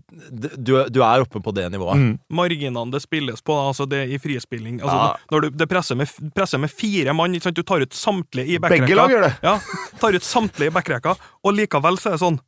[0.58, 1.98] du, du er oppe på det nivået.
[1.98, 2.18] Mm.
[2.34, 5.16] Marginene det spilles på, altså det i frispilling altså Ja.
[5.30, 7.56] Når du det presser med, presser med fire mann, ikke sant?
[7.58, 9.32] du tar ut samtlige i Begge lag gjør det.
[9.42, 9.58] Ja,
[10.00, 11.14] tar ut samtlige i backrekka,
[11.44, 12.40] og likevel så er det sånn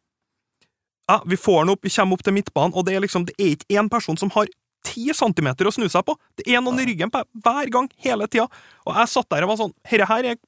[1.09, 3.35] Ja, vi får den opp, vi kommer opp til midtbanen, og det er liksom Det
[3.39, 4.51] er ikke én person som har
[4.87, 6.15] ti centimeter å snu seg på.
[6.41, 8.47] Det er noen i ryggen på hver gang, hele tida.
[8.87, 10.39] Og jeg satt der og var sånn Herre her er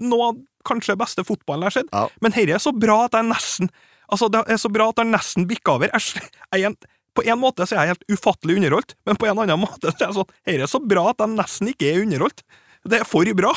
[0.00, 2.08] noe av kanskje beste fotballen jeg har sett, Ja.
[2.20, 3.70] men herre er så bra at jeg nesten
[4.10, 5.90] Altså, det er så bra at jeg nesten bikker over.
[5.94, 6.22] Jeg,
[6.58, 6.74] jeg, er
[7.14, 10.00] på en måte så er jeg helt ufattelig underholdt, men på en annen måte så
[10.00, 12.42] er jeg sånn Herre er så bra at jeg nesten ikke er underholdt.
[12.90, 13.52] Det er for bra.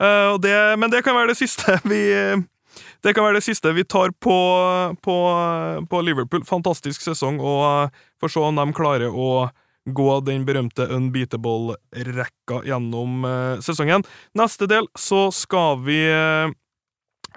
[0.00, 2.00] Uh, og det, men det kan være det siste vi
[3.02, 4.36] det kan være det siste vi tar på,
[5.02, 5.16] på,
[5.90, 6.44] på Liverpool.
[6.48, 9.50] Fantastisk sesong, og eh, får se om de klarer å
[9.84, 14.06] gå den berømte unbeatable-rekka gjennom eh, sesongen.
[14.38, 16.52] Neste del så skal vi eh,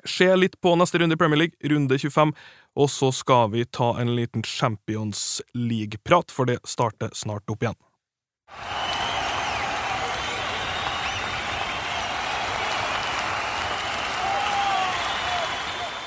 [0.05, 2.35] se litt på neste runde i Premier League, runde 25,
[2.75, 7.79] og så skal vi ta en liten Champions League-prat, for det starter snart opp igjen.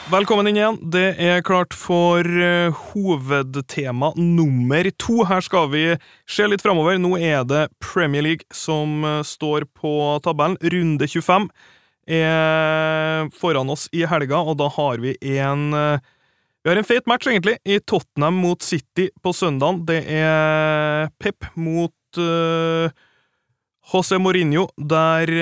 [0.09, 0.77] Velkommen inn igjen.
[0.89, 5.19] Det er klart for eh, hovedtema nummer to.
[5.29, 5.83] Her skal vi
[6.25, 6.97] se litt framover.
[6.97, 9.93] Nå er det Premier League som eh, står på
[10.25, 10.57] tabellen.
[10.65, 11.51] Runde 25
[12.09, 16.01] er foran oss i helga, og da har vi en eh,
[16.65, 19.85] Vi har en feit match, egentlig, i Tottenham mot City på søndag.
[19.93, 21.93] Det er Pep mot
[23.93, 25.37] José Mourinho, der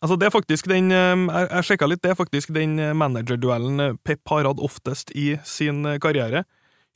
[0.00, 2.96] Altså, det er faktisk den eh, Jeg, jeg sjekka litt, det er faktisk den eh,
[2.96, 6.46] managerduellen eh, Pep har hatt oftest i sin eh, karriere.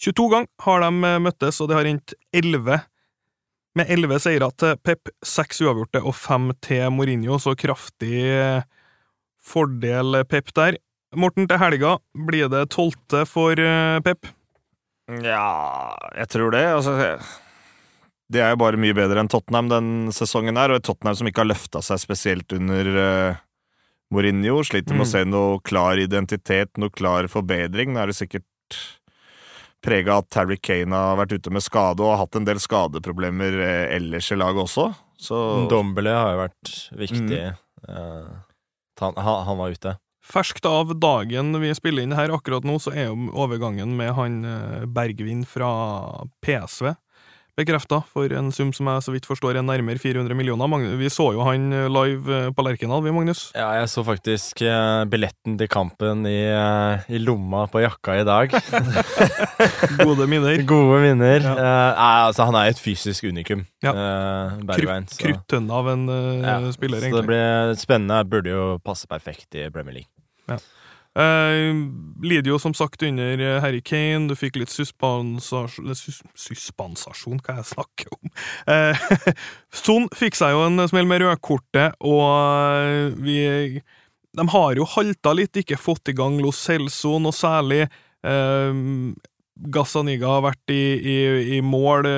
[0.00, 2.80] 22 ganger har de møttes, og det har endt 11
[3.74, 8.22] med 11 seire til Pep, 6 uavgjorte og 5 til Mourinho, så kraftig
[9.42, 10.78] fordel Pep der.
[11.14, 11.96] Morten, til helga
[12.26, 13.58] blir det tolvte for
[14.06, 14.30] Pep.
[15.26, 15.48] Ja,
[16.14, 16.62] jeg tror det.
[16.74, 16.94] Altså,
[18.34, 21.30] De er jo bare mye bedre enn Tottenham den sesongen her, og et Tottenham som
[21.30, 23.42] ikke har løfta seg spesielt under uh,
[24.14, 24.58] Mourinho.
[24.66, 25.06] Sliter med mm.
[25.06, 27.94] å se noe klar identitet, noe klar forbedring.
[27.94, 28.80] Nå er det sikkert
[29.84, 33.60] prega at Terry Kane har vært ute med skade og har hatt en del skadeproblemer
[33.60, 34.88] uh, ellers i laget også.
[35.20, 35.38] Så
[35.70, 36.74] Dombele har jo vært
[37.04, 37.44] viktig.
[37.84, 37.86] Mm.
[37.86, 38.34] Uh,
[39.04, 39.94] han, han, var ute.
[40.24, 44.38] Ferskt av dagen vi spiller inn her akkurat nå, så er jo overgangen med han
[44.90, 45.68] Bergvin fra
[46.42, 46.94] PSV
[47.58, 50.70] bekrefta for en sum som jeg så vidt forstår er nærmere 400 millioner.
[50.98, 53.46] Vi så jo han eh, live eh, på Lerkendal, vi, Magnus.
[53.54, 58.26] Ja, jeg så faktisk uh, billetten til kampen i, uh, i, lomma på jakka i
[58.26, 58.54] dag.
[60.04, 60.58] Gode minner.
[60.66, 61.46] Gode minner.
[61.46, 61.54] Ja.
[61.54, 63.94] Eh, altså, han er et fysisk unikum, ja.
[64.66, 65.06] Bergveien.
[65.14, 67.14] Kruttønne av en ja, spiller, egentlig.
[67.14, 68.22] Så det blir spennende.
[68.28, 70.10] Burde jo passe perfekt i Premier League.
[70.50, 70.58] Ja.
[71.14, 71.70] Uh,
[72.26, 77.60] lider jo som sagt under eh, Harry Kane, du fikk litt suspansasjon sus, Suspensasjon, hva
[77.60, 78.32] jeg snakker om?
[78.74, 79.04] Eh,
[79.84, 83.38] Son fikk seg jo en smell med rødkortet, og vi
[84.34, 87.84] De har jo halta litt, ikke fått i gang Lo Celso noe særlig.
[88.26, 88.82] Eh,
[89.54, 91.18] Gazzaniga har vært i, i,
[91.58, 92.08] i mål.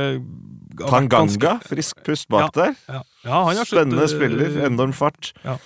[0.81, 1.53] Tanganga, ganske...
[1.69, 3.03] frisk pust bak ja, der.
[3.29, 5.35] Ja, ja, Spennende spiller, enorm fart.
[5.45, 5.59] Ja.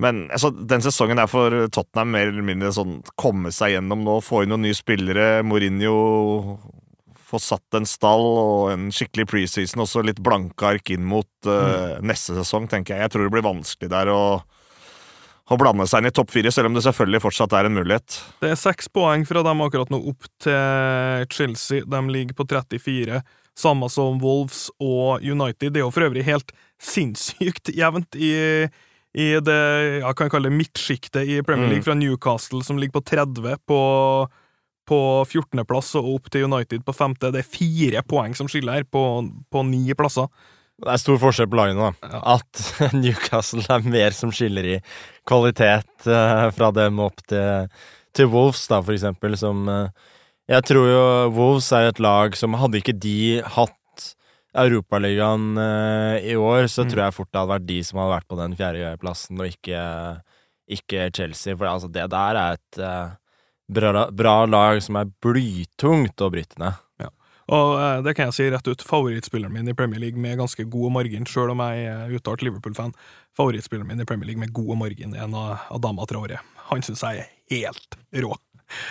[0.00, 4.20] Men altså, den sesongen er for Tottenham mer eller mindre sånn komme seg gjennom nå,
[4.24, 5.42] få inn noen nye spillere.
[5.46, 5.96] Mourinho
[7.32, 11.96] få satt en stall og en skikkelig preseason, også litt blanke ark inn mot uh,
[11.96, 12.08] mm.
[12.10, 13.06] neste sesong, tenker jeg.
[13.06, 14.24] Jeg tror det blir vanskelig der å,
[15.48, 18.18] å blande seg inn i topp fire, selv om det selvfølgelig fortsatt er en mulighet.
[18.42, 21.88] Det er seks poeng fra dem akkurat nå opp til Chelsea.
[21.88, 23.24] De ligger på 34,
[23.64, 25.72] samme som Wolves og United.
[25.72, 28.34] Det er jo for øvrig helt sinnssykt jevnt i
[29.12, 29.58] i det
[30.00, 31.88] jeg kan kalle midtsjiktet i Premier League, mm.
[31.88, 33.80] fra Newcastle, som ligger på 30 på,
[34.88, 37.18] på 14.-plass, og opp til United på 5.
[37.26, 39.04] Det er fire poeng som skiller her, på,
[39.52, 40.30] på ni plasser.
[40.82, 42.08] Det er stor forskjell på lagene, da.
[42.08, 42.38] Ja.
[42.38, 44.78] At Newcastle er mer som skiller i
[45.28, 47.68] kvalitet uh, fra dem opp til,
[48.16, 49.92] til, Wolves, da, for eksempel, som uh,
[50.50, 51.04] Jeg tror jo
[51.36, 53.76] Wolves er et lag som Hadde ikke de hatt
[54.52, 56.92] Europaligaen uh, i år, så mm.
[56.92, 59.82] tror jeg fort det hadde vært de som hadde vært på den fjerdeplassen, og ikke,
[60.76, 61.56] ikke, Chelsea.
[61.56, 63.14] For altså, det der er et uh,
[63.72, 66.76] bra, bra, lag som er blytungt å bryte ned.
[67.00, 67.08] Ja.
[67.56, 70.68] Og uh, det kan jeg si rett ut, favorittspilleren min i Premier League med ganske
[70.68, 72.92] god margin, sjøl om jeg er uttalt Liverpool-fan.
[73.38, 76.42] Favorittspilleren min i Premier League med god margin er en av Adama Traore.
[76.68, 78.36] Han syns jeg er helt rå.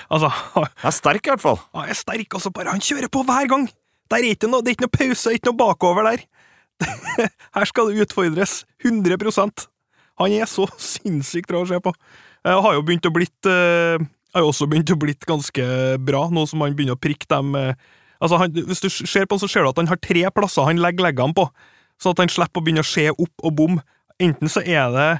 [0.09, 1.61] Altså, han er sterk, i hvert fall.
[1.77, 3.69] Han er sterk, og så bare Han kjører på hver gang!
[4.11, 6.25] Der er ikke noe, det er ikke noe pause, ikke noe bakover der.
[7.55, 8.61] Her skal det utfordres.
[8.83, 9.67] 100%
[10.21, 11.93] Han er så sinnssykt bra å se på.
[12.41, 14.01] Jeg har jo begynt å blitt uh,
[14.33, 15.65] har jo også begynt å blitt ganske
[16.01, 17.73] bra, nå som han begynner å prikke dem uh,
[18.21, 20.67] altså han, Hvis du ser på han, så ser du at han har tre plasser
[20.67, 21.47] han legger leggene på,
[22.01, 23.77] sånn at han slipper å begynne å se opp og bom.
[24.21, 25.11] Enten så er det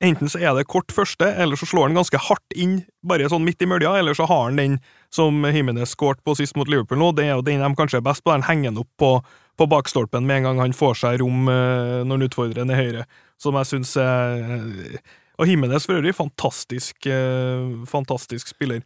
[0.00, 3.42] Enten så er det kort første, eller så slår han ganske hardt inn, bare sånn
[3.44, 4.78] midt i mølja, eller så har han den
[5.14, 7.12] som Himmenes skåret på sist mot Liverpool nå.
[7.16, 9.10] Det er jo den de kanskje er best på, den henger han opp på,
[9.58, 12.78] på bakstolpen med en gang han får seg rom eh, når han utfordrer den i
[12.78, 13.08] høyre,
[13.40, 15.02] som jeg syns er
[15.40, 18.82] Og Himmenes for øvrig, fantastisk, eh, fantastisk spiller.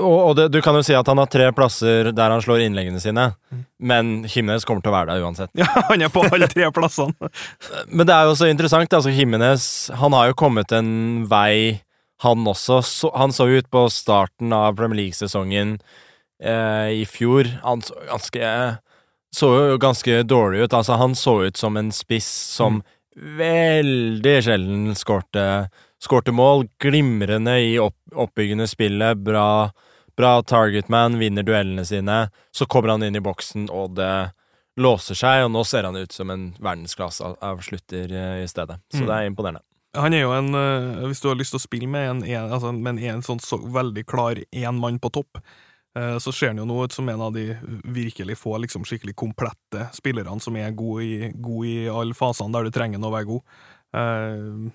[0.00, 3.00] Og, det, du kan jo si at han har tre plasser der han slår innleggene
[3.02, 3.62] sine, mm.
[3.90, 5.50] men Jimenez kommer til å være der uansett.
[5.60, 7.30] Ja, han er på alle tre plassene.
[7.96, 8.92] men det er jo så interessant.
[8.92, 11.82] altså Jimenez han har jo kommet en vei,
[12.22, 12.80] han også.
[12.82, 15.78] Så, han så ut på starten av Premier League-sesongen
[16.42, 17.48] eh, i fjor.
[17.62, 18.52] Han så ganske,
[19.36, 20.76] så jo ganske dårlig ut.
[20.76, 22.86] Altså, han så ut som en spiss som mm.
[23.42, 25.48] veldig sjelden skårte
[25.96, 29.70] Skårte mål, glimrende i opp, oppbyggende spillet, bra,
[30.16, 32.18] bra targetman, vinner duellene sine.
[32.52, 34.28] Så kommer han inn i boksen, og det
[34.76, 38.76] låser seg, og nå ser han ut som en verdensklasseavslutter eh, i stedet.
[38.92, 39.08] Så mm.
[39.08, 39.64] det er imponerende.
[39.96, 42.50] Han er jo en, eh, Hvis du har lyst til å spille med en, en,
[42.52, 45.40] altså, med en sånn så veldig klar én mann på topp,
[45.96, 47.48] eh, så ser han jo nå ut som en av de
[47.84, 52.68] virkelig få liksom, skikkelig komplette spillerne som er gode i, god i alle fasene der
[52.68, 54.74] du trenger å være god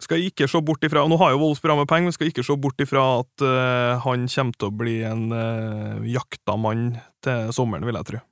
[0.00, 2.30] skal ikke se bort ifra, og Nå har jo Wolves bra med penger, men skal
[2.30, 6.94] ikke se bort ifra at uh, han kommer til å bli en uh, jakta mann
[7.24, 8.22] til sommeren, vil jeg tro.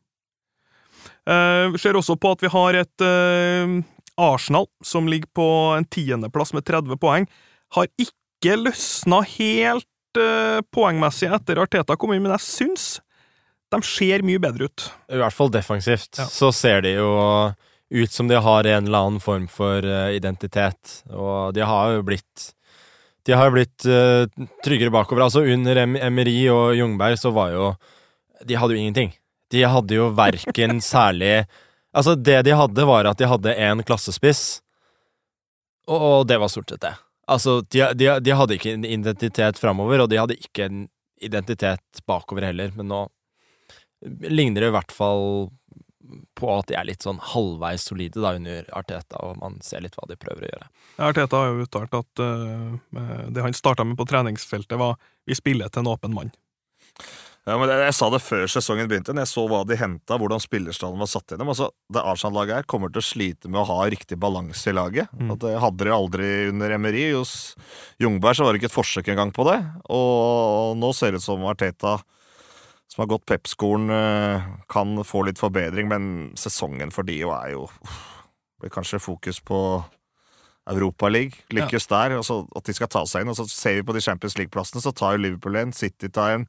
[1.28, 3.76] Uh, ser også på at vi har et uh,
[4.18, 7.28] Arsenal som ligger på en tiendeplass med 30 poeng.
[7.76, 9.86] Har ikke løsna helt
[10.74, 12.86] poengmessig etter Arteta kom inn, men jeg syns
[13.68, 14.84] de ser mye bedre ut.
[15.12, 16.16] I hvert fall defensivt.
[16.16, 16.26] Ja.
[16.32, 17.08] Så ser de jo
[17.88, 21.02] ut som de har en eller annen form for uh, identitet.
[21.12, 22.52] Og de har jo blitt
[23.28, 24.24] De har jo blitt uh,
[24.64, 25.26] tryggere bakover.
[25.26, 27.72] Altså under em Emery og Jungberg så var jo
[28.44, 29.12] De hadde jo ingenting.
[29.52, 31.46] De hadde jo verken særlig
[31.98, 34.60] Altså, det de hadde, var at de hadde én klassespiss,
[35.88, 36.94] og, og det var stort sett det.
[37.28, 40.86] Altså, de, de, de hadde ikke en identitet framover, og de hadde ikke en
[41.20, 43.04] identitet bakover heller, men nå
[44.30, 45.48] ligner det i hvert fall
[46.38, 49.96] på at de er litt sånn halvveis solide da under Arteta, og man ser litt
[49.98, 50.68] hva de prøver å gjøre.
[51.08, 54.96] Arteta har jo uttalt at uh, det han starta med på treningsfeltet, var
[55.26, 56.32] 'vi spiller til en åpen mann'.
[57.48, 60.18] Ja, men jeg, jeg sa det før sesongen begynte, når jeg så hva de henta,
[60.20, 61.52] hvordan spillerstallen var satt gjennom.
[61.54, 65.08] Altså, det Arsenal-laget her kommer til å slite med å ha riktig balanse i laget.
[65.16, 65.32] Mm.
[65.32, 67.06] At det hadde de aldri under Emery.
[67.16, 67.32] Hos
[68.02, 69.56] Jungberg så var det ikke et forsøk engang på det.
[69.96, 71.96] Og nå ser det ut som Arteta,
[72.92, 77.54] som har gått Pep-skolen, eh, kan få litt forbedring, men sesongen for de jo er
[77.56, 77.68] jo
[78.58, 79.58] Blir kanskje fokus på
[80.68, 81.36] Europaliga.
[81.54, 81.94] Lykkes ja.
[81.94, 83.32] der, altså at de skal ta seg inn.
[83.32, 86.36] Og så ser vi på de Champions League-plassene, så tar jo Liverpool en, City tar
[86.36, 86.44] en,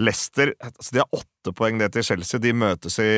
[0.00, 2.40] Leicester altså De har åtte poeng ned til Chelsea.
[2.42, 3.08] De møtes i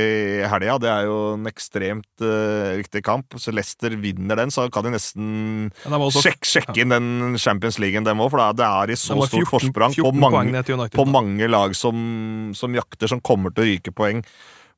[0.46, 0.78] helga.
[0.82, 3.38] Det er jo en ekstremt uh, viktig kamp.
[3.42, 5.28] Så Leicester vinner den, så kan de nesten
[5.68, 8.32] ja, også, sjekke, sjekke inn den Champions League-en, dem òg.
[8.34, 13.10] For det er i så stort forsprang på mange, på mange lag som, som, jakter,
[13.10, 14.22] som kommer til å ryke poeng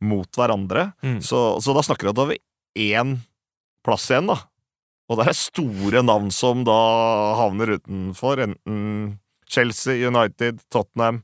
[0.04, 0.92] mot hverandre.
[1.02, 1.18] Mm.
[1.24, 2.38] Så, så da snakker vi om over
[2.78, 3.18] én
[3.84, 4.38] plass igjen, da.
[5.08, 6.78] Og det er store navn som da
[7.38, 8.44] havner utenfor.
[8.44, 11.22] Enten Chelsea, United, Tottenham,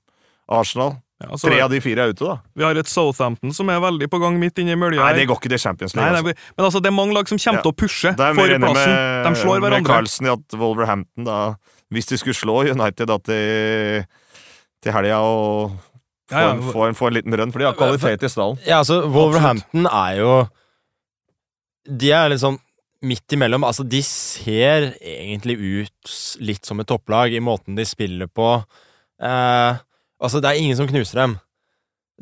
[0.49, 0.97] Arsenal.
[1.23, 2.35] Ja, altså, Tre av de fire er ute, da.
[2.59, 5.05] Vi har et Southampton som er veldig på gang midt inni mølja.
[5.05, 6.11] Nei, det går ikke til Champions League.
[6.11, 6.55] Nei, nei, altså.
[6.57, 7.65] men altså, det er mange lag som kommer ja.
[7.65, 8.91] til å pushe for plassen.
[8.91, 9.79] Med, de slår hverandre.
[9.79, 11.39] Med Carlsen i at Wolverhampton, da
[11.95, 14.09] Hvis de skulle slå United da til,
[14.83, 17.79] til helga og få, ja, en, få, en, få en liten rønn, for de har
[17.79, 18.61] kvalitet i stallen.
[18.67, 20.35] Ja, altså, Wolverhampton er jo
[21.85, 22.59] De er liksom
[23.07, 23.65] midt imellom.
[23.67, 28.57] Altså, de ser egentlig ut litt som et topplag i måten de spiller på.
[29.23, 29.83] Eh,
[30.21, 31.39] altså, det er ingen som knuser dem.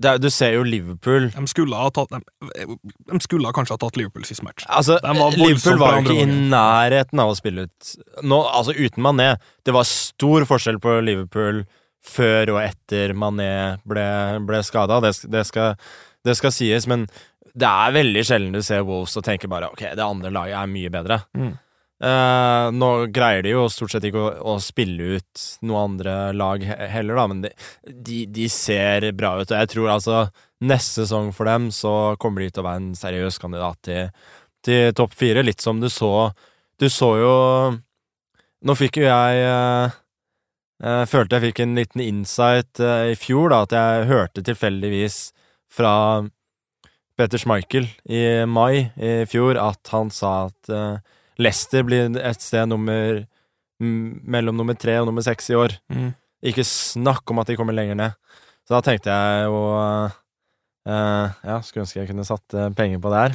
[0.01, 2.77] Er, du ser jo Liverpool De skulle, ha tatt, de,
[3.11, 4.65] de skulle kanskje ha tatt Liverpool sist match.
[4.73, 7.91] Altså, var Liverpool var jo ikke i nærheten av å spille ut
[8.25, 9.35] Nå, Altså, uten Mané.
[9.61, 11.67] Det var stor forskjell på Liverpool
[12.03, 13.53] før og etter Mané
[13.89, 14.07] ble,
[14.49, 14.99] ble skada.
[15.05, 15.45] Det, det,
[16.25, 17.05] det, skal sies, men
[17.53, 20.73] det er veldig sjelden du ser Wolves og tenker bare ok, det andre laget er
[20.73, 21.21] mye bedre.
[21.37, 21.53] Mm.
[22.03, 26.65] Uh, nå greier de jo stort sett ikke å, å, spille ut noe andre lag
[26.67, 27.53] heller, da, men de,
[27.87, 29.47] de, de, ser bra ut.
[29.47, 30.25] Og jeg tror altså
[30.67, 34.27] neste sesong for dem så kommer de til å være en seriøs kandidat til,
[34.67, 35.47] til topp fire.
[35.47, 36.33] Litt som du så
[36.81, 37.35] Du så jo
[38.63, 39.95] Nå fikk jo jeg uh,
[40.83, 45.23] uh, Følte jeg fikk en liten insight i fjor, da, at jeg hørte tilfeldigvis
[45.71, 45.95] fra
[47.19, 50.97] Peter Schmeichel i mai i fjor at han sa at uh,
[51.43, 53.23] Leicester blir et sted nummer
[53.83, 55.75] mellom nummer tre og nummer seks i år.
[55.91, 56.13] Mm.
[56.53, 58.19] Ikke snakk om at de kommer lenger ned.
[58.63, 60.13] Så da tenkte jeg jo uh,
[60.87, 63.33] uh, Ja, skulle ønske jeg kunne satt penger på det her.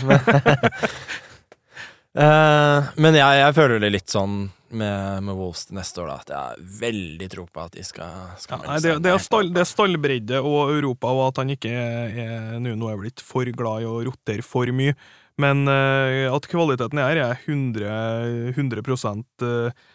[3.03, 6.37] men jeg, jeg føler det litt sånn med, med Wolves neste år, da, at jeg
[6.37, 9.63] har veldig tro på at de skal, skal ja, nei, det, det, er stall, det
[9.63, 12.17] er stallbredde og Europa, og at han ikke er,
[12.57, 14.95] er nå er blitt for glad i å rotere for mye.
[15.37, 18.81] Men uh, at kvaliteten er her, er jeg 100, 100
[19.45, 19.87] uh,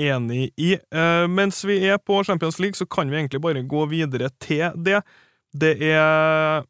[0.00, 0.72] enig i.
[0.88, 4.72] Uh, mens vi er på Champions League, så kan vi egentlig bare gå videre til
[4.76, 5.02] det.
[5.56, 6.64] Det er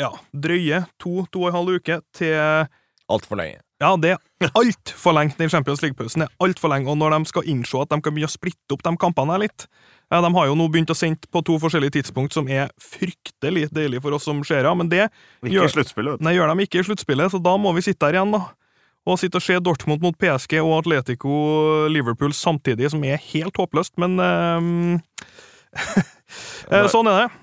[0.00, 2.38] ja, drøye to, to og en halv uke til
[3.10, 3.60] Altfor lenge.
[3.80, 5.36] Ja, det er altfor lenge.
[5.38, 6.90] Den Champions League-pausen er altfor lenge.
[6.92, 9.44] Og når de skal innse at de kan begynne å splitte opp de kampene her
[9.46, 9.66] litt
[10.10, 13.68] ja, De har jo nå begynt å sende på to forskjellige tidspunkt, som er fryktelig
[13.72, 17.30] deilig for oss som seere, men det ikke gjør, nei, gjør de ikke i sluttspillet,
[17.30, 18.42] så da må vi sitte her igjen, da.
[19.06, 21.30] Og sitte og se Dortmund mot PSG og Atletico
[21.88, 24.98] Liverpool samtidig, som er helt håpløst, men um,
[26.90, 27.39] Sånn er det.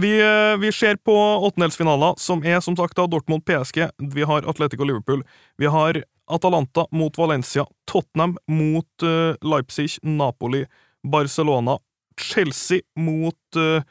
[0.00, 1.14] Vi, eh, vi ser på
[1.46, 3.82] åttendelsfinaler, som er som sagt da Dortmund PSG.
[4.14, 5.24] Vi har Atletico Liverpool.
[5.60, 5.98] Vi har
[6.30, 7.66] Atalanta mot Valencia.
[7.84, 10.64] Tottenham mot uh, Leipzig, Napoli,
[11.04, 11.78] Barcelona.
[12.16, 13.82] Chelsea mot uh,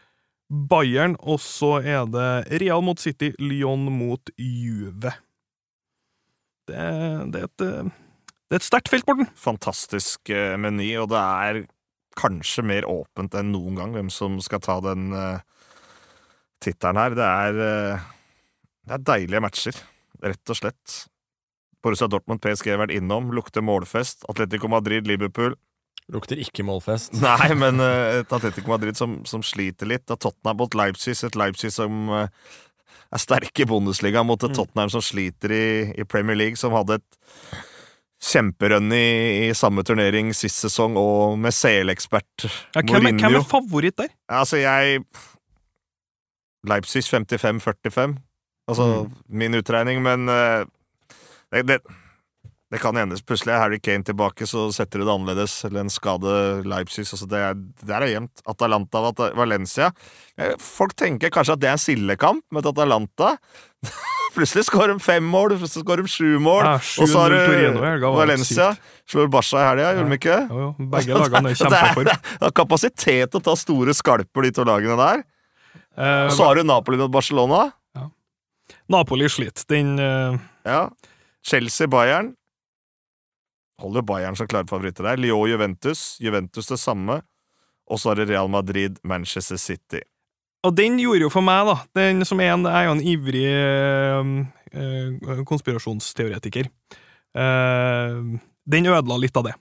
[0.50, 5.14] Bayern, og så er det Real mot City, Lyon mot Juve.
[6.70, 6.88] Det,
[7.34, 9.30] det, er et, det er et sterkt felt, Morten.
[9.38, 11.62] Fantastisk meny, og det er
[12.18, 15.38] kanskje mer åpent enn noen gang hvem som skal ta den uh
[16.64, 17.16] tittelen her.
[17.18, 18.10] Det er, eh,
[18.88, 19.80] det er deilige matcher,
[20.24, 21.00] rett og slett.
[21.84, 23.32] Borussia Dortmund PSG har vært innom.
[23.36, 24.26] Lukter målfest.
[24.32, 25.56] Atletico Madrid, Liverpool.
[26.12, 27.16] Lukter ikke målfest.
[27.24, 30.08] Nei, men uh, et Atletico Madrid som, som sliter litt.
[30.10, 32.28] Da Tottenham mot Leipzig, et Leipzig som uh,
[33.10, 34.58] er sterke i Bundesliga, mot et mm.
[34.58, 37.58] Tottenham som sliter i, i, Premier League, som hadde et
[38.30, 39.06] kjemperønn i,
[39.48, 43.30] i, samme turnering sist sesong, og med CL-ekspert ja, Mourinho.
[43.30, 44.12] hvem, er favoritt der?
[44.28, 45.00] Altså, jeg
[46.68, 48.18] Leipzig 55-45.
[48.70, 49.14] Altså Mm.
[49.30, 50.66] min utregning, men uh,
[51.52, 51.80] det, det,
[52.72, 53.16] det kan hende.
[53.26, 55.56] Plutselig er Harry Kane tilbake, så setter du det annerledes.
[55.66, 57.08] Eller en skade Leipzig.
[57.10, 57.42] Altså det,
[57.82, 58.44] det er jevnt.
[58.46, 59.90] Atalanta og Valencia.
[60.38, 63.32] Eh, Folk tenker kanskje at det er en sildekamp mot Atalanta.
[64.36, 66.62] plutselig skårer de fem mål, plutselig skårer de sju mål.
[66.68, 68.70] Ja, og så har 7-0 Torino i du Valencia.
[69.10, 70.38] Slår Barca i helga, gjorde de ikke?
[70.54, 72.14] Jo, jo, begge lagene er i Det
[72.46, 75.26] er- kapasitet til å ta store skalper, de to lagene der.
[76.00, 77.72] Eh, Og så har du Napoli mot Barcelona.
[78.90, 79.66] Napoli sliter.
[79.70, 80.38] Den uh...
[80.66, 80.90] Ja.
[81.46, 82.34] Chelsea-Bayern.
[83.82, 85.18] Holder Bayern som klare favoritter der.
[85.22, 86.18] Lyon-Juventus.
[86.22, 87.22] Juventus det samme.
[87.90, 90.02] Og så har det Real Madrid-Manchester City.
[90.68, 93.46] Og den gjorde jo for meg, da den som er en, er jo en ivrig
[93.48, 96.68] eh, konspirasjonsteoretiker.
[97.30, 98.36] Uh,
[98.68, 99.54] den ødela litt av det.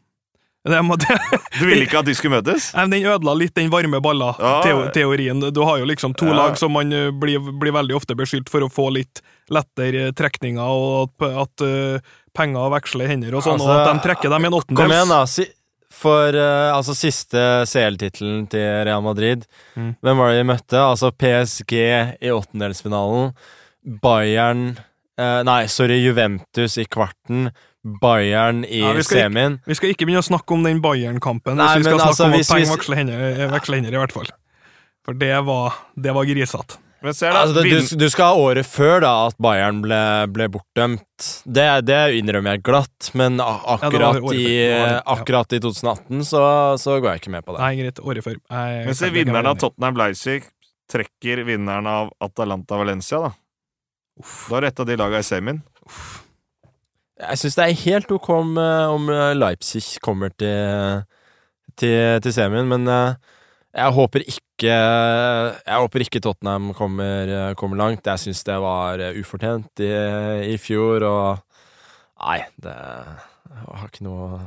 [0.68, 2.68] Du ville ikke at de skulle møtes?
[2.76, 5.40] Nei, men Den ødela litt den varme balla-teorien.
[5.54, 6.34] Du har jo liksom to Ja.
[6.36, 10.60] lag som man eh, blir, blir veldig ofte beskyldt for å få litt lettere trekninger,
[10.60, 12.00] og at, at eh,
[12.36, 14.82] penger veksler hender og sånn, og Altså, at de trekker dem i en åttendels.
[14.84, 15.22] Kom igjen, da.
[15.26, 15.46] Si,
[15.98, 19.94] for uh, altså siste CL-tittelen til Real Madrid Mm.
[20.04, 20.78] Hvem var det de møtte?
[20.82, 21.72] Altså PSG
[22.20, 23.32] i åttendelsfinalen.
[24.02, 24.62] Bayern
[25.18, 27.48] uh, Nei, sorry, Juventus i kvarten.
[28.03, 29.59] Bayern i Ja, vi semien.
[29.59, 29.66] ikke-.
[29.72, 32.24] Vi skal ikke begynne å snakke om den Bayern-kampen, hvis vi skal men snakke altså,
[32.28, 34.28] om hvis at penger veksler hender, eh, veksler hender, i hvert fall.
[35.05, 36.76] For det var, det var grisete.
[37.01, 39.99] Men ser da, Altså, du, du skal ha året før da at Bayern ble,
[40.34, 41.28] ble bortdømt.
[41.47, 44.34] Det, det innrømmer jeg glatt, men akkurat, Ja, i, før.
[44.34, 45.03] Det ja.
[45.14, 46.43] akkurat i 2018 så,
[46.82, 47.61] så går jeg ikke med på det.
[47.62, 48.01] Nei, greit.
[48.03, 48.34] Året før.
[48.51, 50.43] Jeg- Men se, vinneren av Tottenham-Leipzig
[50.91, 53.30] trekker vinneren av Atalanta-Valencia, da.
[54.51, 55.62] Da er det et av de laga i semien.
[57.18, 59.08] Jeg syns det er helt ok om, eh, om
[59.38, 61.02] Leipzig kommer til,
[61.80, 63.16] til, til semien, men eh,
[63.78, 68.06] jeg håper ikke Jeg håper ikke Tottenham kommer, eh, kommer langt.
[68.06, 69.92] Jeg syns det var eh, ufortjent i,
[70.54, 71.44] i fjor, og
[72.18, 72.74] Nei, det
[73.48, 74.38] jeg har ikke noe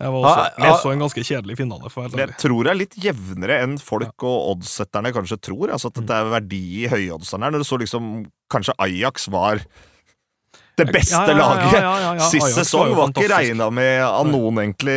[0.00, 2.96] Jeg var også, jeg så en ganske kjedelig finale, for jeg tror det er litt
[3.04, 5.74] jevnere enn folk og oddsetterne kanskje tror.
[5.74, 7.54] Altså at det er verdi i høyoddsene her.
[7.54, 8.10] Når du så liksom
[8.50, 9.60] Kanskje Ajax var
[10.80, 12.22] det beste laget.
[12.30, 14.96] Sist sesong var ikke regna med av noen, egentlig,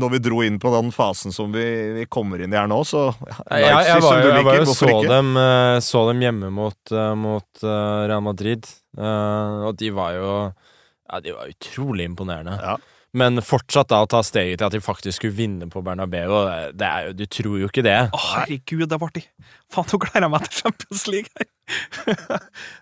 [0.00, 1.64] når vi dro inn på den fasen som vi,
[2.00, 2.80] vi kommer inn i her nå.
[2.88, 6.04] Så ja, Jeg, jeg, Leipzig, jeg, var, jo- jeg var jo så dem, eh, så
[6.10, 8.68] dem hjemme mot, eh, mot eh, Real Madrid,
[8.98, 10.30] eh, og de var jo
[11.08, 12.58] Ja, de var utrolig imponerende.
[12.60, 12.76] Ja.
[13.16, 16.28] Men fortsatt da å ta steget til at de faktisk skulle vinne på Bernabeu,
[16.76, 17.96] det er jo, du tror jo ikke det.
[18.12, 19.22] Å, herregud, det var artig!
[19.72, 21.48] Faen, nå gleder jeg meg til Champions League her!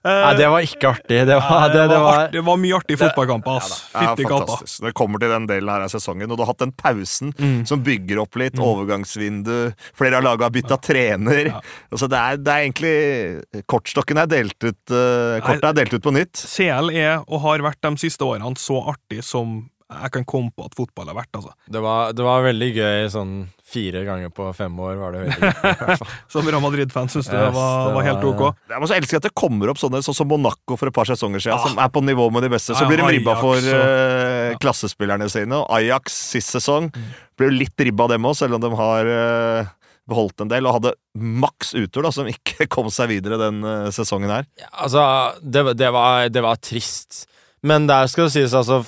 [0.07, 1.17] Nei, det var ikke artig.
[1.27, 3.71] Det var, det, det var artig, det var mye artig fotballkamp, ass.
[3.95, 4.39] Ja, Fytti katta.
[4.47, 4.81] fantastisk.
[4.83, 7.33] Når det kommer til den delen her av sesongen, og du har hatt den pausen
[7.37, 7.63] Mm.
[7.69, 11.61] som bygger opp litt, overgangsvindu, flere av laga har bytta trener Ja.
[11.93, 16.03] altså det, er, det er egentlig Kortstokken er delt ut uh, Kortet er delt ut
[16.07, 16.39] på nytt.
[16.39, 20.65] CL er, og har vært de siste årene, så artig som jeg kan komme på
[20.67, 21.53] at fotball har vært, altså.
[21.71, 23.35] Det var, det var veldig gøy sånn
[23.67, 26.01] fire ganger på fem år, var det veldig gøy.
[26.33, 28.43] Som Real Madrid-fan syns du Yes, det var, det var helt ok?
[28.73, 31.07] Jeg må så elske at det kommer opp sånne sånn som Monaco for et par
[31.07, 31.69] sesonger siden, ah.
[31.71, 32.75] som er på nivå med de beste.
[32.75, 35.63] Så blir de ribba for og- eh, klassespillerne sine.
[35.63, 37.07] Og Ajax sist sesong Mm.
[37.39, 39.71] blir jo litt ribba dem òg, selv om de har eh,
[40.11, 43.89] beholdt en del og hadde maks utur da, som ikke kom seg videre den eh,
[43.95, 44.47] sesongen her.
[44.59, 45.07] Ja, altså,
[45.43, 47.25] det, var- det, var, det var trist.
[47.67, 48.83] Men der skal det sies, altså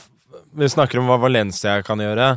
[0.56, 2.36] Vi snakker om hva Valencia kan gjøre.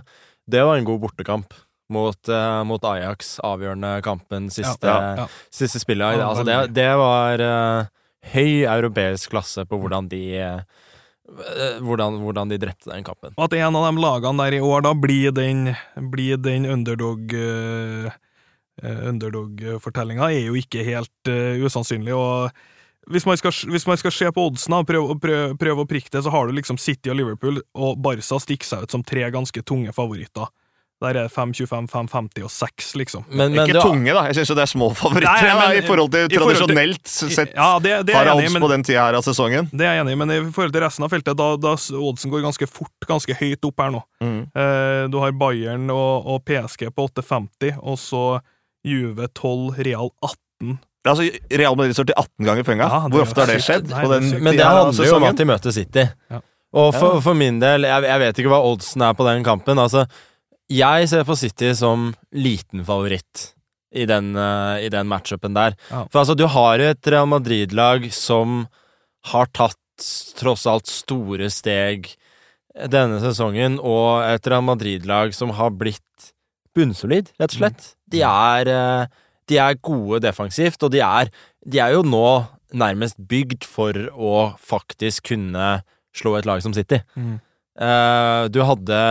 [0.51, 1.53] Det var en god bortekamp
[1.91, 3.37] mot, uh, mot Ajax.
[3.45, 5.27] Avgjørende kampen, siste, Ja, ja.
[5.53, 6.21] siste spillet.
[6.23, 7.91] Altså, det, det var uh,
[8.33, 10.63] høy europeisk klasse på hvordan de uh,
[11.83, 13.35] hvordan, hvordan de drepte den kampen.
[13.37, 15.71] Og at en av de lagene der i år da blir den,
[16.11, 18.11] blir den underdog uh,
[18.81, 22.15] Underdog-fortellinga er jo ikke helt uh, usannsynlig.
[22.17, 22.49] og
[23.09, 26.11] hvis man, skal, hvis man skal se på oddsene og prøve, prøve, prøve å prikke
[26.13, 29.25] det, så har du liksom City og Liverpool, og Barca stikker seg ut som tre
[29.33, 30.51] ganske tunge favoritter.
[31.01, 33.23] Der er det 5, 25, 5, 50 og 6, liksom.
[33.33, 34.27] Men, men ikke du, tunge, da.
[34.29, 36.67] Jeg syns jo det er små favoritter Nei, men- i forhold til i forhold til-
[36.69, 37.55] tradisjonelt sett.
[37.57, 39.71] Ja, det, det er enig odds men på den tida her av sesongen.
[39.73, 42.29] Det er jeg enig i, men i forhold til resten av feltet, da, da oddsen
[42.35, 44.03] går ganske fort, ganske høyt opp her nå.
[44.21, 44.37] Mm.
[44.53, 48.23] Eh, du har Bayern og, og PSG på 8,50, og så
[48.85, 50.77] Juve 12, Real 18.
[51.01, 52.87] Altså, Real Madrid står til 18 ganger penga.
[52.87, 53.87] Ja, Hvor ofte har det skjedd?
[53.89, 54.43] Nei, det den.
[54.45, 56.03] Men det handler jo om at de møter City.
[56.29, 56.41] Ja.
[56.81, 59.81] Og for, for min del, jeg, jeg vet ikke hva oddsen er på den kampen.
[59.81, 60.05] Altså,
[60.71, 63.49] jeg ser på City som liten favoritt
[63.91, 65.75] i den, uh, i den matchupen der.
[65.89, 66.05] Ja.
[66.13, 68.65] For altså, du har jo et Real Madrid-lag som
[69.33, 69.77] har tatt
[70.39, 72.13] tross alt store steg
[72.71, 76.31] denne sesongen, og et Real Madrid-lag som har blitt
[76.77, 77.89] bunnsolid, rett og slett.
[78.11, 79.05] De er, eh,
[79.51, 81.31] de er gode defensivt, og de er,
[81.67, 82.25] de er jo nå
[82.71, 85.81] nærmest bygd for å faktisk kunne
[86.15, 87.01] slå et lag som City.
[87.15, 87.39] Mm.
[87.81, 89.01] Uh, du, hadde,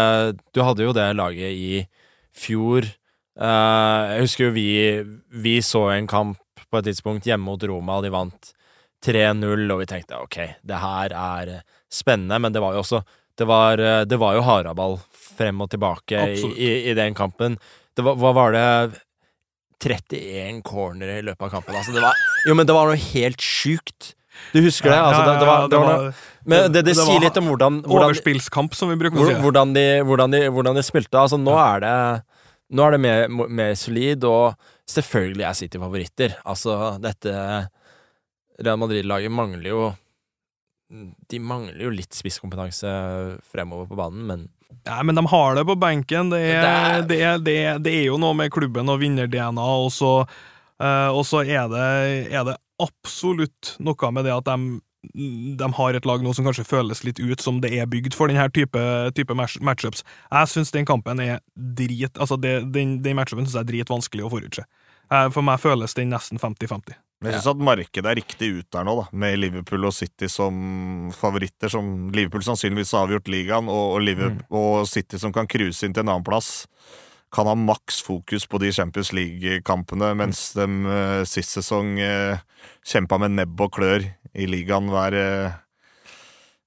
[0.55, 1.83] du hadde jo det laget i
[2.37, 2.89] fjor.
[3.41, 4.71] Uh, jeg husker jo vi,
[5.43, 8.53] vi så en kamp på et tidspunkt hjemme mot Roma, og de vant
[9.05, 10.39] 3-0, og vi tenkte ok,
[10.69, 11.55] det her er
[11.91, 13.03] spennende, men det var jo også
[13.41, 17.55] Det var, det var jo haraball frem og tilbake i, i, i den kampen.
[17.97, 18.65] Det var, hva var det
[19.81, 21.77] 31 cornere i løpet av kampen.
[21.79, 24.15] Altså, det var, jo, men det var noe helt sjukt.
[24.55, 24.99] Du husker det?
[24.99, 26.13] Altså, det, det, var, det, var noe,
[26.49, 29.39] men det, det, sier litt om hvordan, hvordan, Overspillskamp, som vi bruker å si.
[29.43, 31.19] hvordan, de, hvordan, de, hvordan de spilte.
[31.21, 31.97] Altså, nå er det
[32.71, 34.55] Nå er det mer, mer solid, og
[34.87, 36.37] selvfølgelig er City favoritter.
[36.47, 37.33] Altså, dette
[38.61, 39.81] Real Madrid-laget mangler jo
[41.31, 42.93] De mangler jo litt spisskompetanse
[43.51, 44.47] fremover på banen, men
[44.87, 46.31] Nei, men de har det på benken.
[46.33, 49.91] Det er, Det er- det er, det er, jo noe med klubben og vinner-DNA, og
[49.93, 50.13] så,
[50.81, 54.81] uh, og så er, det, er det absolutt noe med det at de,
[55.57, 58.29] de har et lag nå som kanskje føles litt ut som det er bygd for
[58.29, 58.81] denne type,
[59.17, 60.03] type match, matchups.
[60.31, 64.25] Jeg syns den kampen er drit Altså, det, den, den matchupen syns jeg er dritvanskelig
[64.25, 64.65] å forutse.
[65.11, 66.97] Eh, For meg føles den nesten 50-50.
[67.21, 70.25] Men jeg syns at markedet er riktig ut der nå, da, med Liverpool og City
[70.33, 71.69] som favoritter.
[71.69, 75.93] Som Liverpool sannsynligvis har avgjort ligaen, og, og, Liverpool, og City som kan cruise inn
[75.93, 76.65] til en annen plass.
[77.31, 82.41] Kan ha maks fokus på de Champions League-kampene, mens de uh, sist sesong uh,
[82.89, 85.61] kjempa med nebb og klør i ligaen hver uh,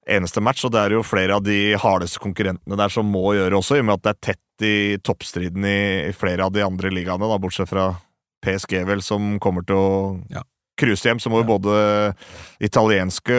[0.06, 0.70] eneste match.
[0.70, 3.88] Og det er jo flere av de hardeste konkurrentene der som må gjøre også, i
[3.88, 5.80] og med at det er tett i toppstriden i,
[6.14, 7.96] i flere av de andre ligaene, da, bortsett fra
[8.44, 9.92] PSG, vel, som kommer til å
[10.34, 10.44] Ja.
[10.78, 11.22] cruise hjem.
[11.22, 12.16] Så må jo både
[12.62, 13.38] italienske,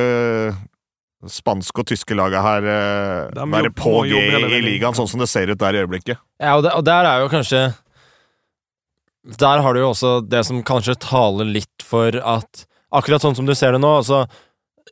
[1.24, 4.18] spanske og tyske laga her eh, De være jobb- på G
[4.58, 6.18] i ligaen, sånn som det ser ut der i øyeblikket.
[6.40, 7.74] Ja, og, det, og der er jo kanskje
[9.38, 13.46] Der har du jo også det som kanskje taler litt for at Akkurat sånn som
[13.46, 14.20] du ser det nå, så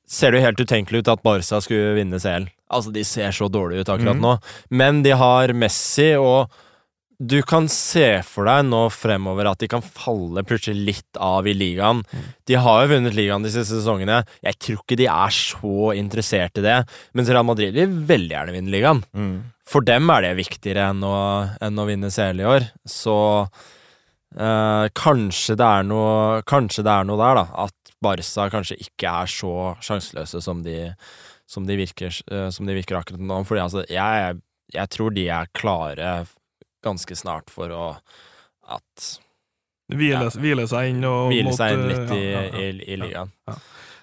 [0.08, 2.48] ser det jo helt utenkelig ut at Barca skulle vinne CL.
[2.72, 4.24] Altså, de ser så dårlige ut akkurat mm.
[4.24, 4.32] nå.
[4.74, 6.50] Men de har Messi, og
[7.22, 11.54] du kan se for deg nå fremover at de kan falle plutselig litt av i
[11.54, 12.02] ligaen.
[12.50, 14.22] De har jo vunnet ligaen de siste sesongene.
[14.42, 16.78] Jeg tror ikke de er så interessert i det.
[17.14, 19.04] Mens Real Madrid vil veldig gjerne vinne ligaen.
[19.68, 21.14] For dem er det viktigere enn å,
[21.62, 22.68] enn å vinne CL i år.
[22.88, 23.16] Så
[24.34, 27.68] eh, kanskje, det er noe, kanskje det er noe der, da.
[27.68, 29.54] At Barca kanskje ikke er så
[29.84, 30.90] sjanseløse som de,
[31.46, 33.42] som de, virker, eh, som de virker akkurat nå.
[33.46, 34.42] Fordi altså, jeg,
[34.74, 36.14] jeg tror de er klare
[36.84, 37.84] ganske snart for å
[38.72, 39.12] at
[39.92, 42.60] Hvile, hvile seg inn og hvile seg inn eh, litt i, ja, ja, ja.
[42.62, 43.32] i, i ligaen.
[43.50, 43.56] Ja.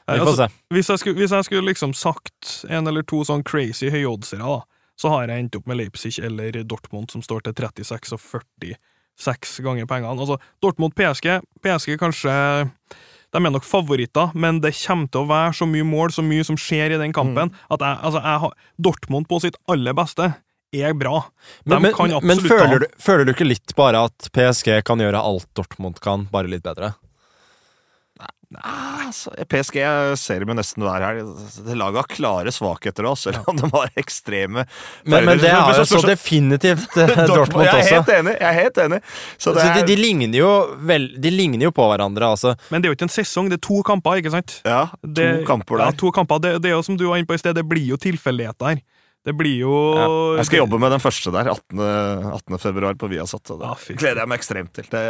[0.09, 0.75] Vi får altså, se.
[0.75, 4.59] hvis, jeg skulle, hvis jeg skulle liksom sagt en eller to sånn crazy høyoddsere,
[4.99, 9.61] så har jeg endt opp med Leipzig eller Dortmund, som står til 36 og 46
[9.65, 10.15] ganger pengene.
[10.17, 12.33] Altså, Dortmund PSG, PSG kanskje
[13.29, 16.45] de er nok favoritter, men det kommer til å være så mye mål, så mye
[16.47, 20.31] som skjer i den kampen, at jeg, altså, jeg har, Dortmund på sitt aller beste
[20.71, 21.23] er bra.
[21.65, 25.01] De Men, kan absolutt men føler, du, føler du ikke litt bare at PSG kan
[25.01, 26.93] gjøre alt Dortmund kan, bare litt bedre?
[28.49, 29.75] Nei, altså, PSG
[30.17, 31.27] ser vi nesten hver helg.
[31.67, 34.63] Det laget har klare svakheter òg, selv om de har ekstreme
[35.05, 37.93] Men, men det er jo Så- definitivt Dortmund Dortmund Jeg er også.
[37.99, 38.33] helt enig.
[38.39, 38.99] Jeg er helt enig.
[39.37, 40.49] Så det Så de, er, de, ligner jo
[40.81, 42.55] vel, de ligner jo på hverandre, altså.
[42.73, 44.57] Men det er jo ikke en sesong, det er to kamper, ikke sant?
[44.65, 46.41] ja, to Det- kamper Ja, to kamper.
[46.41, 48.73] Det, det er jo som du var inne på i sted, det blir jo tilfeldigheter
[48.73, 48.81] her.
[49.25, 49.71] Det blir jo
[50.39, 51.81] Jeg skal jobbe med den første der, 18.
[52.33, 52.57] 18.
[52.63, 53.51] februar på Viasat.
[53.51, 53.93] Ja, Det fy.
[53.99, 54.87] gleder jeg meg ekstremt til.
[54.89, 55.03] Det,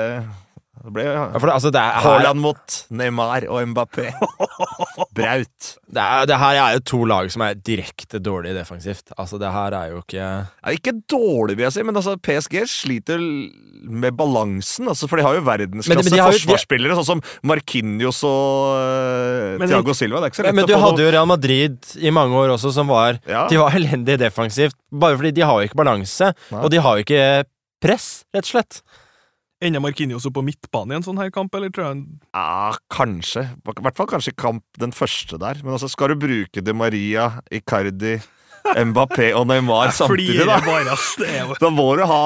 [0.84, 4.09] det ble Ja, for det, altså, det, er, Haaland mot Neymar og Mbappé.
[5.17, 5.69] Braut.
[5.89, 9.11] det, er, det her er jo to lag som er direkte dårlige defensivt.
[9.19, 12.61] Altså, det her er jo ikke Ja, ikke dårlig, vil jeg si, men altså, PSG
[12.69, 14.89] sliter med balansen.
[14.91, 18.80] Altså, for de har jo verdensklasse men men har jo- forsvarsspillere, sånn som Marquinhos og
[18.80, 20.21] uh, Men- Thiago Silva.
[20.23, 22.36] Det er ikke så lett Men du å få hadde jo Real Madrid i mange
[22.39, 23.47] år også, som var Ja.
[23.51, 26.63] De var elendige defensivt, bare fordi de har jo ikke balanse, Nei.
[26.63, 27.23] og de har jo ikke
[27.84, 28.82] press, rett og slett.
[29.60, 33.43] Ender Marquinhos opp på midtbane i en sånn her kamp, eller tror jeg Ja, kanskje.
[33.60, 35.60] I hvert fall kanskje kamp den første der.
[35.66, 38.18] Men altså, skal du bruke De Maria, Icardi,
[38.70, 40.60] Mbappé og Neymar samtidig, da?
[40.64, 42.22] bare, jo Da må du ha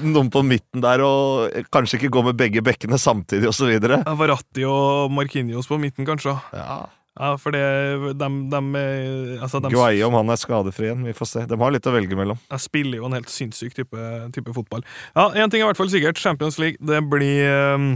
[0.00, 4.00] noen på midten der, og kanskje ikke gå med begge bekkene samtidig, videre.
[4.16, 6.38] Varatti og Marquinhos på midten, kanskje.
[6.56, 6.82] Ja.
[7.12, 11.04] Ja, for det dem, dem, eh, altså, dem, Guaye om han er skadefri igjen.
[11.04, 11.44] Vi får se.
[11.48, 12.40] De har litt å velge mellom.
[12.48, 14.84] Jeg spiller jo en helt sinnssyk type, type fotball.
[15.12, 16.20] Ja, Én ting er i hvert fall sikkert.
[16.20, 17.90] Champions League, det blir um,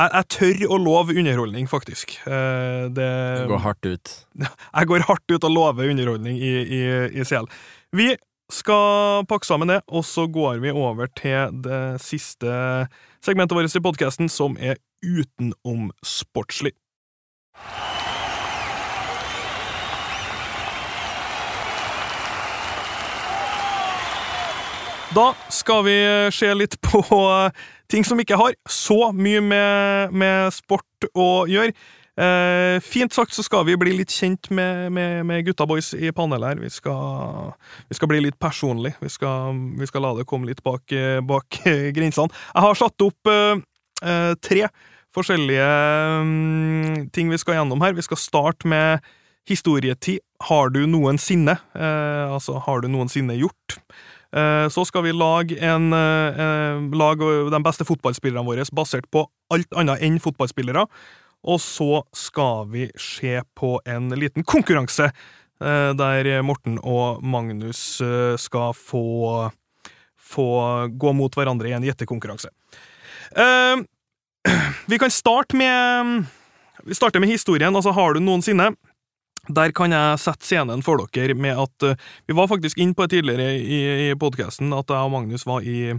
[0.00, 2.18] jeg, jeg tør å love underholdning, faktisk.
[2.26, 3.10] Uh, det,
[3.48, 4.12] går hardt ut.
[4.48, 6.82] Jeg går hardt ut og lover underholdning i, i,
[7.20, 7.48] i CL.
[7.96, 8.12] Vi
[8.52, 12.50] skal pakke sammen det, og så går vi over til det siste
[13.24, 16.74] segmentet vårt i podkasten, som er utenom sportslig.
[25.10, 25.96] Da skal vi
[26.30, 27.00] se litt på
[27.90, 31.74] ting som ikke har så mye med, med sport å gjøre.
[32.20, 36.12] Eh, fint sagt så skal vi bli litt kjent med, med, med gutta boys i
[36.14, 36.62] panelet her.
[36.62, 37.52] Vi skal,
[37.88, 38.92] vi skal bli litt personlig.
[39.00, 40.94] Vi skal, vi skal la det komme litt bak,
[41.26, 41.60] bak
[41.96, 42.30] grensene.
[42.54, 43.62] Jeg har satt opp eh,
[44.04, 44.68] eh, tre
[45.16, 45.70] forskjellige
[46.22, 47.96] mm, ting vi skal gjennom her.
[47.98, 49.10] Vi skal starte med
[49.48, 50.20] historietid.
[50.46, 51.56] Har du noensinne?
[51.74, 53.80] Eh, altså, har du noensinne gjort?
[54.36, 59.72] Eh, så skal vi lage, en, eh, lage de beste fotballspillerne våre basert på alt
[59.74, 60.86] annet enn fotballspillere.
[61.50, 68.00] Og så skal vi se på en liten konkurranse eh, der Morten og Magnus
[68.38, 69.50] skal få,
[70.16, 70.48] få
[70.88, 72.52] gå mot hverandre i en gjettekonkurranse.
[74.90, 76.24] Vi kan starte med
[76.84, 77.76] Vi med historien.
[77.76, 78.72] Altså, har du noensinne
[79.48, 83.06] der kan jeg sette scenen for dere med at uh, Vi var faktisk inn på
[83.06, 83.80] det tidligere i,
[84.10, 85.94] i podkasten at jeg og Magnus var i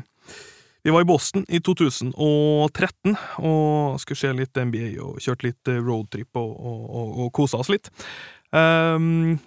[0.82, 3.14] vi var i Boston i 2013
[3.46, 7.60] og skulle se litt NBA og kjørte litt eh, roadtrip og, og, og, og kosa
[7.62, 7.92] oss litt.
[8.50, 9.38] Um,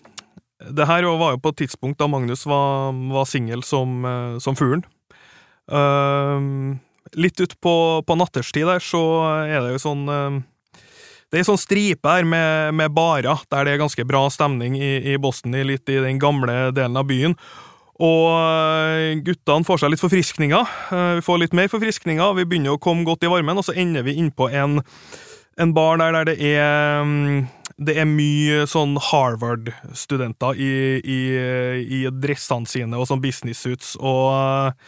[0.62, 4.54] det her var jo på et tidspunkt da Magnus var, var singel som, uh, som
[4.54, 4.86] fuglen.
[5.66, 6.78] Um,
[7.18, 7.74] litt utpå
[8.06, 9.02] på natterstid der så
[9.42, 10.38] er det jo sånn uh,
[11.34, 14.76] det er ei sånn stripe her med, med barer, der det er ganske bra stemning
[14.78, 17.34] i, i Boston, litt i den gamle delen av byen.
[17.98, 20.70] Og eh, guttene får seg litt forfriskninger.
[20.94, 23.74] Eh, vi får litt mer forfriskninger, vi begynner å komme godt i varmen, og så
[23.74, 24.78] ender vi innpå en,
[25.58, 27.40] en bar der, der det er mm,
[27.82, 30.70] det er mye sånn Harvard-studenter i,
[31.02, 31.18] i,
[31.82, 34.78] i, dressene sine og sånn business-suits, og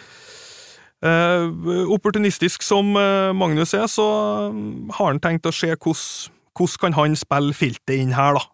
[1.02, 4.06] uh, opportunistisk som Magnus er, så
[4.54, 8.44] mm, har han tenkt å se hvordan hvordan kan han spille filtet inn her, da?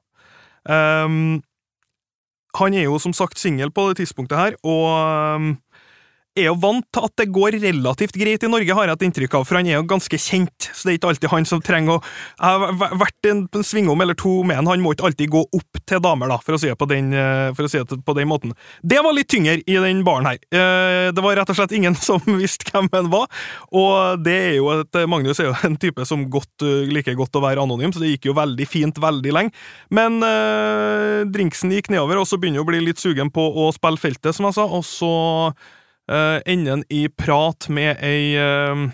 [1.07, 1.42] Um,
[2.59, 5.57] han er jo som sagt singel på det tidspunktet her, og um,
[6.38, 9.34] er jo vant til at det går relativt greit i Norge, har jeg et inntrykk
[9.36, 11.98] av, for han er jo ganske kjent, så det er ikke alltid han som trenger
[11.98, 15.42] å Jeg har vært en svingom eller to med han, han må ikke alltid gå
[15.44, 18.30] opp til damer, da, for å si det på den, eh, si det på den
[18.30, 18.54] måten.
[18.80, 20.38] Det var litt tyngre i den baren her.
[20.52, 23.28] Eh, det var rett og slett ingen som visste hvem han var,
[23.68, 27.36] og det er jo et Magnus er jo en type som godt, eh, liker godt
[27.36, 29.52] å være anonym, så det gikk jo veldig fint veldig lenge.
[29.92, 30.20] Men
[31.32, 34.34] drinksen gikk nedover, og så begynner jeg å bli litt sugen på å spille feltet,
[34.36, 35.12] som jeg sa, og så
[36.11, 38.88] enden i prat med ei uh,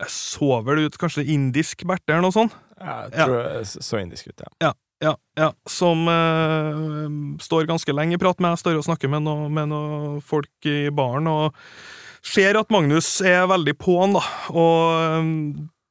[0.00, 2.56] Jeg så vel ut kanskje indisk berte eller noe sånt?
[2.80, 3.64] Jeg tror ja.
[3.64, 4.52] så indisk ut, ja.
[4.68, 4.72] ja.
[5.00, 8.52] Ja, ja, som uh, står ganske lenge i prat med.
[8.52, 11.56] Jeg står og snakker med noen noe folk i baren og
[12.20, 14.20] ser at Magnus er veldig på han, da,
[14.52, 15.30] og um,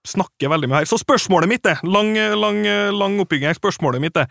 [0.06, 0.90] snakker veldig med her.
[0.92, 2.62] Så spørsmålet mitt er, lang, lang,
[2.94, 4.30] lang oppbygging, spørsmålet mitt er,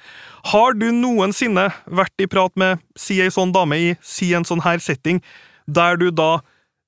[0.52, 4.62] har du noensinne vært i prat med si ei sånn dame i si en sånn
[4.62, 5.18] her setting,
[5.68, 6.38] der du da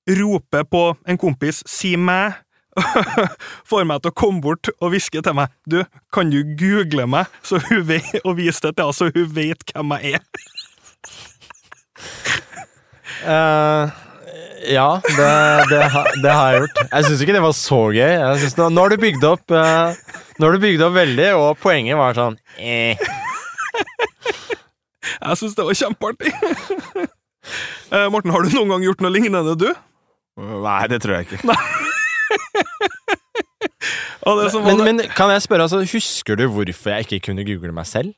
[0.08, 2.34] roper på en kompis 'si meg',
[3.70, 7.26] får meg til å komme bort og hviske til meg 'Du, kan du google meg?'
[7.42, 10.24] Så hun vet, og vise det til henne, så hun vet hvem jeg er.
[13.20, 13.90] Uh,
[14.64, 15.32] ja, det,
[15.68, 15.80] det,
[16.22, 16.78] det, har jeg gjort.
[16.92, 18.12] Jeg syns ikke det var så gøy.
[18.56, 19.92] Nå, nå, har du bygd opp uh,
[20.38, 22.96] Nå har du bygd opp veldig, og poenget var sånn eh.
[25.20, 26.32] Jeg syns det var kjempeartig.
[27.90, 29.70] Uh, Morten, har du noen gang gjort noe lignende, du?
[30.40, 31.40] Nei, det tror jeg ikke.
[34.66, 38.14] men, men, kan jeg spørre, altså, husker du hvorfor jeg ikke kunne google meg selv?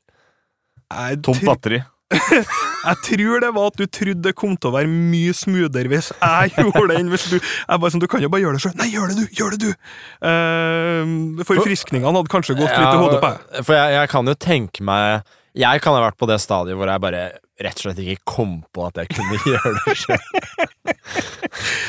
[1.25, 1.81] Tomt batteri.
[2.89, 6.11] jeg tror det var at du trodde det kom til å være mye smoothere hvis
[6.12, 8.64] jeg gjorde det, enn hvis du Jeg bare sånn, Du kan jo bare gjøre det
[8.66, 8.75] sjøl.
[8.81, 9.25] Nei, gjør det du!
[9.39, 9.70] Gjør det du!
[10.20, 13.62] Uh, Forfriskningene hadde kanskje gått ja, litt i hodet på deg.
[13.64, 15.33] For jeg, jeg kan jo tenke meg
[15.64, 17.25] Jeg kan ha vært på det stadiet hvor jeg bare
[17.64, 20.28] rett og slett ikke kom på at jeg kunne gjøre det sjøl.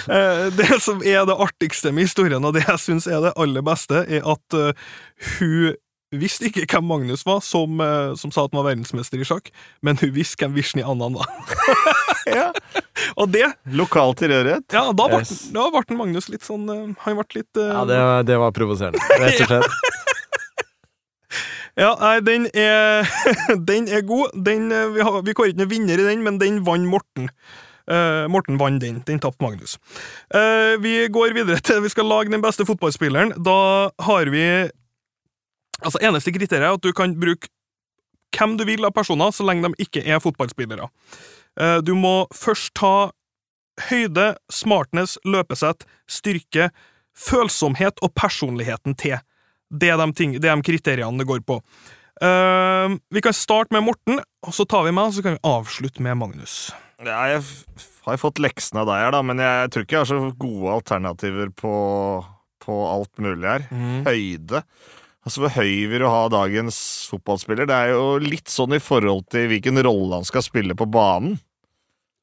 [0.04, 3.64] Eh, det som er det artigste med historien, og det jeg syns er det aller
[3.66, 4.74] beste, er at uh,
[5.38, 5.74] hun
[6.14, 9.50] visste ikke hvem Magnus var, som, uh, som, sa at han var verdensmester i sjakk,
[9.82, 11.32] men hun visste hvem Vishni Annan var.
[12.38, 12.52] ja.
[13.18, 14.68] Og det Lokal tilhørighet?
[14.74, 15.48] Ja, da ble, yes.
[15.56, 18.00] da ble Magnus litt sånn uh, Han ble litt Ja, det,
[18.30, 20.03] det var provoserende, rett og slett.
[21.80, 23.08] Ja, nei, den er,
[23.70, 24.34] den er god.
[24.46, 27.32] Den, eh, vi, har, vi kårer ikke noen vinner i den, men den vant Morten.
[27.84, 29.02] Uh, Morten vant den.
[29.08, 29.76] Den tapte Magnus.
[30.32, 33.36] Uh, vi går videre til vi skal lage den beste fotballspilleren.
[33.44, 34.70] Da har vi
[35.84, 37.50] Altså, Eneste kriteriet er at du kan bruke
[38.38, 40.88] hvem du vil av personer, så lenge de ikke er fotballspillere.
[41.60, 43.12] Uh, du må først ta
[43.90, 46.70] høyde, smartness, løpesett, styrke,
[47.18, 49.18] følsomhet og personligheten til
[49.74, 51.60] Det er de, ting, det er de kriteriene det går på.
[52.22, 55.44] Uh, vi kan starte med Morten, og så tar vi meg, og så kan vi
[55.50, 56.58] avslutte med Magnus.
[57.04, 57.42] Ja, jeg
[58.06, 60.76] har fått leksene av deg her, da, men jeg tror ikke jeg har så gode
[60.78, 61.74] alternativer på,
[62.64, 63.66] på alt mulig her.
[64.06, 64.62] Høyde.
[65.24, 66.78] Altså, Hvor høy vil du ha dagens
[67.12, 67.68] fotballspiller?
[67.68, 71.38] Det er jo litt sånn i forhold til hvilken rolle han skal spille på banen.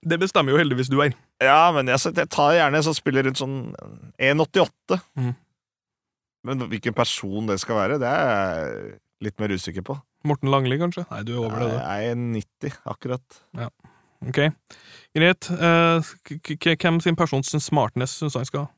[0.01, 1.13] Det bestemmer jo heldigvis du er.
[1.45, 3.57] Ja, men jeg, jeg tar gjerne en som spiller rundt sånn
[4.21, 5.01] 1,88.
[5.19, 5.33] Mhm.
[6.47, 9.97] Men hvilken person det skal være, det er jeg litt mer usikker på.
[10.29, 11.05] Morten Langli, kanskje?
[11.11, 11.79] Nei, du er over det, du.
[11.79, 13.41] Jeg er 90, akkurat.
[13.57, 13.69] Ja.
[14.21, 14.41] Ok,
[15.17, 15.49] greit.
[15.49, 16.11] Eh,
[16.77, 18.73] hvem sin persons smartness syns han skal ha?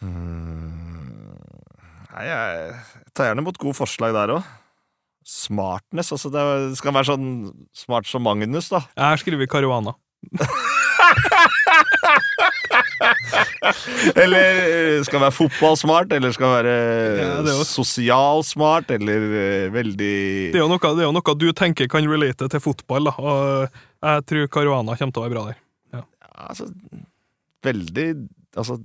[0.00, 1.36] Hmm.
[2.10, 2.72] Nei, jeg
[3.14, 4.48] tar gjerne mot gode forslag der òg.
[5.30, 6.42] Smartness, altså det
[6.80, 7.28] skal være sånn
[7.76, 8.82] smart som Magnus, da.
[8.98, 9.94] Jeg skriver Caruana.
[14.20, 16.74] Eller eh, skal være fotballsmart, eller skal være
[17.20, 20.14] Ja, er sosialsmart, eller eh, veldig
[20.52, 23.14] Det er, jo noe, det er jo noe du tenker kan relate til fotball, da.
[23.20, 23.40] Og
[24.10, 25.58] jeg tror Caruana kommer til å være bra der.
[25.96, 26.04] Ja,
[26.50, 26.70] altså,
[27.66, 28.08] veldig
[28.58, 28.80] Altså,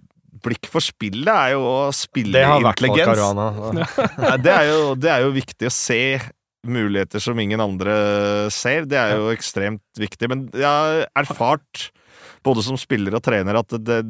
[0.45, 3.07] blikk for spillet er jo å spille intelligens.
[3.07, 3.47] Caruana.
[3.73, 6.01] Nei, det, er jo, det er jo viktig å se
[6.65, 7.95] muligheter som ingen andre
[8.53, 8.85] ser.
[8.89, 10.29] Det er jo ekstremt viktig.
[10.31, 11.89] Men jeg har erfart,
[12.45, 14.03] både som spiller og trener, at det,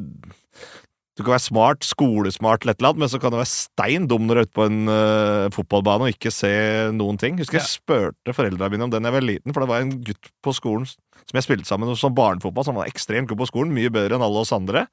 [1.16, 4.36] du kan være smart, skolesmart, eller et men så kan du være stein dum når
[4.36, 6.52] du er ute på en uh, fotballbane og ikke se
[6.92, 7.38] noen ting.
[7.40, 10.28] Husker jeg spurte foreldrene mine om den jeg var liten, for det var en gutt
[10.44, 10.84] på skolen
[11.26, 14.18] som jeg spilte sammen med som barnefotball, som var ekstremt god på skolen, mye bedre
[14.18, 14.84] enn alle oss andre.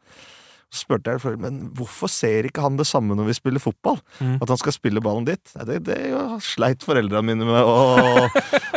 [0.74, 4.00] Spurte jeg før, men hvorfor ser ikke han det samme når vi spiller fotball?
[4.18, 4.40] Mm.
[4.42, 5.52] At han skal spille ballen dit?
[5.70, 5.98] Det, det
[6.42, 8.24] sleit foreldrene mine med å,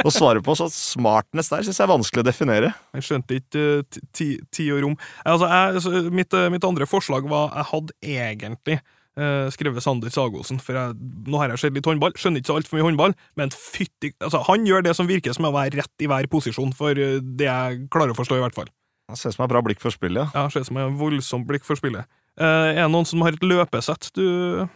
[0.05, 0.53] å svare på.
[0.61, 2.75] Så smartness der syns jeg er vanskelig å definere.
[2.99, 4.99] Jeg skjønte ikke eh, ti- ti- tid og rom.
[5.25, 8.77] Altså, jeg, altså, mitt, eh, mitt andre forslag var Jeg hadde egentlig
[9.17, 10.97] eh, skrevet Sander Sagosen, for jeg,
[11.33, 12.13] nå har jeg sett litt håndball.
[12.21, 15.49] Skjønner ikke så altfor mye håndball, men fytti altså, Han gjør det som virker som
[15.49, 18.59] å være rett i hver posisjon, for eh, det jeg klarer å forstå, i hvert
[18.61, 18.69] fall.
[19.09, 20.33] Han ser ut som har bra blikk for spillet.
[20.35, 20.47] Ja.
[20.47, 22.09] Ja, Ser ut som har voldsomt blikk for spillet.
[22.37, 24.67] Eh, er det noen som har et løpesett du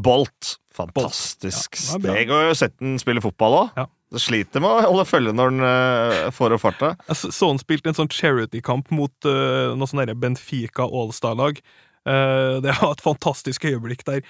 [0.00, 0.54] Bolt.
[0.74, 2.14] Fantastisk Ja, det er bra.
[2.14, 2.30] steg.
[2.30, 3.76] Og jeg har sett den spille fotball òg.
[3.76, 3.86] Ja.
[4.14, 6.92] Det sliter med å holde følge når den uh, får opp farta.
[7.08, 11.58] Jeg så han spilte en sånn charity-kamp mot uh, noe sånn Benfica Allstar-lag.
[12.06, 14.22] Uh, det var et fantastisk øyeblikk der.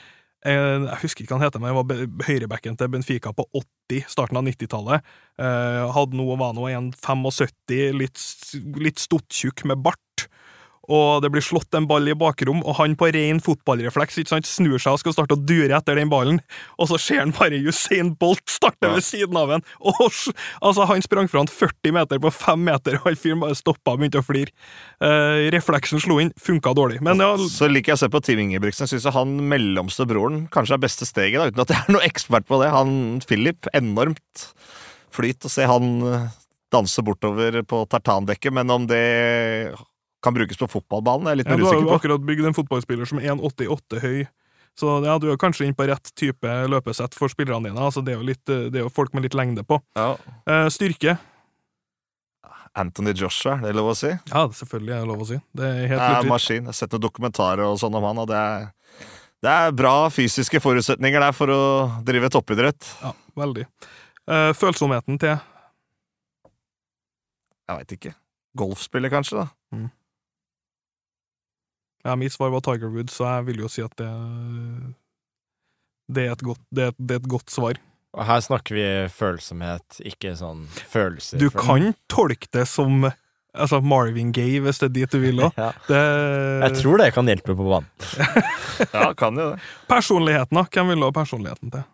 [0.44, 4.04] Eh, jeg husker ikke hva han heter, men jeg var høyrebacken til Benfica på 80,
[4.12, 5.12] starten av 90-tallet.
[5.40, 8.20] Eh, hadde noe, var nå en 75, litt,
[8.76, 10.03] litt stottjukk med bart.
[10.88, 14.48] Og det blir slått en ball i bakrom, og han på ren fotballrefleks ikke sant,
[14.48, 16.40] snur seg og skal starte å dure etter den ballen,
[16.78, 18.92] og så ser han bare Usain Bolt starte Ja.
[18.94, 19.62] ved siden av en.
[19.84, 20.12] Og,
[20.60, 23.94] altså, han sprang fra han 40 meter på 5 meter, og han fyren bare stoppa
[23.94, 24.52] og begynte å flire.
[25.00, 27.00] Eh, refleksen slo inn, funka dårlig.
[27.04, 28.84] Men ja, Så liker jeg å se på Team Ingebrigtsen.
[28.88, 32.04] Jeg syns han mellomste broren kanskje er beste steget, da, uten at jeg er noe
[32.06, 32.70] ekspert på det.
[32.74, 34.46] Han Philip, enormt
[35.14, 36.28] flyt å se han øh,
[36.74, 39.02] danse bortover på tartandekket, men om det
[40.24, 43.08] kan brukes på fotballbanen, er jeg litt ja, du har jo akkurat bygd en fotballspiller
[43.08, 44.24] som er 1,88 høy.
[44.78, 47.78] Så ja, du er kanskje inn på rett type løpesett for spillerne dine.
[47.78, 49.78] Altså, det, er jo litt, eh, det er jo folk med litt lengde på.
[49.98, 50.14] Ja.
[50.50, 51.16] Eh, styrke.
[52.74, 54.10] Anthony Joshua, det er lov å si?
[54.10, 55.38] Ja, selvfølgelig er det lov å si.
[55.54, 56.64] Det er helt er maskin.
[56.64, 58.64] Jeg har sett noen dokumentarer og sånn om han, og det er,
[59.46, 61.62] det er bra fysiske forutsetninger der for å
[62.02, 62.90] drive toppidrett.
[63.04, 63.68] Ja, veldig.
[64.26, 65.36] Eh, følsomheten til
[67.64, 68.16] Jeg veit ikke.
[68.58, 69.44] Golfspiller, kanskje?
[69.44, 69.46] da
[72.04, 74.10] ja, Mitt svar var Tiger Woods, så jeg vil jo si at det
[76.12, 77.78] det er et godt, det er, det er et godt svar.
[78.14, 81.40] Og her snakker vi følsomhet, ikke sånn følelser.
[81.40, 83.06] Du kan tolke det som
[83.54, 85.56] altså Marvin Gaye, hvis det er dit du vil òg.
[85.64, 85.70] ja.
[85.88, 87.88] Jeg tror det kan hjelpe på banen.
[88.90, 89.58] Ja, kan jo det.
[89.86, 90.64] Personligheten, da.
[90.66, 91.84] Hvem vil du ha personligheten til?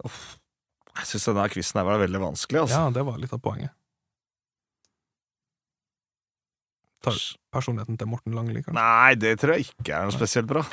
[0.00, 2.62] Jeg syns denne quizen her var veldig vanskelig.
[2.62, 2.78] altså.
[2.80, 3.74] Ja, det var litt av poenget.
[7.04, 7.16] Tar
[7.54, 8.76] personligheten til Morten Langli, kanskje?
[8.76, 10.64] Nei, det tror jeg ikke er noe spesielt bra.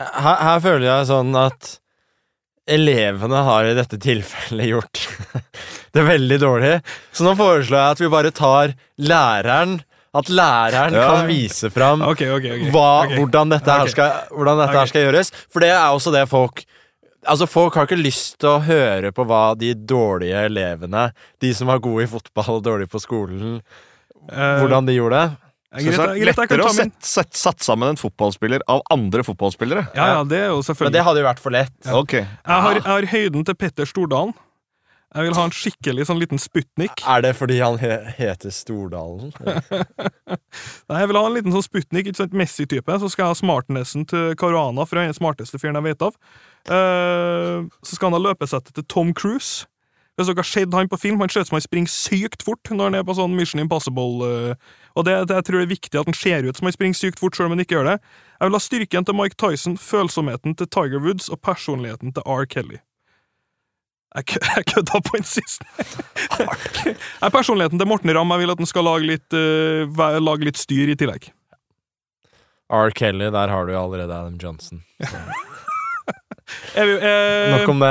[0.00, 1.76] Her, her føler jeg sånn at
[2.70, 5.00] elevene har i dette tilfellet gjort
[5.94, 6.74] det veldig dårlig.
[7.12, 9.80] Så nå foreslår jeg at vi bare tar læreren
[10.14, 11.06] At læreren Ja.
[11.06, 12.70] kan vise fram okay, okay, okay.
[12.74, 15.30] hva, hvordan dette, her skal, hvordan dette her skal gjøres.
[15.50, 16.64] For det er også det folk
[17.28, 21.10] Altså Folk har ikke lyst til å høre på hva de dårlige elevene,
[21.42, 23.58] de som var gode i fotball og dårlige på skolen,
[24.32, 25.49] uh, hvordan de gjorde det.
[25.70, 29.86] Greit, Greta, kan lettere å sette, sette sette, satt sammen en fotballspiller av andre fotballspillere.
[29.94, 31.76] Ja, ja, det er jo selvfølgelig Men det hadde jo vært for lett.
[31.94, 32.14] Ok.
[32.20, 34.34] Jeg har, jeg har høyden til Petter Stordalen.
[35.10, 37.00] Jeg vil ha en skikkelig sånn liten Sputnik.
[37.02, 39.32] Er det fordi han he heter Stordalen?
[40.90, 42.98] Nei, Jeg vil ha en liten sånn Sputnik, ikke sant, Messi-type.
[43.02, 46.06] Så skal jeg ha smartnessen til Caruana, for han er den smarteste fyren jeg vet
[46.06, 46.14] av.
[46.70, 49.66] Uh, så skal han ha løpesettet til Tom Cruise.
[50.20, 52.68] Hvis dere har sett han på film, han ser ut som han springer sykt fort
[52.70, 54.26] når han er på sånn Mission Impossible.
[54.28, 56.76] eh, og det, det, jeg tror det er viktig at han ser ut som han
[56.76, 57.96] springer sykt fort, selv om han ikke gjør det.
[58.36, 62.44] Jeg vil ha styrken til Mike Tyson, følsomheten til Tiger Woods og personligheten til R.
[62.50, 62.78] Kelly.
[64.18, 65.64] Jeg kø- kødda på den siste.
[67.22, 68.32] Jeg personligheten til Morten Ramm.
[68.34, 71.30] Jeg vil at han skal lage litt, uh, lage litt styr i tillegg.
[72.70, 72.90] R.
[72.94, 74.82] Kelly, der har du allerede Adam Johnson.
[76.74, 77.90] Er, vi, eh, Nok om det.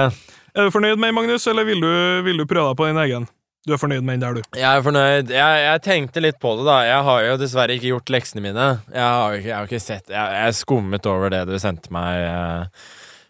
[0.56, 1.92] Er du fornøyd med Magnus, eller vil du,
[2.26, 3.28] vil du prøve deg på din egen?
[3.68, 4.58] Du er fornøyd med den der, du.
[4.58, 5.32] Jeg er fornøyd.
[5.36, 6.78] Jeg, jeg tenkte litt på det, da.
[6.88, 8.68] Jeg har jo dessverre ikke gjort leksene mine.
[8.94, 12.86] Jeg har ikke, ikke sett Jeg, jeg skummet over det du sendte meg eh,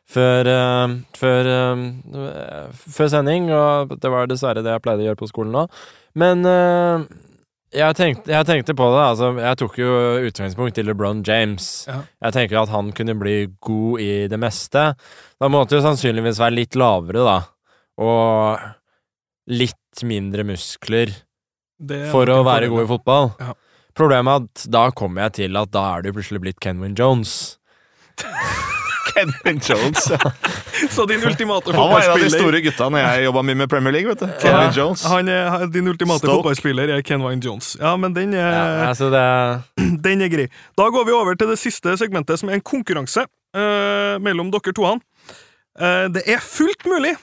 [0.09, 5.21] før, eh, før, eh, før sending, og det var dessverre det jeg pleide å gjøre
[5.23, 5.65] på skolen nå.
[6.21, 7.09] Men eh,
[7.75, 9.03] jeg, tenkte, jeg tenkte på det.
[9.03, 9.91] Altså, jeg tok jo
[10.29, 11.69] utgangspunkt i LeBron James.
[11.89, 11.99] Ja.
[12.27, 13.35] Jeg tenker at han kunne bli
[13.65, 14.85] god i det meste.
[15.39, 17.37] Da måtte jo sannsynligvis være litt lavere, da.
[17.99, 18.67] Og
[19.49, 21.11] litt mindre muskler
[21.79, 23.31] Det er for å være god i fotball.
[23.41, 23.55] Ja.
[23.99, 27.59] Problemet er at da kommer jeg til at da er jo plutselig blitt Kenwin Jones.
[29.19, 30.09] Kenvin Jones.
[30.09, 30.31] Ja.
[30.95, 33.69] Så din ultimate Han var en av de store gutta når jeg jobba mye med
[33.71, 34.09] Premier League.
[34.09, 35.03] vet du Kenvin Jones.
[35.03, 36.39] han er, Din ultimate Stoke.
[36.39, 37.75] fotballspiller er Kenvine Jones.
[37.79, 39.23] Ja, men den er, Ja, altså det
[40.07, 40.49] den er grei.
[40.77, 44.75] Da går vi over til det siste segmentet, som er en konkurranse uh, mellom dere
[44.75, 44.85] to.
[45.79, 47.15] Uh, det er fullt mulig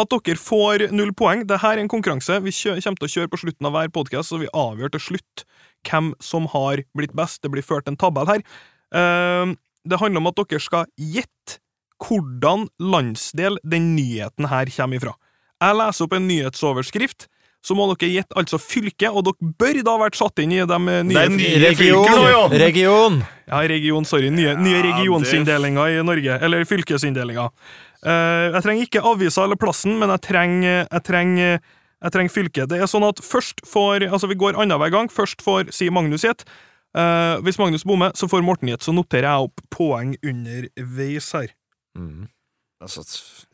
[0.00, 1.44] at dere får null poeng.
[1.48, 4.40] Dette er en konkurranse vi kommer til å kjøre på slutten av hver podkast, så
[4.40, 5.44] vi avgjør til slutt
[5.88, 7.42] hvem som har blitt best.
[7.42, 8.44] Det blir ført en tabell her.
[8.94, 9.52] Eh,
[9.88, 11.58] det handler om at dere skal gjette
[12.02, 15.12] hvordan landsdel den nyheten her kommer ifra.
[15.62, 17.28] Jeg leser opp en nyhetsoverskrift.
[17.62, 20.58] Så må dere gjette altså fylke, og dere bør da ha vært satt inn i
[20.66, 22.56] de nye nye Region!
[22.58, 23.20] Region!
[23.46, 24.32] ja, region, sorry.
[24.34, 26.40] Nye, nye Ja, regionsinndelinger i Norge.
[26.42, 27.52] Eller fylkesinndelinger.
[28.02, 31.62] Eh, jeg trenger ikke avisa eller plassen, men jeg trenger, jeg trenger,
[32.02, 32.66] jeg trenger fylke.
[32.66, 35.06] Det er sånn at først får Altså, vi går annenhver gang.
[35.12, 36.42] Først får si Magnus gjett.
[36.92, 38.84] Eh, hvis Magnus bommer, så får Morten gjett.
[38.84, 41.54] Så noterer jeg opp poeng underveis her.
[41.96, 42.28] Mm.
[42.82, 43.04] Altså,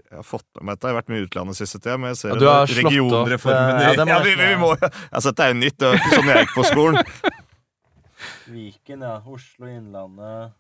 [0.01, 0.89] jeg har fått med meg dette.
[0.89, 2.71] Jeg har vært mye i utlandet siste tida, men jeg ser Ja, du har at
[2.73, 4.71] opp, regionreformen eh, ja, det ja, vi, vi, må,
[5.15, 5.77] altså, Dette er jo nytt.
[5.79, 7.03] Det var ikke sånn jeg gikk på skolen.
[8.49, 9.17] Viken, ja.
[9.29, 10.57] Oslo, Innlandet,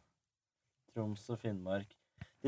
[0.92, 1.88] Troms og Finnmark.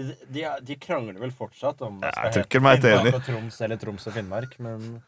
[0.01, 3.13] De, de, de krangler vel fortsatt om det skal hete enig.
[3.15, 5.01] og Troms eller Troms og Finnmark, men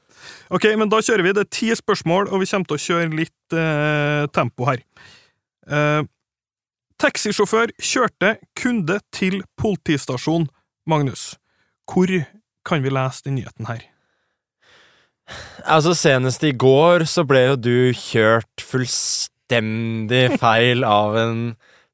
[0.53, 1.35] Ok, men da kjører vi.
[1.37, 4.83] Det er ti spørsmål, og vi kommer til å kjøre litt eh, tempo her.
[5.67, 6.03] Eh,
[7.03, 10.49] taxisjåfør kjørte kunde til politistasjon.
[10.91, 11.33] Magnus,
[11.91, 12.11] hvor
[12.67, 13.85] kan vi lese den nyheten her?
[15.65, 21.45] Altså, senest i går så ble jo du kjørt fullstendig feil av en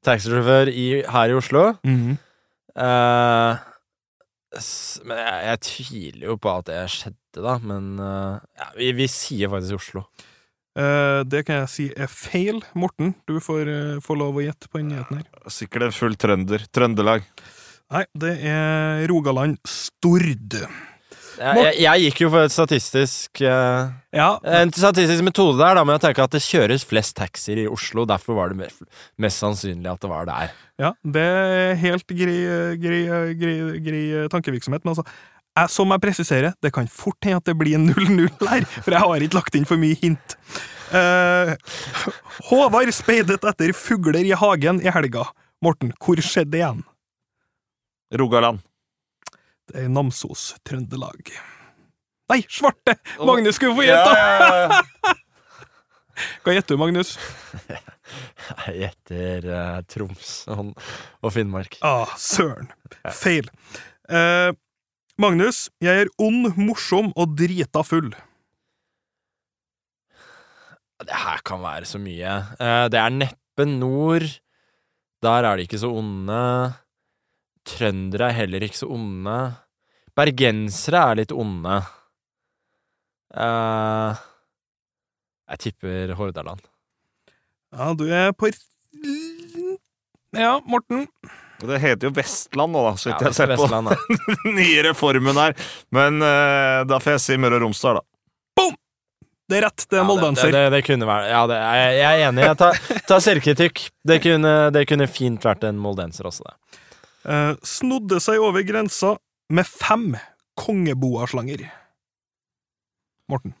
[0.05, 0.71] taxisjåfør
[1.13, 1.69] her i Oslo.
[1.85, 2.17] Eh,
[4.59, 8.91] s- men jeg, jeg tviler jo på at det skjedde, da, men uh, ja, vi,
[8.97, 10.05] vi sier faktisk Oslo.
[10.79, 12.61] Uh, det kan jeg si er feil.
[12.77, 15.25] Morten, du får, eh, får lov å gjette på den nyheten her.
[15.51, 16.63] Sikkert en full trønder.
[16.71, 17.25] Trøndelag.
[17.89, 20.59] Nei, det er Rogaland Stord.
[21.39, 25.95] Jeg, jeg, gikk jo for et statistisk uh, Ja, En statistisk metode der, da, med
[25.99, 28.03] å tenke at det kjøres flest taxier i Oslo.
[28.09, 28.87] Derfor var det me-
[29.23, 30.53] mest sannsynlig at det var der.
[30.81, 32.39] ja det er helt grei,
[32.81, 33.01] gri,
[33.39, 33.55] gri,
[33.85, 34.03] gri
[34.33, 34.83] tankevirksomhet.
[34.83, 35.07] Men altså,
[35.59, 39.01] jeg, som jeg presiserer, det kan fort hende at det blir 0-0 her, for jeg
[39.07, 40.35] har ikke lagt inn for mye hint.
[40.89, 41.55] Uh,
[42.49, 45.27] Håvard speidet etter fugler i hagen i helga.
[45.63, 46.83] Morten, hvor skjedde det igjen?
[48.19, 48.63] Rogaland.
[49.77, 51.31] Er Namsos, Trøndelag.
[52.29, 52.95] Nei, svarte!
[53.25, 54.13] Magnus skulle få gjette!
[54.13, 55.15] Ja, ja,
[56.43, 57.13] Hva gjetter du, Magnus?
[58.65, 60.73] Jeg gjetter uh, Troms og,
[61.21, 61.77] og Finnmark.
[61.85, 62.71] Ah, søren.
[63.13, 63.47] Feil.
[64.09, 64.51] Uh,
[65.19, 68.09] Magnus, jeg er ond, morsom og drita full.
[70.99, 72.37] Det her kan være så mye.
[72.57, 74.25] Uh, det er neppe nord.
[75.23, 76.39] Der er de ikke så onde.
[77.69, 79.37] Trøndere er heller ikke så onde.
[80.17, 81.79] Bergensere er litt onde.
[83.29, 84.17] Uh,
[85.53, 86.63] jeg tipper Hordaland.
[87.75, 88.49] Ja, du er på
[90.33, 91.05] Ja, Morten.
[91.59, 93.67] Det heter jo Vestland nå, da, så Ja, jeg ser på
[94.45, 95.57] den nye reformen her.
[95.93, 98.05] Men uh, da får jeg si Møre og Romsdal, da.
[99.49, 100.51] Det er rett, det er Ja, moldanser.
[100.53, 102.43] Det, det, det kunne være Ja, det, jeg, jeg er enig.
[102.45, 103.81] Jeg tar, tar selvkritikk.
[104.05, 106.78] Det kunne, det kunne fint vært en moldenser også, det.
[107.29, 109.13] Eh, snodde seg over grensa
[109.53, 110.11] med fem
[110.59, 111.67] kongeboaslanger.
[113.29, 113.53] Morten.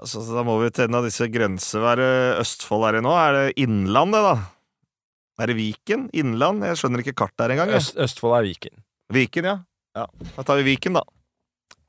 [0.00, 1.80] Altså, så da må vi til en av disse grenser.
[1.82, 2.10] Hva er det
[2.44, 3.14] Østfold er i nå?
[3.20, 4.34] Er det Innland, det, da?
[5.40, 6.06] Er det Viken?
[6.16, 6.64] Innland?
[6.68, 7.72] Jeg skjønner ikke kartet her engang.
[7.76, 8.76] Øst, Østfold er Viken.
[9.12, 9.56] Viken, ja.
[9.96, 10.06] ja.
[10.36, 11.04] Da tar vi Viken, da.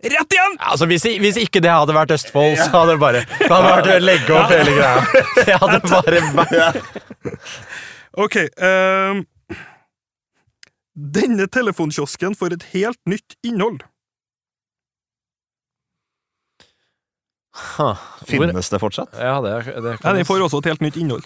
[0.02, 0.56] Rett igjen!
[0.66, 3.90] Altså, hvis, hvis ikke det hadde vært Østfold, så hadde det bare Det hadde vært
[3.92, 4.96] å legge opp hele greia.
[5.38, 7.36] Det hadde bare vært
[8.26, 8.36] Ok.
[8.58, 9.22] ehm,
[10.94, 13.82] denne telefonkiosken får et helt nytt innhold.
[17.52, 17.90] Ha,
[18.28, 19.12] Finnes det fortsatt?
[19.20, 21.26] Ja, det, det Nei, den får også et helt nytt innhold.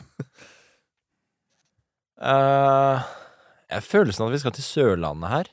[2.22, 3.06] uh,
[3.70, 5.48] Jeg har følelsen av at vi skal til Sørlandet her.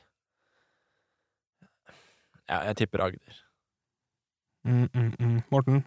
[2.49, 3.39] Ja, jeg tipper Agder.
[4.63, 5.39] Mm, mm, mm.
[5.51, 5.81] Morten?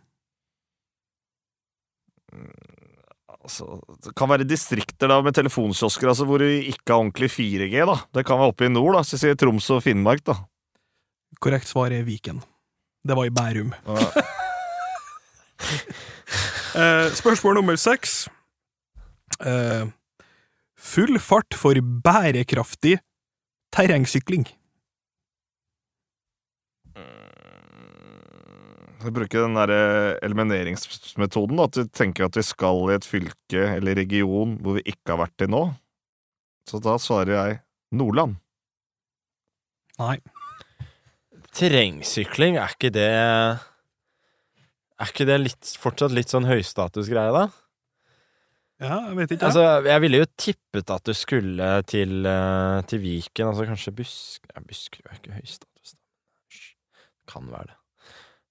[3.47, 7.85] Altså, det kan være distrikter da med telefonkiosker altså, hvor du ikke har ordentlig 4G.
[7.87, 7.97] da.
[8.19, 10.25] Det kan være oppe i nord, da, så sier Troms og Finnmark.
[10.27, 10.35] da.
[11.43, 12.43] Korrekt svar er Viken.
[13.07, 13.75] Det var i Bærum.
[16.77, 18.27] Eh, spørsmål nummer seks.
[19.41, 19.87] Eh,
[20.77, 22.99] full fart for bærekraftig
[23.73, 24.45] terrengsykling.
[29.07, 31.59] Vi bruker den der eh, elimineringsmetoden.
[31.59, 35.15] da, At vi tenker at vi skal i et fylke eller region hvor vi ikke
[35.15, 35.63] har vært til nå.
[36.67, 37.61] Så da svarer jeg
[37.95, 38.41] Nordland.
[40.01, 40.17] Nei.
[41.57, 47.47] Terrengsykling, er ikke det Er ikke det litt, fortsatt litt sånn høystatusgreie, da?
[48.83, 49.49] Ja, jeg vet ikke.
[49.49, 54.45] Altså, jeg ville jo tippet at du skulle til, eh, til Viken, altså kanskje Busk...
[54.53, 56.03] Ja, Buskerud er ikke høystatus, da.
[57.33, 57.79] Kan være det.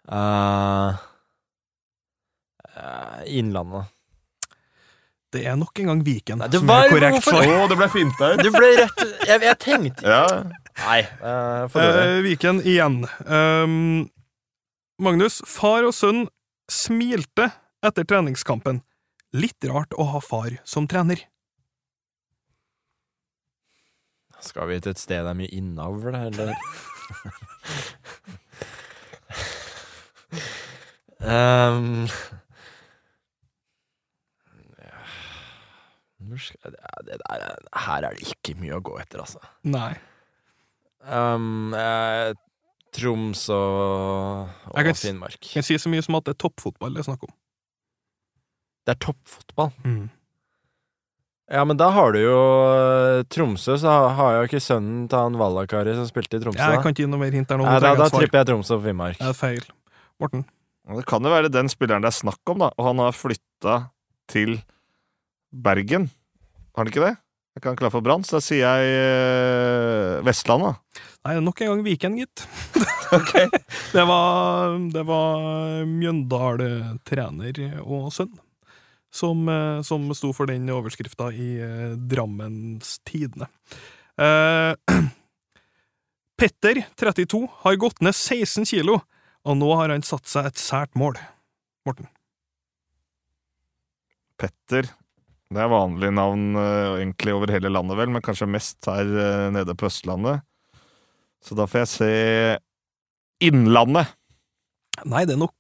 [0.05, 0.97] Eh,
[2.77, 3.87] eh, Innlandet.
[5.33, 7.43] det er nok en gang Viken Nei, det som var- er korrekt svar.
[7.43, 8.43] Å, det ble finta ut!
[8.43, 10.43] Du ble rett Jeg, jeg tenkte Ja.
[10.77, 11.81] Nei, uh, uh.
[11.81, 13.05] Eh, Viken igjen.
[13.25, 14.09] Um,
[14.99, 16.27] Magnus, far og sønn
[16.71, 17.49] smilte
[17.83, 18.81] etter treningskampen.
[19.35, 21.23] Litt rart å ha far som trener.
[24.43, 26.53] Skal vi til et sted det er mye innavl, eller?
[31.35, 32.07] um,
[36.25, 36.39] det
[37.05, 39.39] der, er- her er det ikke mye å gå etter, altså.
[39.63, 39.93] Nei.
[41.05, 42.33] Um, eh,
[42.95, 45.37] Troms og, og Jeg kan Finnmark.
[45.43, 47.33] Jeg kan si så mye som at det er toppfotball det er snakk om.
[48.85, 49.71] Det er toppfotball.
[49.83, 50.05] Mm.
[51.51, 52.37] Ja, men da har du jo
[53.29, 56.57] Tromsø, så har- jeg jo ikke sønnen til han Vallakari som spilte i Tromsø.
[56.71, 57.65] Jeg kan ikke gi noe mer hint der nå.
[57.69, 59.17] Nei, da, da tripper jeg Tromsø og Finnmark.
[59.19, 59.61] Det er feil.
[60.19, 60.45] Morten.
[60.85, 62.71] Det kan jo være den spilleren det er snakk om, da.
[62.77, 63.77] Og han har flytta
[64.31, 64.59] til
[65.49, 66.09] Bergen.
[66.75, 67.15] Har han ikke det?
[67.55, 71.05] Jeg kan klare for Brann, så da sier jeg Vestland Vestlandet.
[71.25, 72.43] Nei, nok en gang Viken, gitt.
[73.95, 78.33] det var, det var Mjøndal-trener og sønn
[79.15, 83.47] som, eh, som sto for den overskrifta i eh, Drammens Tidende.
[84.19, 84.73] Eh,
[86.39, 88.99] Petter, 32, har gått ned 16 kilo,
[89.45, 91.17] og nå har han satt seg et sært mål.
[91.85, 92.09] Morten.
[94.41, 94.89] Petter.
[95.53, 99.47] Det er vanlig navn eh, egentlig over hele landet, vel, men kanskje mest her eh,
[99.53, 100.41] nede på Østlandet.
[101.45, 102.09] Så da får jeg se
[103.45, 104.09] Innlandet.
[105.05, 105.53] Nei, det er nok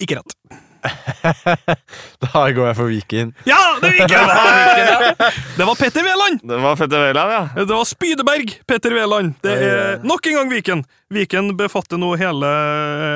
[0.00, 0.36] ikke rett.
[2.24, 3.32] da går jeg for Viken.
[3.48, 5.10] Ja, det er Viken!
[5.58, 6.40] Det var Petter Wæland!
[6.48, 7.42] Det var Petter Veland, ja.
[7.64, 9.34] Det var Spydeberg, Petter Wæland.
[9.44, 10.84] Det er nok en gang Viken.
[11.12, 12.52] Viken befatter nå hele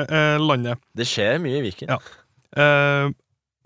[0.05, 0.81] eh, landet.
[0.95, 1.93] Det skjer mye i Viken.
[1.95, 1.99] Ja.
[2.55, 3.09] Eh,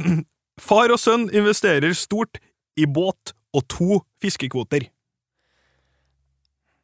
[0.70, 2.40] far og sønn investerer stort
[2.80, 4.88] i båt og to fiskekvoter.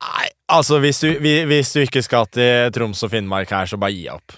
[0.05, 3.95] Nei, altså hvis du, hvis du ikke skal til Troms og Finnmark her, så bare
[3.95, 4.35] gi opp.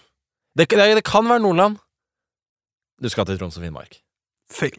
[0.58, 1.78] Det, det, det kan være Nordland.
[3.02, 4.00] Du skal til Troms og Finnmark.
[4.52, 4.78] Feil.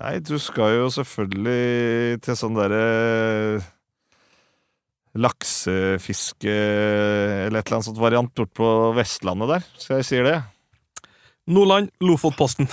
[0.00, 3.60] Nei, du skal jo selvfølgelig til sånn derre
[5.20, 9.66] laksefiske eller et eller annet sånt variant bort på Vestlandet der.
[9.82, 10.38] Skal jeg si det?
[11.52, 12.68] Nordland, Lofotposten.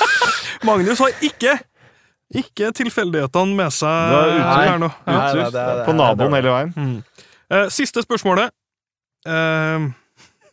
[0.68, 1.54] Magnus har ikke
[2.36, 4.90] ikke tilfeldighetene med seg Du er her nå.
[5.06, 6.74] Nei, nei, det er- det er- På naboen hele veien.
[6.76, 7.24] Mm.
[7.50, 8.52] Eh, siste spørsmålet.
[9.26, 9.88] Eh,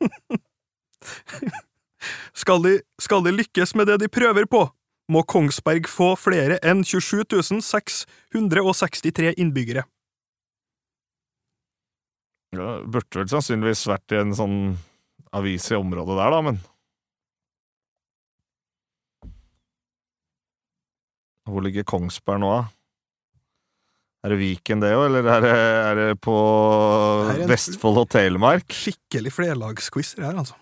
[2.37, 4.63] skal, de, skal de lykkes med det de prøver på,
[5.11, 7.23] må Kongsberg få flere enn 27
[7.63, 9.83] 663 innbyggere.
[12.55, 14.57] Ja, burde vel sannsynligvis vært i en sånn
[15.35, 16.59] avis i området der, da, men
[21.47, 22.65] Hvor ligger Kongsberg nå, da?
[24.27, 28.09] Er det Viken, det òg, eller er det, er det på er en- Vestfold og
[28.11, 28.65] Telemark?
[28.75, 30.57] Skikkelig flerlagsquiz det her, altså.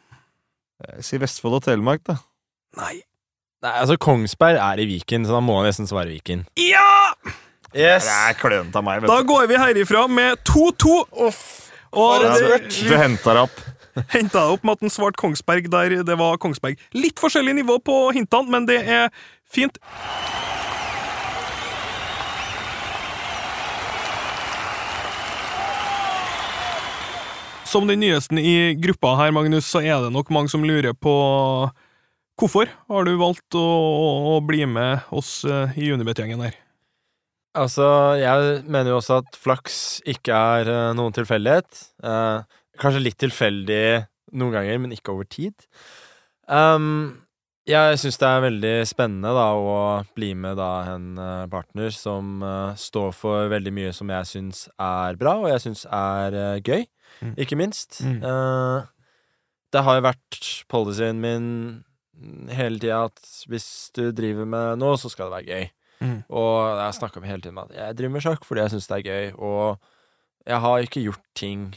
[0.83, 2.17] Jeg sier Vestfold og Telemark, da.
[2.79, 2.97] Nei.
[3.63, 6.43] Nei, altså Kongsberg er i Viken, så da må jeg nesten svare Viken.
[6.59, 7.13] Ja!
[7.75, 8.05] Yes!
[8.07, 9.27] Det er klønete av meg, vet Da du.
[9.31, 10.97] går vi herifra med 2-2.
[11.95, 13.55] Og det, Du henter opp.
[14.15, 16.75] henta jeg opp med at han svarte Kongsberg der det var Kongsberg.
[16.95, 19.07] Litt forskjellig nivå på hintene, men det er
[19.47, 19.79] fint.
[27.75, 31.11] Som den nyeste i gruppa her, Magnus, så er det nok mange som lurer på
[32.39, 33.63] hvorfor har du valgt å,
[34.31, 36.55] å bli med oss eh, i Unibet-gjengen her?
[37.59, 37.83] Altså,
[38.15, 41.83] jeg mener jo også at flaks ikke er eh, noen tilfeldighet.
[41.99, 43.83] Eh, kanskje litt tilfeldig
[44.39, 45.67] noen ganger, men ikke over tid.
[46.47, 47.25] Um,
[47.65, 49.77] jeg syns det er veldig spennende da å
[50.15, 54.67] bli med da en eh, partner som uh, står for veldig mye som jeg syns
[54.77, 56.85] er bra, og jeg syns er uh, gøy,
[57.21, 57.33] Mm.
[57.37, 58.01] ikke minst.
[58.03, 58.21] Mm.
[58.23, 58.85] Uh,
[59.73, 61.47] det har jo vært policyen min
[62.55, 63.19] hele tida at
[63.51, 65.65] hvis du driver med noe, så skal det være gøy.
[66.05, 66.19] Mm.
[66.27, 68.97] Og jeg snakka hele tiden med at jeg driver med sjakk fordi jeg syns det
[68.97, 69.91] er gøy, og
[70.45, 71.67] jeg har ikke gjort ting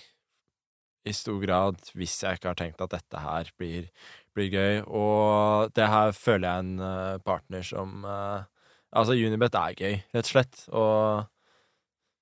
[1.08, 3.88] i stor grad hvis jeg ikke har tenkt at dette her blir,
[4.36, 4.82] blir gøy.
[4.86, 8.46] Og det her føler jeg en eh, partner som uh,
[8.88, 10.60] Altså, Unibet er gøy, rett og slett.
[10.72, 11.26] Og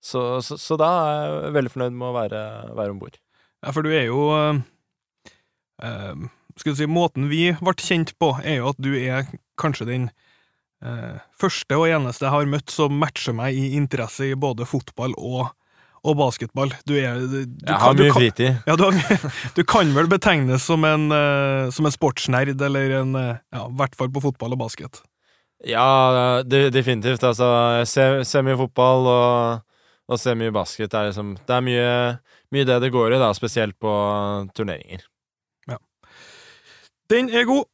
[0.06, 2.42] så, så, så da er jeg veldig fornøyd med å være,
[2.78, 3.18] være om bord.
[3.64, 4.60] Ja, for du er jo eh,
[5.82, 6.14] eh,
[6.60, 9.26] Skal du si, Måten vi ble kjent på, er jo at du er
[9.60, 10.08] kanskje den
[10.84, 15.16] eh, første og eneste jeg har møtt som matcher meg i interesse i både fotball
[15.16, 15.50] og,
[16.06, 16.72] og basketball.
[16.88, 18.62] Du er du, du Jeg har kan- du mye kan- fritid.
[18.68, 18.86] Ja, du,
[19.58, 23.76] du kan vel betegnes som en, eh, som en sportsnerd, eller en eh, Ja, i
[23.82, 25.02] hvert fall på fotball og basket.
[25.66, 27.24] Ja, de, definitivt.
[27.24, 27.46] Altså,
[27.80, 29.62] jeg ser, ser mye fotball og,
[30.06, 30.90] og se mye basket.
[30.92, 31.92] Det er, liksom, det er mye,
[32.54, 33.92] mye det det går i, da, spesielt på
[34.56, 35.06] turneringer.
[37.10, 37.64] Den er god.